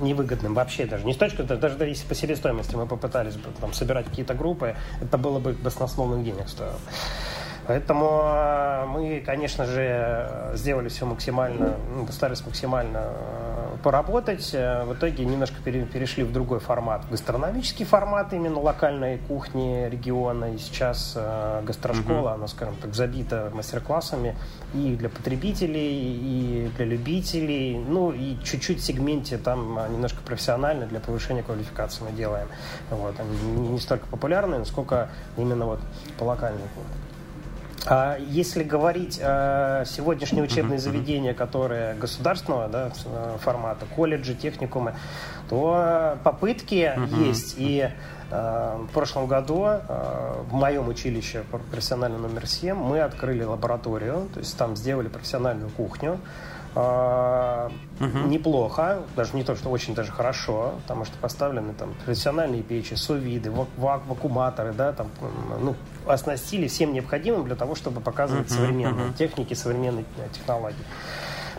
невыгодным 0.01 0.53
вообще 0.53 0.85
даже. 0.85 1.05
Не 1.05 1.13
с 1.13 1.17
точки 1.17 1.41
зрения, 1.41 1.61
даже 1.61 1.83
если 1.85 2.07
по 2.07 2.15
себестоимости 2.15 2.75
мы 2.75 2.85
попытались 2.85 3.35
бы 3.35 3.49
там, 3.59 3.73
собирать 3.73 4.05
какие-то 4.05 4.33
группы, 4.33 4.75
это 5.01 5.17
было 5.17 5.39
бы 5.39 5.53
баснословных 5.53 6.23
денег 6.23 6.49
стоило. 6.49 6.79
Поэтому 7.67 8.21
э, 8.23 8.85
мы, 8.87 9.21
конечно 9.25 9.65
же, 9.65 10.51
сделали 10.55 10.89
все 10.89 11.05
максимально, 11.05 11.75
ну, 11.95 12.05
постарались 12.05 12.45
максимально 12.45 13.13
э, 13.13 13.50
поработать. 13.83 14.51
Э, 14.53 14.83
в 14.83 14.93
итоге 14.93 15.25
немножко 15.25 15.61
перешли 15.61 16.23
в 16.23 16.31
другой 16.31 16.59
формат. 16.59 17.05
Гастрономический 17.09 17.85
формат 17.85 18.33
именно 18.33 18.59
локальной 18.59 19.17
кухни 19.27 19.89
региона. 19.89 20.53
И 20.53 20.57
сейчас 20.57 21.17
гастрошкола, 21.63 22.29
mm-hmm. 22.29 22.33
она, 22.33 22.47
скажем 22.47 22.75
так, 22.81 22.93
забита 22.93 23.51
мастер-классами 23.53 24.35
и 24.73 24.95
для 24.95 25.09
потребителей, 25.09 26.17
и 26.17 26.71
для 26.75 26.85
любителей. 26.85 27.77
Ну, 27.77 28.11
и 28.11 28.37
чуть-чуть 28.43 28.79
в 28.79 28.83
сегменте 28.83 29.37
там 29.37 29.79
немножко 29.91 30.21
профессионально 30.23 30.85
для 30.85 30.99
повышения 30.99 31.43
квалификации 31.43 32.03
мы 32.03 32.11
делаем. 32.11 32.47
Вот. 32.89 33.15
Они 33.19 33.69
не 33.69 33.79
столько 33.79 34.05
популярны, 34.07 34.59
насколько 34.59 35.09
именно 35.37 35.65
вот 35.65 35.79
по 36.17 36.23
локальной 36.23 36.61
кухне. 36.75 37.10
А 37.87 38.17
если 38.19 38.63
говорить 38.63 39.19
о 39.21 39.83
сегодняшние 39.85 40.43
учебные 40.43 40.77
заведения, 40.79 41.33
которые 41.33 41.95
государственного 41.95 42.67
да, 42.67 42.91
формата, 43.39 43.85
колледжи, 43.95 44.35
техникумы, 44.35 44.93
то 45.49 46.17
попытки 46.23 46.93
есть. 47.25 47.55
И 47.57 47.89
э, 48.29 48.85
в 48.87 48.93
прошлом 48.93 49.27
году 49.27 49.65
э, 49.65 49.79
в 50.47 50.53
моем 50.53 50.87
училище 50.87 51.43
профессиональном 51.71 52.21
номер 52.21 52.45
7 52.47 52.75
мы 52.75 53.01
открыли 53.01 53.43
лабораторию, 53.43 54.29
то 54.33 54.39
есть 54.39 54.55
там 54.57 54.75
сделали 54.75 55.07
профессиональную 55.07 55.69
кухню. 55.71 56.19
Угу. 56.73 58.17
неплохо, 58.27 59.03
даже 59.15 59.35
не 59.35 59.43
то, 59.43 59.55
что 59.55 59.69
очень 59.69 59.93
даже 59.93 60.11
хорошо, 60.11 60.75
потому 60.83 61.05
что 61.05 61.17
поставлены 61.17 61.73
там 61.73 61.93
профессиональные 62.05 62.63
печи, 62.63 62.95
совиды, 62.95 63.51
вак 63.51 64.01
вакууматоры, 64.07 64.71
да, 64.71 64.93
там, 64.93 65.07
ну, 65.59 65.75
оснастили 66.07 66.67
всем 66.67 66.93
необходимым 66.93 67.45
для 67.45 67.55
того, 67.55 67.75
чтобы 67.75 67.99
показывать 67.99 68.47
uh-huh, 68.47 68.55
современные 68.55 69.09
uh-huh. 69.09 69.17
техники, 69.17 69.53
современные 69.53 70.05
технологии. 70.31 70.85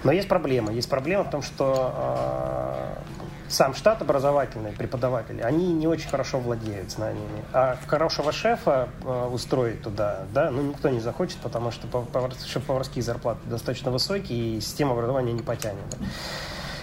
Но 0.05 0.13
есть 0.13 0.29
проблема. 0.29 0.73
Есть 0.73 0.89
проблема 0.89 1.25
в 1.25 1.31
том, 1.31 1.43
что 1.43 1.95
э, 1.97 3.32
сам 3.53 3.75
штат 3.75 4.01
образовательный, 4.01 4.73
преподаватели, 4.73 5.43
они 5.43 5.73
не 5.73 5.87
очень 5.87 6.09
хорошо 6.09 6.39
владеют 6.39 6.91
знаниями. 6.91 7.45
А 7.53 7.77
хорошего 7.87 8.33
шефа 8.33 8.89
э, 9.05 9.29
устроить 9.33 9.83
туда, 9.83 10.21
да, 10.33 10.51
ну 10.51 10.63
никто 10.63 10.89
не 10.89 11.01
захочет, 11.01 11.37
потому 11.39 11.71
что 11.71 11.87
поварские 11.87 13.03
зарплаты 13.03 13.41
достаточно 13.45 13.91
высокие, 13.91 14.57
и 14.57 14.61
система 14.61 14.93
образования 14.93 15.33
не 15.33 15.43
потянет. 15.43 15.85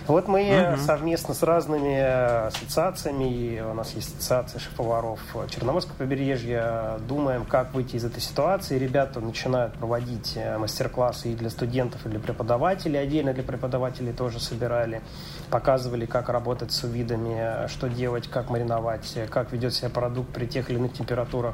Вот 0.10 0.28
мы 0.28 0.72
угу. 0.74 0.82
совместно 0.82 1.36
с 1.36 1.44
разными 1.44 2.00
ассоциациями, 2.48 3.62
у 3.62 3.76
нас 3.76 3.94
есть 3.94 4.18
ассоциация 4.18 4.60
шеф-поваров 4.60 5.20
Черноморского 5.52 5.94
побережья, 5.98 7.00
думаем, 7.08 7.46
как 7.46 7.76
выйти 7.76 7.98
из 7.98 8.06
этой 8.06 8.20
ситуации. 8.20 8.80
Ребята 8.80 9.20
начинают 9.20 9.76
проводить 9.76 10.34
э, 10.36 10.58
мастер-классы 10.58 11.32
и 11.32 11.36
для 11.36 11.52
студентов, 11.52 12.04
и 12.08 12.10
для 12.10 12.20
преподавателей. 12.20 13.00
Отдельно 13.00 13.34
для 13.34 13.44
преподавателей 13.44 14.12
тоже 14.12 14.40
собирали. 14.40 15.04
Показывали, 15.52 16.08
как 16.08 16.30
работать 16.30 16.72
с 16.72 16.88
видами, 16.88 17.68
что 17.68 17.88
делать, 17.88 18.28
как 18.28 18.50
мариновать, 18.50 19.16
как 19.30 19.52
ведет 19.52 19.76
себя 19.76 19.92
продукт 19.92 20.34
при 20.34 20.48
тех 20.48 20.72
или 20.72 20.80
иных 20.80 20.94
температурах 20.94 21.54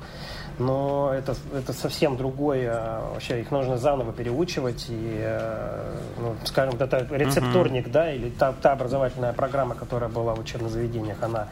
но 0.57 1.13
это, 1.13 1.35
это 1.53 1.73
совсем 1.73 2.15
другое. 2.17 2.73
Вообще 3.13 3.41
их 3.41 3.51
нужно 3.51 3.77
заново 3.77 4.13
переучивать. 4.13 4.85
И, 4.89 5.17
э, 5.19 5.97
ну, 6.19 6.35
скажем, 6.45 6.75
это 6.79 7.05
рецепторник, 7.11 7.87
uh-huh. 7.87 7.91
да, 7.91 8.13
или 8.13 8.29
та, 8.45 8.53
та 8.61 8.71
образовательная 8.73 9.33
программа, 9.33 9.75
которая 9.75 10.09
была 10.09 10.35
в 10.35 10.39
учебных 10.39 10.71
заведениях, 10.71 11.17
она 11.21 11.47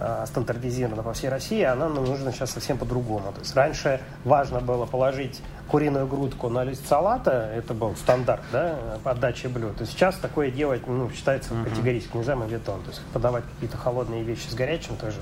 э, 0.00 0.24
стандартизирована 0.26 1.02
по 1.02 1.12
всей 1.12 1.28
России, 1.28 1.62
она 1.62 1.88
нам 1.88 2.04
нужна 2.04 2.32
сейчас 2.32 2.50
совсем 2.50 2.78
по-другому. 2.78 3.32
То 3.32 3.40
есть 3.40 3.54
раньше 3.54 4.00
важно 4.24 4.60
было 4.60 4.86
положить 4.86 5.40
куриную 5.68 6.06
грудку 6.06 6.48
на 6.48 6.64
лист 6.64 6.86
салата, 6.88 7.50
это 7.54 7.74
был 7.74 7.96
стандарт, 7.96 8.42
да, 8.52 8.76
подачи 9.02 9.46
блюд. 9.46 9.76
То 9.76 9.86
сейчас 9.86 10.16
такое 10.16 10.50
делать, 10.50 10.86
ну, 10.86 11.10
считается 11.10 11.50
категорически 11.64 12.16
нельзя, 12.16 12.36
мавитон. 12.36 12.82
То 12.82 12.90
есть 12.90 13.02
подавать 13.12 13.44
какие-то 13.54 13.76
холодные 13.76 14.22
вещи 14.22 14.48
с 14.48 14.54
горячим 14.54 14.96
тоже 14.96 15.20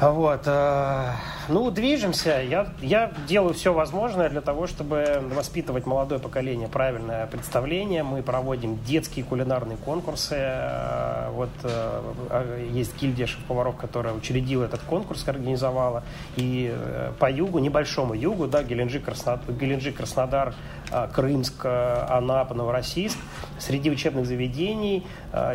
вот. 0.00 0.42
Э, 0.44 1.12
ну, 1.48 1.70
движемся. 1.70 2.42
Я, 2.42 2.66
я 2.82 3.12
делаю 3.26 3.54
все 3.54 3.72
возможное 3.72 4.28
для 4.28 4.42
того, 4.42 4.66
чтобы 4.66 5.22
воспитывать 5.34 5.86
молодое 5.86 6.20
поколение 6.20 6.68
правильное 6.68 7.26
представление. 7.26 8.02
Мы 8.02 8.22
проводим 8.22 8.78
детские 8.84 9.24
кулинарные 9.24 9.78
конкурсы. 9.78 10.34
Э, 10.36 11.30
вот 11.30 11.48
э, 11.62 12.68
есть 12.72 12.94
гильдия 13.00 13.26
шеф-поваров, 13.26 13.76
которая 13.76 14.12
учредила 14.12 14.64
этот 14.64 14.82
конкурс, 14.82 15.26
организовала. 15.26 16.02
И 16.36 16.74
по 17.18 17.30
югу, 17.30 17.58
небольшому 17.58 18.12
югу, 18.12 18.48
да, 18.48 18.62
Геленджик, 18.62 19.04
Краснодар, 19.04 19.54
Геленджик, 19.54 19.96
Краснодар 19.96 20.54
Крымск, 21.14 21.64
Анапа, 21.64 22.54
Новороссийск, 22.54 23.18
среди 23.58 23.90
учебных 23.90 24.26
заведений 24.26 25.06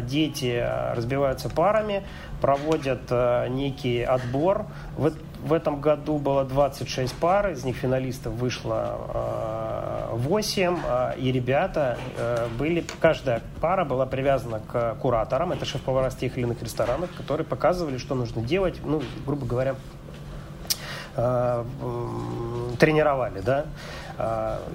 дети 0.02 0.64
разбиваются 0.94 1.50
парами, 1.50 2.04
проводят 2.42 3.12
некий 3.50 4.02
отбор. 4.02 4.66
В, 4.98 5.14
в 5.44 5.54
этом 5.54 5.80
году 5.80 6.18
было 6.18 6.44
26 6.44 7.14
пар, 7.16 7.52
из 7.52 7.64
них 7.64 7.78
финалистов 7.78 8.34
вышло 8.34 10.12
8, 10.12 10.78
э, 10.86 11.14
и 11.18 11.32
ребята 11.32 11.98
э, 12.18 12.48
были, 12.58 12.86
каждая 13.00 13.42
пара 13.62 13.86
была 13.86 14.06
привязана 14.06 14.60
к 14.60 14.96
кураторам, 14.96 15.52
это 15.52 15.66
шеф-повара 15.66 16.10
с 16.10 16.16
тех 16.16 16.38
или 16.38 16.46
иных 16.46 16.62
ресторанов, 16.62 17.10
которые 17.16 17.46
показывали, 17.46 17.98
что 17.98 18.16
нужно 18.16 18.42
делать, 18.42 18.80
ну, 18.84 19.02
грубо 19.26 19.46
говоря, 19.46 19.76
э, 21.16 21.64
тренировали, 22.80 23.42
да. 23.42 23.66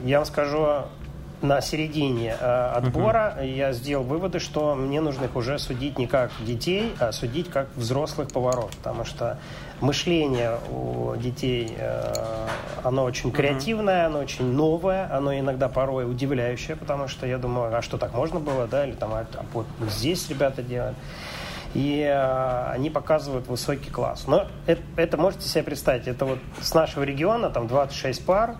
Я 0.05 0.19
вам 0.19 0.27
скажу, 0.27 0.67
на 1.47 1.61
середине 1.61 2.37
э, 2.39 2.71
отбора 2.75 3.37
uh-huh. 3.39 3.55
я 3.57 3.73
сделал 3.73 4.05
выводы, 4.05 4.39
что 4.39 4.75
мне 4.75 5.01
нужно 5.01 5.27
их 5.27 5.37
уже 5.37 5.59
судить 5.59 5.99
не 5.99 6.07
как 6.07 6.31
детей, 6.41 6.93
а 6.99 7.13
судить 7.13 7.51
как 7.51 7.69
взрослых 7.77 8.31
поваров, 8.33 8.71
потому 8.77 9.05
что 9.05 9.39
мышление 9.81 10.59
у 10.71 11.15
детей, 11.17 11.75
э, 11.79 12.47
оно 12.83 13.05
очень 13.05 13.31
креативное, 13.31 14.07
оно 14.07 14.19
очень 14.19 14.45
новое, 14.53 15.09
оно 15.13 15.39
иногда 15.39 15.69
порой 15.69 16.11
удивляющее, 16.11 16.77
потому 16.77 17.09
что 17.09 17.27
я 17.27 17.39
думаю, 17.39 17.75
а 17.77 17.83
что 17.83 17.99
так 17.99 18.15
можно 18.15 18.41
было, 18.41 18.67
да, 18.67 18.87
или 18.87 18.93
там 18.93 19.15
а, 19.15 19.27
а 19.35 19.45
вот 19.53 19.67
здесь 19.89 20.29
ребята 20.29 20.63
делают. 20.63 20.97
И 21.75 22.01
э, 22.01 22.71
они 22.73 22.89
показывают 22.91 23.49
высокий 23.49 23.91
класс. 23.91 24.25
Но 24.27 24.47
это, 24.67 24.83
это 24.97 25.17
можете 25.19 25.47
себе 25.47 25.63
представить, 25.63 26.09
это 26.09 26.25
вот 26.25 26.39
с 26.61 26.73
нашего 26.75 27.03
региона, 27.05 27.51
там 27.51 27.69
26 27.69 28.25
пар, 28.25 28.57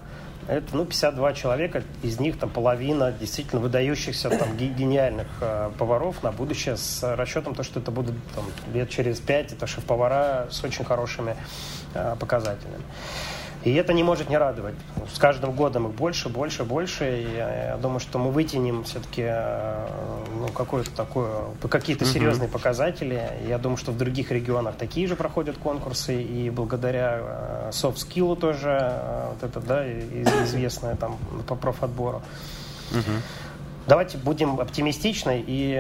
это 0.49 0.77
ну, 0.77 0.85
52 0.85 1.33
человека, 1.33 1.83
из 2.03 2.21
них 2.21 2.39
там 2.39 2.51
половина 2.51 3.13
действительно 3.13 3.61
выдающихся 3.61 4.31
там, 4.31 4.57
гениальных 4.57 5.27
э, 5.41 5.71
поваров 5.79 6.23
на 6.23 6.33
будущее 6.33 6.77
с 6.77 7.03
расчетом, 7.17 7.55
то, 7.55 7.63
что 7.63 7.81
это 7.81 7.91
будут 7.91 8.15
там, 8.35 8.45
лет 8.73 8.89
через 8.89 9.21
пять, 9.21 9.53
это 9.53 9.67
шеф-повара 9.67 10.49
с 10.51 10.63
очень 10.63 10.85
хорошими 10.85 11.37
э, 11.95 12.17
показателями. 12.19 12.85
И 13.65 13.75
это 13.75 13.93
не 13.93 14.03
может 14.03 14.29
не 14.29 14.39
радовать. 14.39 14.75
С 15.13 15.19
каждым 15.19 15.53
годом 15.53 15.89
их 15.89 15.95
больше, 15.95 16.29
больше, 16.29 16.65
больше. 16.65 17.23
И 17.23 17.37
я, 17.37 17.79
думаю, 17.83 18.01
что 18.01 18.19
мы 18.19 18.31
вытянем 18.31 18.85
все-таки 18.85 19.23
э, 19.27 19.87
ну, 20.39 20.49
какое-то 20.49 20.91
такое, 20.93 21.31
какие-то 21.69 22.05
uh-huh. 22.05 22.13
серьезные 22.13 22.49
показатели. 22.49 23.29
Я 23.49 23.59
думаю, 23.59 23.77
что 23.77 23.91
в 23.91 23.99
других 23.99 24.31
регионах 24.31 24.77
такие 24.77 25.09
же 25.09 25.17
проходят 25.17 25.59
конкурсы. 25.59 26.23
И 26.23 26.51
благодаря 26.51 27.19
э, 27.21 27.71
soft 27.73 27.97
skill 27.97 28.37
тоже, 28.37 28.79
э, 28.81 29.31
вот 29.33 29.43
это, 29.43 29.61
да, 29.61 29.85
известное 30.45 30.95
там 30.95 31.17
по 31.49 31.57
профотбору. 31.57 32.23
Uh-huh. 32.93 33.21
Давайте 33.89 34.19
будем 34.19 34.61
оптимистичны 34.61 35.45
и 35.47 35.75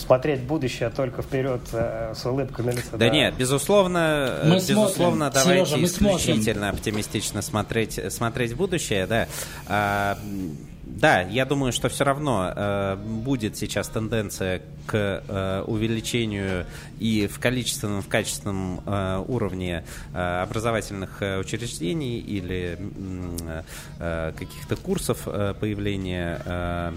смотреть 0.00 0.40
будущее 0.40 0.90
только 0.90 1.22
вперед 1.22 1.60
э, 1.72 2.14
с 2.14 2.24
улыбкой 2.26 2.64
на 2.64 2.70
лице. 2.70 2.90
Да, 2.92 2.98
да. 2.98 3.08
нет, 3.10 3.34
безусловно, 3.36 4.40
мы 4.44 4.56
безусловно, 4.56 5.30
смотрим. 5.30 5.42
давайте 5.42 5.66
Сережа, 5.66 5.76
мы 5.76 5.86
исключительно 5.86 6.52
смотрим. 6.52 6.78
оптимистично 6.78 7.42
смотреть, 7.42 8.12
смотреть 8.12 8.52
в 8.52 8.56
будущее, 8.56 9.06
да. 9.06 9.28
А, 9.68 10.18
да, 11.00 11.22
я 11.22 11.44
думаю, 11.44 11.72
что 11.72 11.88
все 11.88 12.04
равно 12.04 12.52
э, 12.54 12.96
будет 12.96 13.56
сейчас 13.56 13.88
тенденция 13.88 14.60
к 14.86 15.22
э, 15.26 15.64
увеличению 15.66 16.66
и 16.98 17.26
в 17.26 17.38
количественном, 17.38 18.02
в 18.02 18.08
качественном 18.08 18.80
э, 18.84 19.24
уровне 19.28 19.84
э, 20.12 20.42
образовательных 20.42 21.22
э, 21.22 21.38
учреждений 21.38 22.18
или 22.18 22.78
э, 23.98 24.32
каких-то 24.36 24.76
курсов 24.76 25.22
э, 25.26 25.54
появления 25.58 26.42
э, 26.44 26.92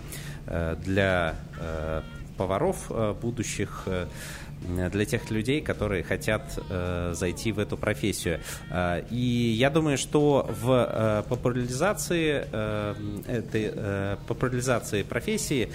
э 0.47 0.75
для 0.83 1.35
э, 1.59 2.01
поваров 2.37 2.85
э, 2.89 3.13
будущих, 3.19 3.83
э, 3.85 4.07
для 4.65 5.03
тех 5.03 5.29
людей, 5.29 5.59
которые 5.59 6.03
хотят 6.03 6.57
э, 6.69 7.13
зайти 7.15 7.51
в 7.51 7.59
эту 7.59 7.75
профессию. 7.75 8.39
И 9.09 9.55
я 9.57 9.69
думаю, 9.69 9.97
что 9.97 10.49
в 10.61 11.25
популяризации 11.27 12.45
этой 13.27 14.17
популяризации 14.25 15.03
профессии 15.03 15.69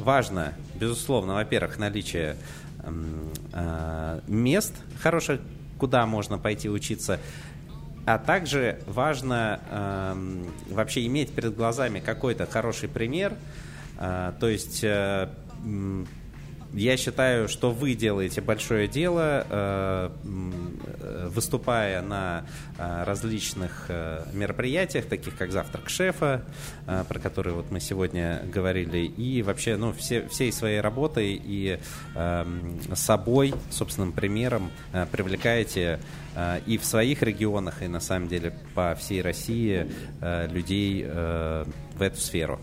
важно, 0.00 0.54
безусловно, 0.74 1.34
во-первых, 1.34 1.78
наличие 1.78 2.34
мест 4.26 4.74
хороших, 5.00 5.40
куда 5.78 6.04
можно 6.04 6.38
пойти 6.38 6.68
учиться, 6.68 7.20
а 8.04 8.18
также 8.18 8.80
важно 8.86 10.16
вообще 10.70 11.06
иметь 11.06 11.32
перед 11.32 11.54
глазами 11.54 12.00
какой-то 12.00 12.46
хороший 12.46 12.88
пример, 12.88 13.34
то 13.96 14.48
есть 14.48 14.84
я 16.72 16.96
считаю, 16.96 17.48
что 17.48 17.70
вы 17.70 17.94
делаете 17.94 18.40
большое 18.40 18.88
дело, 18.88 19.46
э, 19.48 20.10
выступая 21.28 22.02
на 22.02 22.44
э, 22.76 23.04
различных 23.04 23.86
э, 23.88 24.24
мероприятиях, 24.34 25.06
таких 25.06 25.36
как 25.36 25.50
«Завтрак 25.50 25.88
шефа», 25.88 26.44
про 26.84 27.18
который 27.18 27.52
вот 27.52 27.70
мы 27.70 27.80
сегодня 27.80 28.42
говорили, 28.52 28.98
и 28.98 29.42
вообще 29.42 29.76
ну, 29.76 29.92
все, 29.92 30.28
всей 30.28 30.52
своей 30.52 30.80
работой 30.80 31.40
и 31.42 31.78
собой, 32.94 33.54
собственным 33.70 34.12
примером 34.12 34.70
привлекаете 35.12 36.00
и 36.66 36.78
в 36.78 36.84
своих 36.84 37.22
регионах, 37.22 37.82
и 37.82 37.88
на 37.88 38.00
самом 38.00 38.28
деле 38.28 38.54
по 38.74 38.94
всей 38.94 39.22
России 39.22 39.86
людей 40.20 41.04
в 41.04 42.02
эту 42.02 42.20
сферу. 42.20 42.58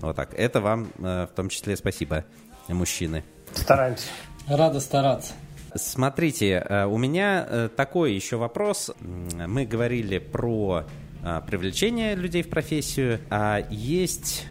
Вот 0.00 0.16
так. 0.16 0.34
Это 0.34 0.60
вам 0.60 0.88
в 0.96 1.30
том 1.34 1.48
числе 1.48 1.76
спасибо, 1.76 2.24
мужчины. 2.68 3.24
Стараемся. 3.54 4.06
Рада 4.48 4.80
стараться. 4.80 5.34
Смотрите, 5.74 6.64
э, 6.66 6.86
у 6.86 6.96
меня 6.96 7.46
э, 7.46 7.68
такой 7.74 8.14
еще 8.14 8.36
вопрос. 8.36 8.90
Мы 9.00 9.66
говорили 9.66 10.18
про 10.18 10.84
э, 11.22 11.40
привлечение 11.46 12.14
людей 12.14 12.42
в 12.42 12.48
профессию, 12.48 13.20
а 13.28 13.62
есть 13.70 14.46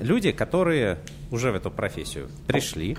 люди, 0.00 0.32
которые 0.32 0.98
уже 1.30 1.52
в 1.52 1.54
эту 1.54 1.70
профессию 1.70 2.28
пришли, 2.46 2.98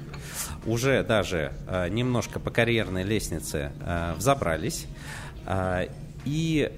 уже 0.65 1.03
даже 1.03 1.53
немножко 1.89 2.39
по 2.39 2.49
карьерной 2.49 3.03
лестнице 3.03 3.73
взобрались, 4.15 4.87
и 6.23 6.71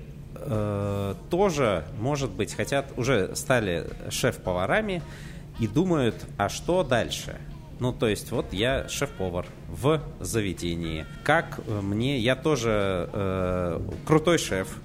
тоже, 1.29 1.85
может 1.99 2.31
быть, 2.31 2.53
хотят, 2.53 2.91
уже 2.97 3.35
стали 3.35 3.87
шеф-поварами 4.09 5.01
и 5.59 5.67
думают, 5.67 6.15
а 6.37 6.49
что 6.49 6.83
дальше– 6.83 7.37
ну, 7.83 7.91
то 7.91 8.07
есть, 8.07 8.31
вот 8.31 8.53
я 8.53 8.87
шеф-повар 8.87 9.45
в 9.67 10.01
заведении. 10.21 11.05
Как 11.25 11.59
э, 11.67 11.81
мне, 11.81 12.17
я 12.17 12.37
тоже 12.37 13.09
э, 13.11 13.81
крутой 14.05 14.37
шеф, 14.37 14.79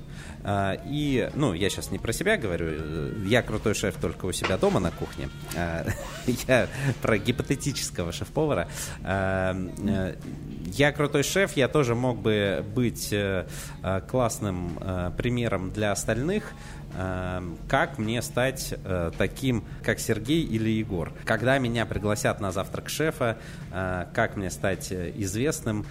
и, 0.86 1.30
ну, 1.34 1.52
я 1.52 1.68
сейчас 1.68 1.90
не 1.90 1.98
про 1.98 2.12
себя 2.12 2.36
говорю, 2.36 2.66
э, 2.70 3.12
я 3.26 3.42
крутой 3.42 3.74
шеф 3.74 3.96
только 3.96 4.26
у 4.26 4.32
себя 4.32 4.56
дома 4.56 4.80
на 4.80 4.90
кухне. 4.90 5.28
А, 5.56 5.86
я 6.48 6.68
про 7.02 7.18
гипотетического 7.18 8.12
шеф-повара. 8.12 8.68
А, 9.02 9.56
я 10.66 10.92
крутой 10.92 11.22
шеф, 11.22 11.56
я 11.56 11.68
тоже 11.68 11.94
мог 11.94 12.18
бы 12.18 12.64
быть 12.74 13.14
классным 14.08 14.78
примером 15.16 15.70
для 15.70 15.92
остальных, 15.92 16.52
как 17.68 17.98
мне 17.98 18.22
стать 18.22 18.74
э, 18.84 19.10
таким, 19.16 19.64
как 19.82 20.00
Сергей 20.00 20.42
или 20.42 20.70
Егор. 20.70 21.12
Когда 21.24 21.58
меня 21.58 21.86
пригласят 21.86 22.40
на 22.40 22.50
завтрак 22.50 22.88
шефа, 22.88 23.38
э, 23.70 24.06
как 24.14 24.36
мне 24.36 24.50
стать 24.50 24.90
э, 24.90 25.12
известным 25.16 25.86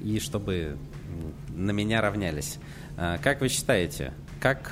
и 0.00 0.18
чтобы 0.20 0.76
на 1.50 1.70
меня 1.70 2.00
равнялись. 2.00 2.58
Как 2.96 3.40
вы 3.40 3.48
считаете, 3.48 4.12
как 4.40 4.70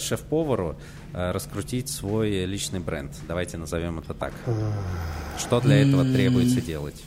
шеф-повару 0.00 0.76
раскрутить 1.12 1.88
свой 1.88 2.44
личный 2.44 2.80
бренд? 2.80 3.12
Давайте 3.26 3.56
назовем 3.56 3.98
это 3.98 4.14
так. 4.14 4.32
Что 5.38 5.60
для 5.60 5.82
этого 5.82 6.04
требуется 6.04 6.60
делать? 6.60 7.02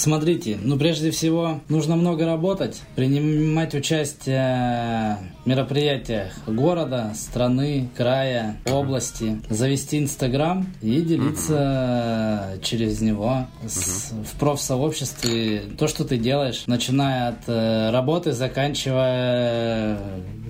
Смотрите, 0.00 0.58
ну 0.62 0.78
прежде 0.78 1.10
всего 1.10 1.60
нужно 1.68 1.94
много 1.94 2.24
работать, 2.24 2.80
принимать 2.96 3.74
участие 3.74 5.18
в 5.44 5.46
мероприятиях 5.46 6.32
города, 6.46 7.12
страны, 7.14 7.90
края, 7.94 8.56
области, 8.64 9.42
завести 9.50 9.98
Инстаграм 9.98 10.66
и 10.80 11.02
делиться 11.02 12.52
угу. 12.54 12.62
через 12.62 13.02
него 13.02 13.46
с, 13.66 14.12
угу. 14.12 14.24
в 14.24 14.38
профсообществе 14.38 15.64
то, 15.78 15.86
что 15.86 16.06
ты 16.06 16.16
делаешь, 16.16 16.62
начиная 16.66 17.28
от 17.28 17.46
э, 17.46 17.90
работы, 17.90 18.32
заканчивая 18.32 19.98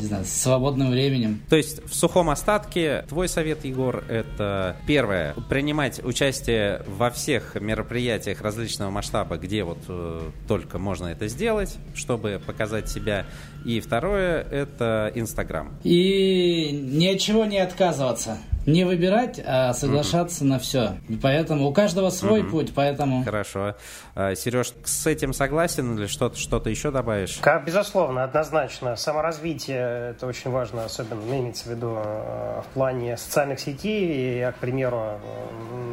не 0.01 0.07
знаю, 0.07 0.25
свободным 0.25 0.91
временем. 0.91 1.41
То 1.49 1.57
есть 1.57 1.85
в 1.85 1.95
сухом 1.95 2.31
остатке 2.31 3.05
твой 3.09 3.29
совет, 3.29 3.65
Егор, 3.65 4.03
это 4.09 4.77
первое, 4.87 5.35
принимать 5.49 6.03
участие 6.03 6.83
во 6.87 7.11
всех 7.11 7.57
мероприятиях 7.61 8.41
различного 8.41 8.91
масштаба, 8.91 9.37
где 9.41 9.65
вот 9.65 9.79
э, 9.89 10.31
только 10.47 10.79
можно 10.79 11.07
это 11.07 11.29
сделать, 11.29 11.77
чтобы 11.95 12.41
показать 12.45 12.89
себя. 12.89 13.27
И 13.65 13.81
второе, 13.81 14.43
это 14.51 15.11
Инстаграм. 15.15 15.79
И 15.85 16.71
ни 16.73 17.07
от 17.07 17.21
чего 17.21 17.45
не 17.45 17.59
отказываться 17.59 18.39
не 18.67 18.85
выбирать, 18.85 19.41
а 19.45 19.73
соглашаться 19.73 20.45
mm-hmm. 20.45 20.49
на 20.49 20.59
все. 20.59 20.93
Поэтому 21.23 21.69
у 21.69 21.73
каждого 21.73 22.11
свой 22.11 22.43
mm-hmm. 22.43 22.51
путь, 22.51 22.73
поэтому... 22.75 23.25
Хорошо. 23.25 23.75
А, 24.15 24.35
Сереж, 24.35 24.73
с 24.85 25.07
этим 25.07 25.33
согласен 25.33 25.97
или 25.97 26.07
что-то 26.07 26.37
что 26.37 26.61
еще 26.69 26.91
добавишь? 26.91 27.39
Как, 27.41 27.65
безусловно, 27.65 28.25
однозначно. 28.25 28.97
Саморазвитие– 28.97 30.11
это 30.11 30.27
очень 30.27 30.51
важно, 30.51 30.85
особенно 30.85 31.21
ну, 31.23 31.39
имеется 31.39 31.69
в 31.69 31.73
виду 31.73 31.97
э, 31.97 32.63
в 32.63 32.75
плане 32.75 33.17
социальных 33.17 33.61
сетей. 33.61 34.39
Я, 34.39 34.53
к 34.53 34.57
примеру, 34.57 35.19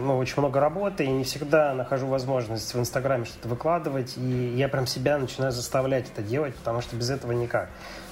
ну, 0.03 0.17
очень 0.17 0.35
много 0.37 0.59
работы 0.59 1.05
и 1.05 1.07
не 1.07 1.23
всегда 1.23 1.73
нахожу 1.73 2.07
возможность 2.07 2.73
в 2.73 2.79
Инстаграме 2.79 3.25
что-то 3.25 3.47
выкладывать. 3.47 4.17
И 4.17 4.53
я 4.55 4.67
прям 4.67 4.87
себя 4.87 5.17
начинаю 5.17 5.51
заставлять 5.51 6.07
это 6.11 6.21
делать, 6.21 6.55
потому 6.55 6.81
что 6.81 6.95
без 6.95 7.09
этого 7.09 7.31
никак. 7.31 7.56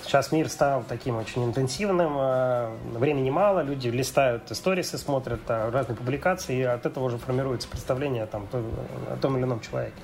Сейчас 0.06 0.32
мир 0.32 0.50
стал 0.50 0.84
таким 0.88 1.18
очень 1.18 1.44
интенсивным, 1.44 2.16
э, 2.20 2.70
времени 2.94 3.32
мало, 3.32 3.62
люди 3.62 3.88
листают 3.88 4.44
сторисы, 4.52 5.00
смотрят 5.00 5.40
э, 5.48 5.72
разные 5.72 5.96
публикации, 5.96 6.58
и 6.58 6.62
от 6.62 6.86
этого 6.86 7.06
уже 7.06 7.18
формируется 7.18 7.68
представление 7.68 8.28
там, 8.28 8.48
о 8.54 9.18
том 9.20 9.36
или 9.36 9.46
ином 9.46 9.62
человеке. 9.62 9.96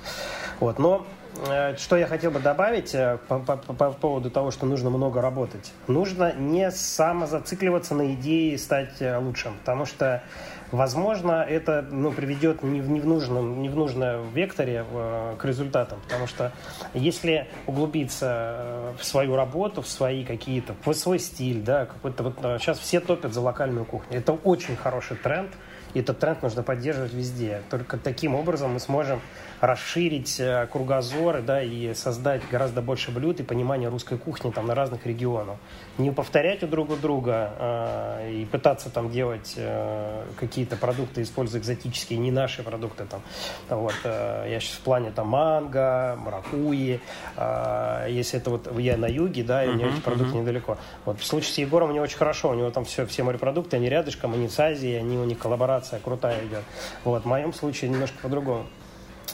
Вот. 0.58 0.80
Но 0.80 1.06
э, 1.46 1.76
что 1.76 1.96
я 1.96 2.08
хотел 2.08 2.32
бы 2.32 2.40
добавить 2.40 2.96
по, 3.28 3.38
по, 3.38 3.56
по 3.56 3.92
поводу 3.92 4.28
того, 4.28 4.50
что 4.50 4.66
нужно 4.66 4.90
много 4.90 5.22
работать. 5.22 5.72
Нужно 5.86 6.32
не 6.32 6.72
самозацикливаться 6.72 7.94
на 7.94 8.12
идее 8.12 8.58
стать 8.58 9.00
лучшим, 9.00 9.54
потому 9.58 9.86
что 9.86 10.24
Возможно, 10.72 11.44
это 11.46 11.86
ну, 11.90 12.12
приведет 12.12 12.62
не 12.62 12.80
в, 12.80 12.88
не, 12.88 12.98
в 12.98 13.06
нужном, 13.06 13.60
не 13.60 13.68
в 13.68 13.76
нужном 13.76 14.30
векторе 14.30 14.84
в, 14.90 15.36
к 15.36 15.44
результатам, 15.44 16.00
потому 16.04 16.26
что 16.26 16.50
если 16.94 17.46
углубиться 17.66 18.56
э, 18.56 18.92
в 18.98 19.04
свою 19.04 19.36
работу, 19.36 19.82
в 19.82 19.86
свои 19.86 20.24
какие-то, 20.24 20.74
в 20.82 20.94
свой 20.94 21.18
стиль, 21.18 21.60
да, 21.60 21.84
какой-то 21.84 22.22
вот 22.22 22.36
сейчас 22.58 22.78
э, 22.78 22.80
все 22.80 23.00
топят 23.00 23.34
за 23.34 23.42
локальную 23.42 23.84
кухню. 23.84 24.16
Это 24.16 24.32
очень 24.32 24.74
хороший 24.74 25.18
тренд, 25.18 25.50
и 25.94 26.00
этот 26.00 26.18
тренд 26.18 26.42
нужно 26.42 26.62
поддерживать 26.62 27.12
везде. 27.12 27.62
Только 27.70 27.96
таким 27.96 28.34
образом 28.34 28.72
мы 28.72 28.80
сможем 28.80 29.20
расширить 29.62 30.40
э, 30.40 30.66
кругозоры, 30.66 31.40
да, 31.40 31.62
и 31.62 31.94
создать 31.94 32.42
гораздо 32.50 32.82
больше 32.82 33.12
блюд 33.12 33.38
и 33.38 33.44
понимания 33.44 33.88
русской 33.88 34.18
кухни 34.18 34.50
там 34.50 34.66
на 34.66 34.74
разных 34.74 35.06
регионах. 35.06 35.56
Не 35.98 36.10
повторять 36.10 36.64
у 36.64 36.66
друг 36.66 36.90
у 36.90 36.96
друга 36.96 37.52
э, 37.58 38.32
и 38.32 38.44
пытаться 38.44 38.90
там 38.90 39.10
делать 39.10 39.54
э, 39.56 40.24
какие-то 40.40 40.76
продукты, 40.76 41.22
используя 41.22 41.60
экзотические, 41.60 42.18
не 42.18 42.32
наши 42.32 42.64
продукты 42.64 43.04
там. 43.04 43.22
Вот, 43.68 43.94
э, 44.02 44.48
я 44.50 44.58
сейчас 44.58 44.78
в 44.78 44.80
плане 44.80 45.12
там 45.12 45.28
манго, 45.28 46.18
маракуи, 46.18 47.00
э, 47.36 48.06
если 48.10 48.40
это 48.40 48.50
вот 48.50 48.68
я 48.80 48.96
на 48.96 49.06
юге, 49.06 49.44
да, 49.44 49.64
и 49.64 49.68
у 49.68 49.74
меня 49.74 49.86
uh-huh, 49.86 49.94
эти 49.94 50.00
продукты 50.00 50.34
uh-huh. 50.34 50.40
недалеко. 50.40 50.76
Вот 51.04 51.20
в 51.20 51.24
случае 51.24 51.52
с 51.52 51.58
Егором 51.58 51.90
у 51.90 51.92
него 51.92 52.02
очень 52.02 52.18
хорошо, 52.18 52.50
у 52.50 52.54
него 52.54 52.70
там 52.70 52.84
все, 52.84 53.06
все 53.06 53.22
морепродукты, 53.22 53.76
они 53.76 53.88
рядышком, 53.88 54.34
они 54.34 54.48
с 54.48 54.58
Азией, 54.58 54.98
они 54.98 55.18
у 55.18 55.24
них 55.24 55.38
коллаборация 55.82 56.00
крутая 56.00 56.46
идет. 56.46 56.64
Вот, 57.04 57.22
в 57.22 57.26
моем 57.26 57.52
случае 57.52 57.90
немножко 57.90 58.16
по-другому 58.22 58.66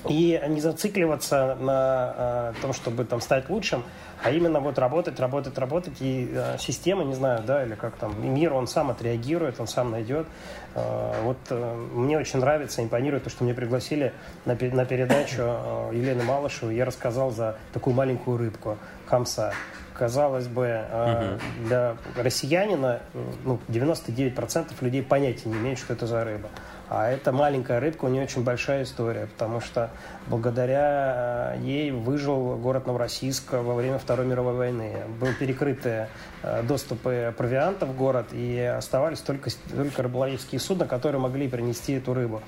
и 0.08 0.40
не 0.48 0.60
зацикливаться 0.60 1.56
на 1.58 2.14
э, 2.16 2.62
том, 2.62 2.72
чтобы 2.72 3.04
там 3.04 3.20
стать 3.20 3.50
лучшим, 3.50 3.82
а 4.22 4.30
именно 4.30 4.60
вот 4.60 4.78
работать, 4.78 5.18
работать, 5.18 5.58
работать, 5.58 5.94
и 6.00 6.30
э, 6.32 6.56
система, 6.58 7.02
не 7.02 7.14
знаю, 7.14 7.42
да, 7.44 7.64
или 7.64 7.74
как 7.74 7.96
там, 7.96 8.14
мир, 8.32 8.52
он 8.52 8.68
сам 8.68 8.90
отреагирует, 8.90 9.58
он 9.58 9.66
сам 9.66 9.90
найдет. 9.90 10.28
Э, 10.76 11.20
вот 11.24 11.38
э, 11.50 11.74
мне 11.94 12.16
очень 12.16 12.38
нравится, 12.38 12.80
импонирует 12.82 13.24
то, 13.24 13.30
что 13.30 13.42
меня 13.42 13.54
пригласили 13.54 14.12
на, 14.44 14.54
на 14.54 14.84
передачу 14.84 15.38
э, 15.40 15.90
Елены 15.94 16.22
Малышевой, 16.22 16.76
я 16.76 16.84
рассказал 16.84 17.32
за 17.32 17.56
такую 17.72 17.96
маленькую 17.96 18.36
рыбку, 18.36 18.78
хамса. 19.06 19.52
Казалось 19.98 20.46
бы, 20.46 20.86
э, 20.88 21.38
для 21.64 21.96
россиянина 22.16 23.00
ну, 23.44 23.58
99% 23.68 24.72
людей 24.80 25.02
понятия 25.02 25.48
не 25.48 25.56
имеют, 25.56 25.80
что 25.80 25.92
это 25.92 26.06
за 26.06 26.24
рыба. 26.24 26.48
А 26.88 27.10
эта 27.10 27.32
маленькая 27.32 27.80
рыбка, 27.80 28.04
у 28.04 28.08
нее 28.08 28.22
очень 28.22 28.44
большая 28.44 28.84
история, 28.84 29.26
потому 29.26 29.60
что 29.60 29.90
благодаря 30.28 31.54
э, 31.56 31.60
ей 31.62 31.90
выжил 31.90 32.56
город 32.56 32.86
Новороссийск 32.86 33.52
во 33.52 33.74
время 33.74 33.98
Второй 33.98 34.24
мировой 34.24 34.54
войны. 34.54 34.94
Был 35.20 35.30
перекрыты 35.38 36.06
э, 36.42 36.62
доступы 36.62 37.34
провиантов 37.36 37.90
в 37.90 37.96
город, 37.96 38.28
и 38.32 38.58
оставались 38.60 39.18
только, 39.18 39.50
только 39.74 40.02
рыболовецкие 40.04 40.60
судна, 40.60 40.86
которые 40.86 41.20
могли 41.20 41.48
принести 41.48 41.94
эту 41.94 42.14
рыбу. 42.14 42.40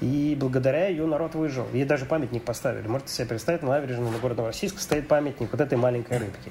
И 0.00 0.36
благодаря 0.38 0.88
ее 0.88 1.06
народ 1.06 1.34
выжил. 1.34 1.66
Ей 1.72 1.84
даже 1.84 2.04
памятник 2.04 2.44
поставили. 2.44 2.86
Можете 2.86 3.12
себе 3.12 3.28
представить, 3.28 3.62
на 3.62 3.70
набережной 3.70 4.10
на 4.10 4.18
города 4.18 4.38
Новороссийска 4.38 4.80
стоит 4.80 5.08
памятник 5.08 5.50
вот 5.50 5.60
этой 5.60 5.78
маленькой 5.78 6.18
рыбки. 6.18 6.50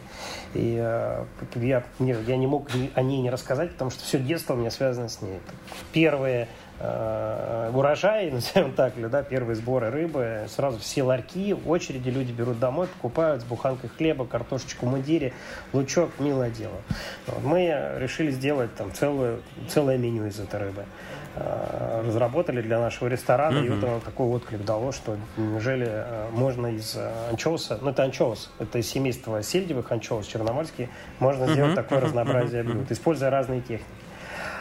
И 0.53 0.77
э, 0.79 1.25
я, 1.55 1.83
я 1.99 2.37
не 2.37 2.47
мог 2.47 2.69
о 2.95 3.01
ней 3.01 3.21
не 3.21 3.29
рассказать, 3.29 3.71
потому 3.71 3.91
что 3.91 4.03
все 4.03 4.17
детство 4.17 4.53
у 4.53 4.57
меня 4.57 4.71
связано 4.71 5.09
с 5.09 5.21
ней. 5.21 5.39
Первые 5.93 6.47
э, 6.79 7.71
урожай, 7.73 8.31
назовем 8.31 8.73
так, 8.73 8.97
или, 8.97 9.05
да, 9.05 9.21
первые 9.21 9.55
сборы 9.55 9.91
рыбы, 9.91 10.45
сразу 10.47 10.79
все 10.79 11.03
ларьки, 11.03 11.53
в 11.53 11.69
очереди 11.69 12.09
люди 12.09 12.31
берут 12.31 12.59
домой, 12.59 12.87
покупают 12.87 13.41
с 13.41 13.45
буханкой 13.45 13.89
хлеба, 13.95 14.25
картошечку 14.25 14.87
мудири, 14.87 15.33
лучок, 15.71 16.11
милое 16.19 16.49
дело. 16.49 16.81
Вот. 17.27 17.43
Мы 17.43 17.67
решили 17.97 18.31
сделать 18.31 18.73
там 18.75 18.91
целую, 18.91 19.41
целое 19.69 19.97
меню 19.97 20.25
из 20.25 20.39
этой 20.39 20.59
рыбы. 20.59 20.85
Э, 21.37 22.01
разработали 22.05 22.61
для 22.61 22.79
нашего 22.79 23.09
ресторана, 23.09 23.57
mm-hmm. 23.57 23.65
и 23.65 23.69
вот 23.69 23.83
оно 23.83 23.99
такой 23.99 24.27
отклик 24.27 24.63
дало, 24.63 24.93
что 24.93 25.17
неужели 25.35 25.85
э, 25.89 26.29
можно 26.31 26.67
из 26.67 26.95
э, 26.95 27.11
анчоуса, 27.29 27.77
ну 27.81 27.89
это 27.89 28.03
анчоус, 28.03 28.51
это 28.57 28.77
из 28.77 28.87
семейства 28.87 29.43
сельдевых 29.43 29.91
анчоус 29.91 30.27
черноморские, 30.27 30.89
можно 31.19 31.43
mm-hmm. 31.43 31.51
сделать 31.51 31.75
такое 31.75 31.99
разнообразие 31.99 32.63
блюд, 32.63 32.89
используя 32.89 33.31
разные 33.31 33.59
техники. 33.59 33.83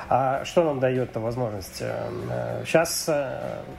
А 0.08 0.44
что 0.44 0.64
нам 0.64 0.80
дает 0.80 1.10
эта 1.10 1.20
возможность? 1.20 1.82
Сейчас 2.66 3.08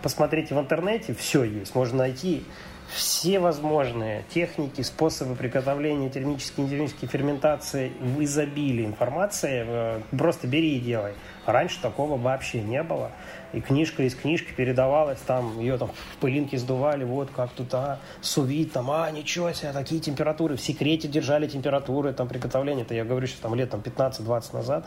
посмотрите 0.01 0.55
в 0.55 0.59
интернете, 0.59 1.13
все 1.13 1.43
есть. 1.43 1.75
Можно 1.75 1.99
найти 1.99 2.45
все 2.87 3.39
возможные 3.39 4.23
техники, 4.29 4.81
способы 4.81 5.35
приготовления 5.35 6.09
термической 6.09 6.65
и 6.65 6.69
термической 6.69 7.09
ферментации 7.09 7.91
в 7.99 8.23
изобилии 8.23 8.85
информации. 8.85 10.01
Просто 10.17 10.47
бери 10.47 10.77
и 10.77 10.79
делай. 10.79 11.13
Раньше 11.45 11.81
такого 11.81 12.17
вообще 12.17 12.61
не 12.61 12.81
было. 12.83 13.11
И 13.53 13.61
книжка 13.61 14.03
из 14.03 14.15
книжки 14.15 14.51
передавалась, 14.51 15.19
там 15.19 15.59
ее 15.59 15.77
там 15.77 15.89
в 15.89 16.17
пылинке 16.17 16.57
сдували, 16.57 17.03
вот 17.03 17.29
как 17.33 17.51
тут, 17.51 17.73
а, 17.73 17.99
сувит, 18.21 18.73
там, 18.73 18.91
а, 18.91 19.09
ничего 19.11 19.51
себе, 19.53 19.71
такие 19.71 20.01
температуры. 20.01 20.57
В 20.57 20.61
секрете 20.61 21.07
держали 21.07 21.47
температуры 21.47 22.11
там 22.13 22.27
приготовления. 22.27 22.81
Это 22.81 22.95
я 22.95 23.05
говорю, 23.05 23.27
что 23.27 23.41
там 23.41 23.55
лет 23.55 23.69
там 23.69 23.81
15-20 23.81 24.53
назад. 24.53 24.85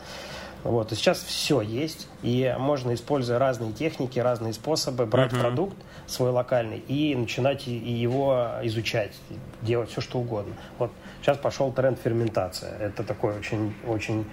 Вот. 0.63 0.91
И 0.91 0.95
сейчас 0.95 1.23
все 1.23 1.61
есть, 1.61 2.07
и 2.21 2.53
можно, 2.59 2.93
используя 2.93 3.39
разные 3.39 3.71
техники, 3.71 4.19
разные 4.19 4.53
способы, 4.53 5.05
брать 5.05 5.31
uh-huh. 5.31 5.39
продукт 5.39 5.77
свой 6.05 6.31
локальный 6.31 6.79
и 6.79 7.15
начинать 7.15 7.67
и 7.67 7.71
его 7.71 8.49
изучать, 8.63 9.15
делать 9.61 9.89
все, 9.89 10.01
что 10.01 10.19
угодно. 10.19 10.53
Вот 10.77 10.91
сейчас 11.21 11.37
пошел 11.37 11.71
тренд 11.71 11.97
ферментация. 11.99 12.77
Это 12.77 13.03
такой 13.03 13.37
очень, 13.37 13.73
очень 13.87 14.25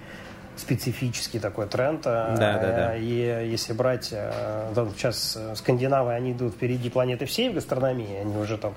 специфический 0.59 1.39
такой 1.39 1.67
тренд. 1.67 2.01
Да, 2.01 2.35
да, 2.35 2.59
да. 2.59 2.95
И 2.95 3.49
если 3.49 3.73
брать, 3.73 4.09
э, 4.11 4.73
сейчас 4.95 5.37
скандинавы, 5.55 6.13
они 6.13 6.31
идут 6.31 6.53
впереди 6.53 6.89
планеты 6.89 7.25
всей 7.25 7.49
в 7.49 7.53
гастрономии, 7.53 8.17
они 8.17 8.37
уже 8.37 8.57
там 8.57 8.75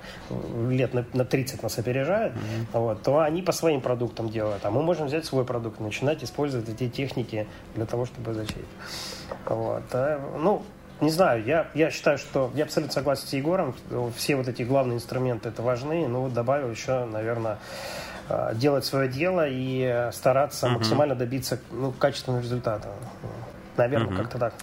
лет 0.69 0.93
на, 0.93 1.05
на 1.13 1.25
30 1.25 1.63
нас 1.63 1.77
опережают, 1.77 2.33
mm-hmm. 2.33 2.79
вот, 2.79 3.01
то 3.03 3.19
они 3.19 3.41
по 3.41 3.51
своим 3.51 3.81
продуктам 3.81 4.29
делают. 4.29 4.65
А 4.65 4.71
мы 4.71 4.81
можем 4.81 5.07
взять 5.07 5.25
свой 5.25 5.45
продукт 5.45 5.79
и 5.79 5.83
начинать 5.83 6.23
использовать 6.23 6.69
эти 6.69 6.89
техники 6.89 7.47
для 7.75 7.85
того, 7.85 8.05
чтобы 8.05 8.33
зачать. 8.33 8.57
Вот. 9.45 9.83
Ну, 10.39 10.63
не 10.99 11.09
знаю, 11.09 11.43
я, 11.43 11.67
я 11.73 11.89
считаю, 11.89 12.17
что 12.17 12.51
я 12.53 12.65
абсолютно 12.65 12.93
согласен 12.93 13.27
с 13.27 13.33
Егором, 13.33 13.75
все 14.15 14.35
вот 14.35 14.47
эти 14.47 14.61
главные 14.61 14.97
инструменты 14.97 15.49
это 15.49 15.61
важны, 15.63 16.07
но 16.07 16.21
вот 16.21 16.33
добавил 16.33 16.69
еще, 16.69 17.05
наверное, 17.05 17.57
Э, 17.57 18.10
делать 18.55 18.85
свое 18.85 19.09
дело 19.09 19.45
и 19.47 20.09
стараться 20.11 20.67
uh-huh. 20.67 20.71
максимально 20.71 21.15
добиться 21.15 21.59
ну, 21.71 21.91
качественного 21.91 22.41
результата. 22.41 22.89
Наверное, 23.77 24.13
uh-huh. 24.13 24.17
как-то 24.17 24.37
так. 24.37 24.53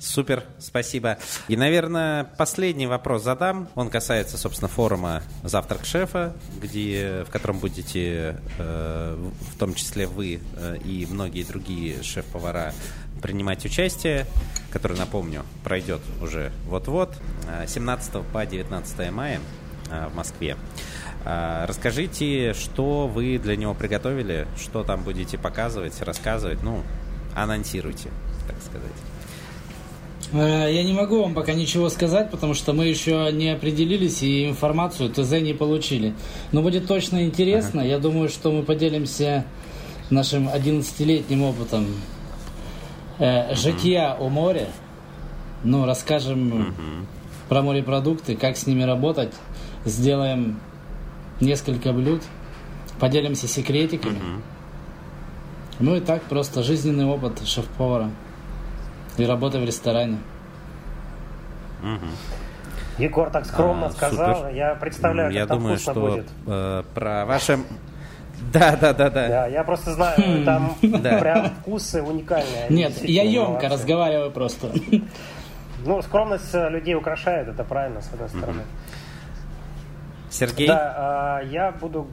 Супер, 0.00 0.42
спасибо. 0.58 1.18
И, 1.48 1.56
наверное, 1.56 2.24
последний 2.24 2.86
вопрос 2.86 3.22
задам. 3.22 3.68
Он 3.74 3.90
касается, 3.90 4.36
собственно, 4.36 4.68
форума 4.68 5.22
«Завтрак 5.42 5.84
шефа», 5.84 6.34
где, 6.60 7.24
в 7.26 7.30
котором 7.30 7.58
будете, 7.58 8.40
э, 8.58 9.30
в 9.52 9.58
том 9.58 9.74
числе 9.74 10.06
вы 10.06 10.40
э, 10.56 10.76
и 10.84 11.06
многие 11.10 11.44
другие 11.44 12.02
шеф-повара, 12.02 12.72
принимать 13.22 13.64
участие, 13.64 14.26
который, 14.70 14.98
напомню, 14.98 15.44
пройдет 15.62 16.02
уже 16.20 16.52
вот-вот, 16.66 17.16
17 17.66 18.14
э, 18.14 18.22
по 18.32 18.44
19 18.44 19.12
мая 19.12 19.38
э, 19.38 19.63
в 19.90 20.14
Москве. 20.14 20.56
Э, 21.24 21.64
расскажите, 21.66 22.52
что 22.54 23.06
вы 23.06 23.38
для 23.38 23.56
него 23.56 23.74
приготовили, 23.74 24.46
что 24.58 24.84
там 24.84 25.02
будете 25.02 25.38
показывать, 25.38 26.00
рассказывать, 26.02 26.62
ну, 26.62 26.82
анонсируйте, 27.34 28.10
так 28.46 28.56
сказать. 28.60 28.92
Э, 30.32 30.70
я 30.70 30.84
не 30.84 30.92
могу 30.92 31.22
вам 31.22 31.34
пока 31.34 31.54
ничего 31.54 31.88
сказать, 31.88 32.30
потому 32.30 32.52
что 32.52 32.74
мы 32.74 32.86
еще 32.86 33.30
не 33.32 33.50
определились 33.50 34.22
и 34.22 34.48
информацию 34.48 35.08
ТЗ 35.08 35.40
не 35.40 35.54
получили. 35.54 36.14
Но 36.52 36.60
будет 36.60 36.86
точно 36.86 37.24
интересно. 37.24 37.80
Ага. 37.80 37.88
Я 37.88 37.98
думаю, 37.98 38.28
что 38.28 38.52
мы 38.52 38.62
поделимся 38.62 39.46
нашим 40.10 40.48
11-летним 40.48 41.42
опытом 41.42 41.86
э, 43.18 43.54
жития 43.54 44.14
у 44.14 44.28
моря. 44.28 44.68
Ну, 45.62 45.86
расскажем 45.86 46.52
угу. 46.52 46.74
про 47.48 47.62
морепродукты, 47.62 48.36
как 48.36 48.58
с 48.58 48.66
ними 48.66 48.82
работать. 48.82 49.32
Сделаем 49.84 50.60
несколько 51.40 51.92
блюд. 51.92 52.22
Поделимся 52.98 53.48
секретиками. 53.48 54.16
Угу. 54.16 54.42
Ну 55.80 55.96
и 55.96 56.00
так 56.00 56.22
просто 56.22 56.62
жизненный 56.62 57.04
опыт 57.04 57.46
шеф-повара. 57.46 58.10
И 59.16 59.24
работа 59.24 59.58
в 59.58 59.64
ресторане. 59.64 60.18
Угу. 61.82 63.02
Егор 63.02 63.30
так 63.30 63.44
скромно 63.44 63.86
а, 63.86 63.90
сказал. 63.90 64.36
Супер. 64.36 64.54
Я 64.54 64.74
представляю, 64.76 65.32
я 65.32 65.40
как 65.40 65.48
там 65.48 65.58
думаю, 65.58 65.76
вкусно 65.76 65.92
что 65.92 66.00
будет. 66.00 66.28
Э, 66.46 66.82
про 66.94 67.26
ваше... 67.26 67.58
Да, 68.52 68.76
да, 68.76 68.92
да, 68.92 69.10
да. 69.10 69.28
Да, 69.28 69.46
я 69.46 69.64
просто 69.64 69.94
знаю, 69.94 70.16
хм. 70.16 70.44
там 70.44 70.76
прям 71.20 71.50
вкусы 71.50 72.02
уникальные. 72.02 72.66
Нет, 72.68 73.02
я 73.02 73.22
емко 73.22 73.68
разговариваю 73.68 74.30
просто. 74.30 74.70
Ну, 75.84 76.02
скромность 76.02 76.54
э, 76.54 76.68
людей 76.70 76.94
украшает, 76.94 77.48
это 77.48 77.64
правильно, 77.64 78.00
с 78.00 78.12
одной 78.12 78.28
стороны. 78.28 78.62
Сергей? 80.34 80.68
Да, 80.68 81.40
э, 81.42 81.46
я 81.48 81.72
буду 81.72 82.06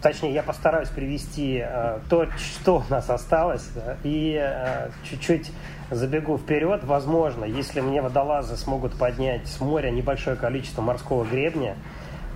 точнее, 0.00 0.32
я 0.32 0.42
постараюсь 0.42 0.88
привести 0.88 1.62
э, 1.64 1.98
то, 2.08 2.26
что 2.36 2.84
у 2.88 2.90
нас 2.90 3.10
осталось, 3.10 3.68
и 4.04 4.38
э, 4.40 4.90
чуть-чуть 5.04 5.50
забегу 5.90 6.38
вперед. 6.38 6.84
Возможно, 6.84 7.44
если 7.44 7.80
мне 7.80 8.00
водолазы 8.00 8.56
смогут 8.56 8.94
поднять 8.94 9.46
с 9.46 9.60
моря 9.60 9.90
небольшое 9.90 10.36
количество 10.36 10.82
морского 10.82 11.24
гребня, 11.24 11.76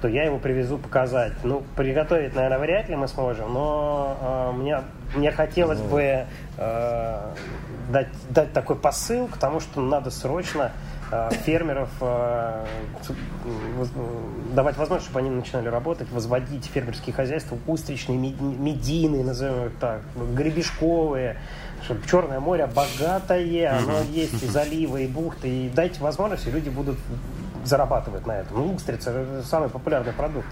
то 0.00 0.08
я 0.08 0.24
его 0.24 0.38
привезу 0.38 0.78
показать. 0.78 1.32
Ну, 1.44 1.62
приготовить, 1.76 2.34
наверное, 2.34 2.58
вряд 2.58 2.88
ли 2.88 2.96
мы 2.96 3.06
сможем, 3.06 3.52
но 3.52 4.16
э, 4.20 4.56
мне, 4.56 4.80
мне 5.14 5.30
хотелось 5.30 5.80
бы 5.80 6.26
э, 6.56 7.34
дать, 7.90 8.08
дать 8.30 8.52
такой 8.52 8.76
посыл 8.76 9.28
к 9.28 9.36
тому, 9.36 9.60
что 9.60 9.80
надо 9.80 10.10
срочно 10.10 10.72
фермеров, 11.44 11.90
э, 12.00 12.64
давать 14.54 14.76
возможность, 14.76 15.06
чтобы 15.06 15.20
они 15.20 15.30
начинали 15.30 15.68
работать, 15.68 16.10
возводить 16.10 16.64
фермерские 16.64 17.14
хозяйства, 17.14 17.58
устричные, 17.66 18.18
медийные, 18.18 19.24
назовем 19.24 19.66
их 19.66 19.72
так, 19.78 20.02
гребешковые, 20.34 21.36
чтобы 21.84 22.00
Черное 22.08 22.40
море 22.40 22.66
богатое, 22.66 23.78
оно 23.78 24.00
есть 24.10 24.42
и 24.42 24.46
заливы, 24.46 25.04
и 25.04 25.06
бухты, 25.06 25.48
и 25.48 25.68
дайте 25.68 26.00
возможность, 26.00 26.46
и 26.46 26.50
люди 26.50 26.70
будут 26.70 26.98
зарабатывать 27.64 28.26
на 28.26 28.32
этом. 28.40 28.56
Ну, 28.56 28.74
устрица– 28.74 29.10
это 29.12 29.42
самый 29.46 29.68
популярный 29.68 30.12
продукт. 30.12 30.46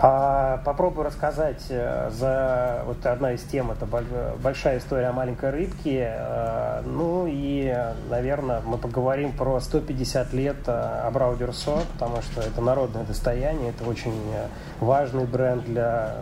А, 0.00 0.58
попробую 0.58 1.06
рассказать 1.06 1.64
э, 1.70 2.10
за 2.12 2.84
вот 2.86 3.04
одна 3.04 3.32
из 3.32 3.42
тем 3.42 3.72
это 3.72 3.84
большая 4.40 4.78
история 4.78 5.06
о 5.06 5.12
маленькой 5.12 5.50
рыбке. 5.50 6.12
Э, 6.14 6.82
ну 6.86 7.26
и, 7.28 7.76
наверное, 8.08 8.60
мы 8.64 8.78
поговорим 8.78 9.32
про 9.32 9.58
150 9.58 10.32
лет 10.34 10.56
э, 10.68 11.02
Абрау 11.04 11.36
потому 11.36 12.22
что 12.22 12.42
это 12.42 12.60
народное 12.60 13.02
достояние, 13.02 13.70
это 13.70 13.90
очень 13.90 14.14
важный 14.78 15.24
бренд 15.24 15.64
для 15.64 16.14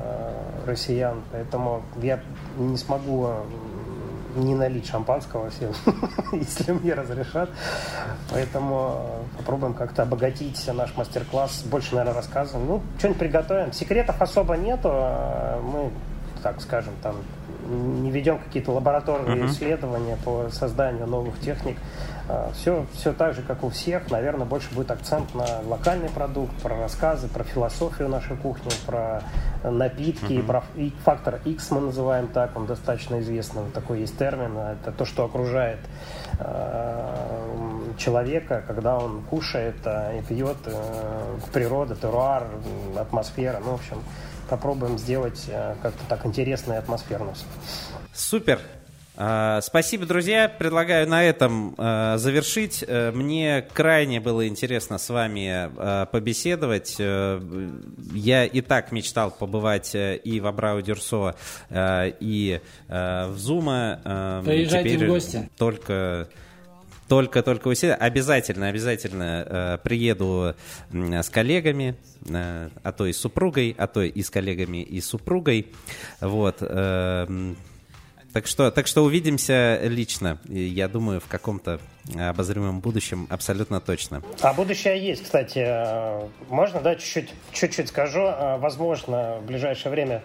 россиян. 0.65 1.21
Поэтому 1.31 1.83
я 2.01 2.21
не 2.57 2.79
смогу 2.79 3.29
не 4.37 4.55
налить 4.55 4.87
шампанского 4.87 5.51
всем, 5.51 5.73
если 6.33 6.73
мне 6.73 6.95
разрешат. 6.95 7.51
Поэтому 8.31 9.25
попробуем 9.39 9.75
как-то 9.75 10.03
обогатить 10.03 10.69
наш 10.73 10.97
мастер-класс. 10.97 11.65
Больше, 11.65 11.95
наверное, 11.95 12.15
рассказываем. 12.15 12.67
Ну, 12.67 12.83
что-нибудь 12.99 13.19
приготовим. 13.19 13.73
Секретов 13.73 14.21
особо 14.21 14.57
нету. 14.57 14.89
Мы, 15.63 15.91
так 16.43 16.61
скажем, 16.61 16.95
там 17.03 17.17
не 17.69 18.11
ведем 18.11 18.39
какие-то 18.39 18.73
лабораторные 18.73 19.39
uh-huh. 19.39 19.47
исследования 19.47 20.17
по 20.25 20.49
созданию 20.51 21.07
новых 21.07 21.39
техник. 21.41 21.77
Все, 22.55 22.81
а, 22.81 22.87
все 22.95 23.13
так 23.13 23.35
же, 23.35 23.43
как 23.43 23.63
у 23.63 23.71
всех. 23.71 24.11
Наверное, 24.11 24.47
больше 24.47 24.75
будет 24.75 24.91
акцент 24.91 25.35
на 25.35 25.47
локальный 25.67 26.09
продукт, 26.09 26.55
про 26.63 26.77
рассказы, 26.77 27.29
про 27.29 27.45
философию 27.45 28.09
нашей 28.09 28.37
кухни, 28.37 28.71
про 28.87 29.23
напитки, 29.63 30.33
uh-huh. 30.33 30.47
про 30.47 30.65
фактор 31.05 31.41
X 31.45 31.71
мы 31.71 31.81
называем 31.81 32.29
так, 32.29 32.57
он 32.57 32.67
достаточно 32.67 33.21
известный, 33.21 33.63
вот 33.63 33.73
такой 33.73 34.01
есть 34.01 34.19
термин. 34.19 34.57
Это 34.57 34.93
то, 34.93 35.05
что 35.05 35.25
окружает 35.25 35.79
э, 36.39 37.93
человека, 37.97 38.65
когда 38.67 38.99
он 38.99 39.23
кушает 39.23 39.77
э, 39.85 40.19
и 40.19 40.23
пьет 40.23 40.59
э, 40.67 41.39
природа, 41.53 41.95
теруар, 41.95 42.47
атмосфера, 42.97 43.61
ну, 43.65 43.73
в 43.73 43.75
общем, 43.75 44.03
попробуем 44.49 44.99
сделать 44.99 45.45
э, 45.49 45.75
как-то 45.83 46.05
так 46.09 46.27
интересно 46.27 46.75
и 46.75 46.77
атмосферно. 46.77 47.35
Супер. 48.13 48.61
А, 49.19 49.61
спасибо, 49.63 50.05
друзья. 50.05 50.49
Предлагаю 50.49 51.09
на 51.09 51.25
этом 51.25 51.75
э, 51.79 52.17
завершить. 52.19 52.85
Э, 52.87 53.13
мне 53.13 53.67
крайне 53.73 54.21
было 54.21 54.47
интересно 54.47 54.99
с 54.99 55.09
вами 55.09 55.71
побеседовать. 56.07 56.99
Я 56.99 58.45
и 58.45 58.61
так 58.61 58.93
мечтал 58.93 59.31
побывать 59.31 59.93
и 59.95 60.41
в 60.41 60.47
Абрау 60.47 60.83
Дюрсо, 60.83 61.35
и 61.71 62.61
в 62.89 63.35
Зума. 63.37 64.43
Приезжайте 64.45 64.91
Теперь 64.91 65.07
в 65.07 65.11
гости. 65.11 65.51
Только 65.57 66.29
только-только 67.09 67.69
усилия. 67.69 67.95
Обязательно, 67.95 68.69
обязательно 68.69 69.47
э, 69.47 69.79
приеду 69.83 70.55
э, 70.93 71.23
с 71.23 71.29
коллегами, 71.29 71.97
э, 72.29 72.69
а 72.83 72.93
то 72.93 73.07
и 73.07 73.13
с 73.13 73.19
супругой, 73.19 73.75
а 73.79 73.87
то 73.87 74.03
и 74.03 74.23
с 74.23 74.31
коллегами 74.31 74.83
и 74.83 75.01
с 75.01 75.07
супругой. 75.07 75.69
Вот. 76.21 76.57
Э, 76.61 77.55
так 78.37 78.47
что, 78.47 78.71
так 78.71 78.87
что 78.87 79.03
увидимся 79.03 79.81
лично, 79.83 80.39
я 80.47 80.89
думаю, 80.89 81.23
в 81.23 81.27
каком-то 81.27 81.81
обозримом 82.15 82.81
будущем 82.81 83.27
абсолютно 83.31 83.81
точно. 83.81 84.23
А 84.43 84.53
будущее 84.53 85.03
есть, 85.03 85.25
кстати. 85.25 85.65
Э, 85.67 86.29
можно, 86.51 86.83
да, 86.83 86.97
чуть-чуть, 86.97 87.33
чуть-чуть 87.53 87.89
скажу. 87.89 88.21
Э, 88.21 88.59
возможно, 88.59 89.39
в 89.41 89.47
ближайшее 89.47 89.91
время 89.91 90.17
э, 90.17 90.21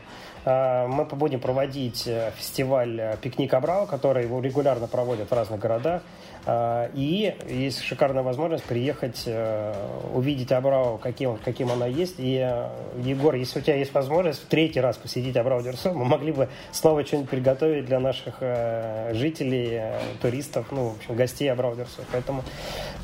мы 0.45 1.05
будем 1.05 1.39
проводить 1.39 2.07
фестиваль 2.37 3.17
«Пикник 3.21 3.53
Абрау», 3.53 3.85
который 3.85 4.23
его 4.23 4.41
регулярно 4.41 4.87
проводят 4.87 5.29
в 5.29 5.33
разных 5.33 5.59
городах. 5.59 6.01
И 6.47 7.35
есть 7.47 7.83
шикарная 7.83 8.23
возможность 8.23 8.63
приехать, 8.63 9.23
э, 9.27 9.73
увидеть 10.13 10.51
Абрау, 10.51 10.97
каким, 10.97 11.37
каким 11.37 11.71
она 11.71 11.85
есть. 11.85 12.15
И, 12.17 12.37
э, 12.37 12.69
Егор, 13.03 13.35
если 13.35 13.59
у 13.59 13.61
тебя 13.61 13.75
есть 13.75 13.93
возможность 13.93 14.41
в 14.41 14.45
третий 14.45 14.79
раз 14.79 14.97
посетить 14.97 15.37
Абрау 15.37 15.61
Дюрсо, 15.61 15.93
мы 15.93 16.05
могли 16.05 16.31
бы 16.31 16.49
снова 16.71 17.05
что-нибудь 17.05 17.29
приготовить 17.29 17.85
для 17.85 17.99
наших 17.99 18.37
э, 18.39 19.13
жителей, 19.13 19.81
туристов, 20.21 20.67
ну, 20.71 20.89
в 20.89 20.95
общем, 20.97 21.15
гостей 21.15 21.51
Абрау 21.51 21.75
Дюрсо. 21.75 22.01
Поэтому 22.11 22.43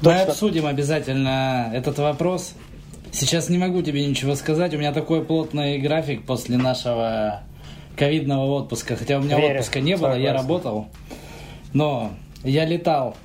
мы 0.01 0.11
точно... 0.11 0.23
обсудим 0.23 0.65
обязательно 0.65 1.71
этот 1.73 1.99
вопрос. 1.99 2.55
Сейчас 3.19 3.49
не 3.49 3.57
могу 3.57 3.81
тебе 3.81 4.05
ничего 4.05 4.35
сказать. 4.35 4.75
У 4.75 4.77
меня 4.77 4.93
такой 4.93 5.25
плотный 5.25 5.79
график 5.79 6.23
после 6.23 6.55
нашего 6.57 7.41
ковидного 7.95 8.45
отпуска. 8.45 8.95
Хотя 8.95 9.17
у 9.17 9.23
меня 9.23 9.39
Верю, 9.39 9.55
отпуска 9.55 9.79
не 9.79 9.97
было, 9.97 10.15
я 10.15 10.33
работал. 10.33 10.87
Но 11.73 12.11
я 12.43 12.63
летал 12.65 13.15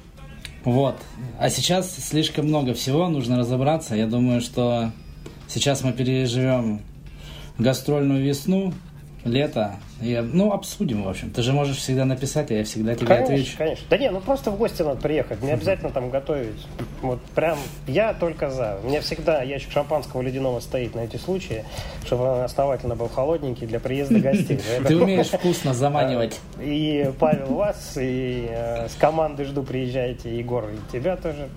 вот. 0.64 0.96
А 1.38 1.50
сейчас 1.50 1.94
слишком 1.94 2.46
много 2.46 2.72
всего, 2.72 3.08
нужно 3.08 3.38
разобраться. 3.38 3.94
Я 3.94 4.06
думаю, 4.06 4.40
что 4.40 4.92
сейчас 5.46 5.82
мы 5.82 5.92
переживем 5.92 6.80
гастрольную 7.58 8.24
весну. 8.24 8.72
Лето. 9.24 9.76
И, 10.00 10.16
ну, 10.20 10.52
обсудим, 10.52 11.04
в 11.04 11.08
общем. 11.08 11.30
Ты 11.30 11.42
же 11.42 11.52
можешь 11.52 11.76
всегда 11.76 12.04
написать, 12.04 12.50
а 12.50 12.54
я 12.54 12.64
всегда 12.64 12.94
тебе 12.94 13.06
конечно, 13.06 13.34
отвечу. 13.34 13.56
Конечно, 13.56 13.86
Да 13.88 13.98
не, 13.98 14.10
ну 14.10 14.20
просто 14.20 14.50
в 14.50 14.58
гости 14.58 14.82
надо 14.82 15.00
приехать. 15.00 15.42
Не 15.42 15.52
обязательно 15.52 15.90
там 15.90 16.10
готовить. 16.10 16.66
Вот 17.02 17.20
прям 17.34 17.58
я 17.86 18.14
только 18.14 18.50
за. 18.50 18.78
У 18.82 18.88
меня 18.88 19.00
всегда 19.00 19.42
ящик 19.42 19.70
шампанского 19.70 20.22
ледяного 20.22 20.60
стоит 20.60 20.94
на 20.94 21.00
эти 21.00 21.16
случаи, 21.16 21.64
чтобы 22.04 22.24
он 22.24 22.40
основательно 22.40 22.96
был 22.96 23.08
холодненький 23.08 23.66
для 23.66 23.78
приезда 23.80 24.18
гостей. 24.18 24.60
Ты 24.86 24.96
умеешь 24.96 25.28
вкусно 25.28 25.72
заманивать. 25.72 26.40
И 26.60 27.12
Павел 27.18 27.54
вас, 27.54 27.96
и 27.96 28.48
э, 28.50 28.88
с 28.88 28.94
командой 28.94 29.44
жду, 29.44 29.62
приезжайте, 29.62 30.36
Егор, 30.36 30.68
и 30.68 30.92
тебя 30.92 31.16
тоже. 31.16 31.48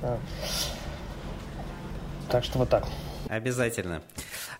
Так 2.30 2.44
что 2.44 2.60
вот 2.60 2.70
так. 2.70 2.86
Обязательно. 3.36 4.02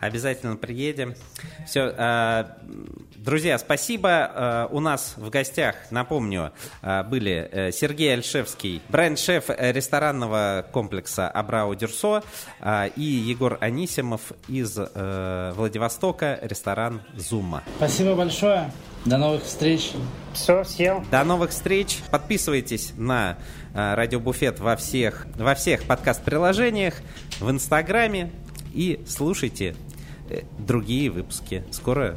Обязательно 0.02 0.58
приедем. 0.58 1.16
Все, 1.66 1.94
э, 1.98 2.46
друзья, 3.16 3.58
спасибо. 3.58 4.10
Э, 4.10 4.68
у 4.70 4.82
нас 4.82 5.14
в 5.16 5.30
гостях, 5.30 5.76
напомню, 5.92 6.52
э, 6.82 7.04
были 7.04 7.50
э, 7.50 7.72
Сергей 7.72 8.14
Альшевский, 8.14 8.82
бренд-шеф 8.90 9.46
ресторанного 9.48 10.66
комплекса 10.74 11.30
Абрау 11.30 11.74
Дюрсо 11.74 12.22
и 12.96 13.02
Егор 13.02 13.58
Анисимов 13.62 14.34
из 14.50 14.78
э, 14.78 15.54
Владивостока, 15.56 16.38
ресторан 16.42 17.02
Зума. 17.16 17.64
Спасибо 17.78 18.16
большое. 18.16 18.70
До 19.06 19.18
новых 19.18 19.44
встреч. 19.44 19.92
Все, 20.34 20.64
всем. 20.64 21.06
До 21.12 21.24
новых 21.24 21.52
встреч. 21.52 22.00
Подписывайтесь 22.10 22.94
на 22.98 23.38
э, 23.74 23.94
Радиобуфет 23.94 24.60
во 24.60 24.76
всех, 24.76 25.28
во 25.36 25.54
всех 25.54 25.84
подкаст-приложениях, 25.84 26.96
в 27.40 27.52
Инстаграме 27.52 28.32
и 28.76 29.00
слушайте 29.08 29.76
другие 30.60 31.10
выпуски. 31.10 31.64
Скоро, 31.72 32.14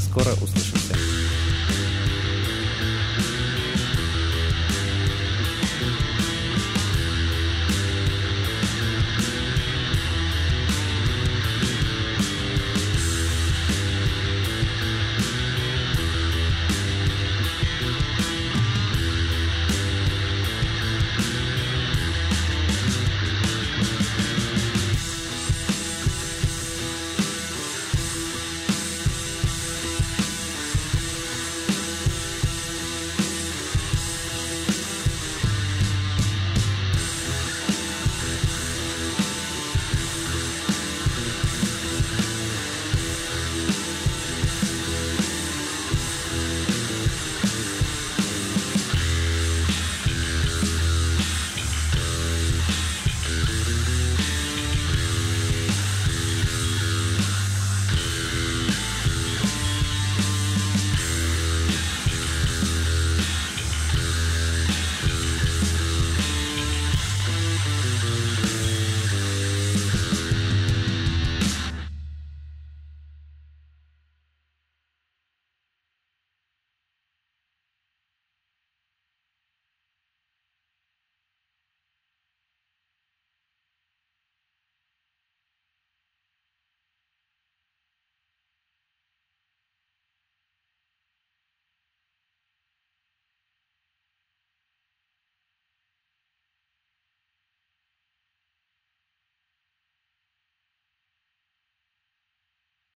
скоро 0.00 0.32
услышимся. 0.42 1.21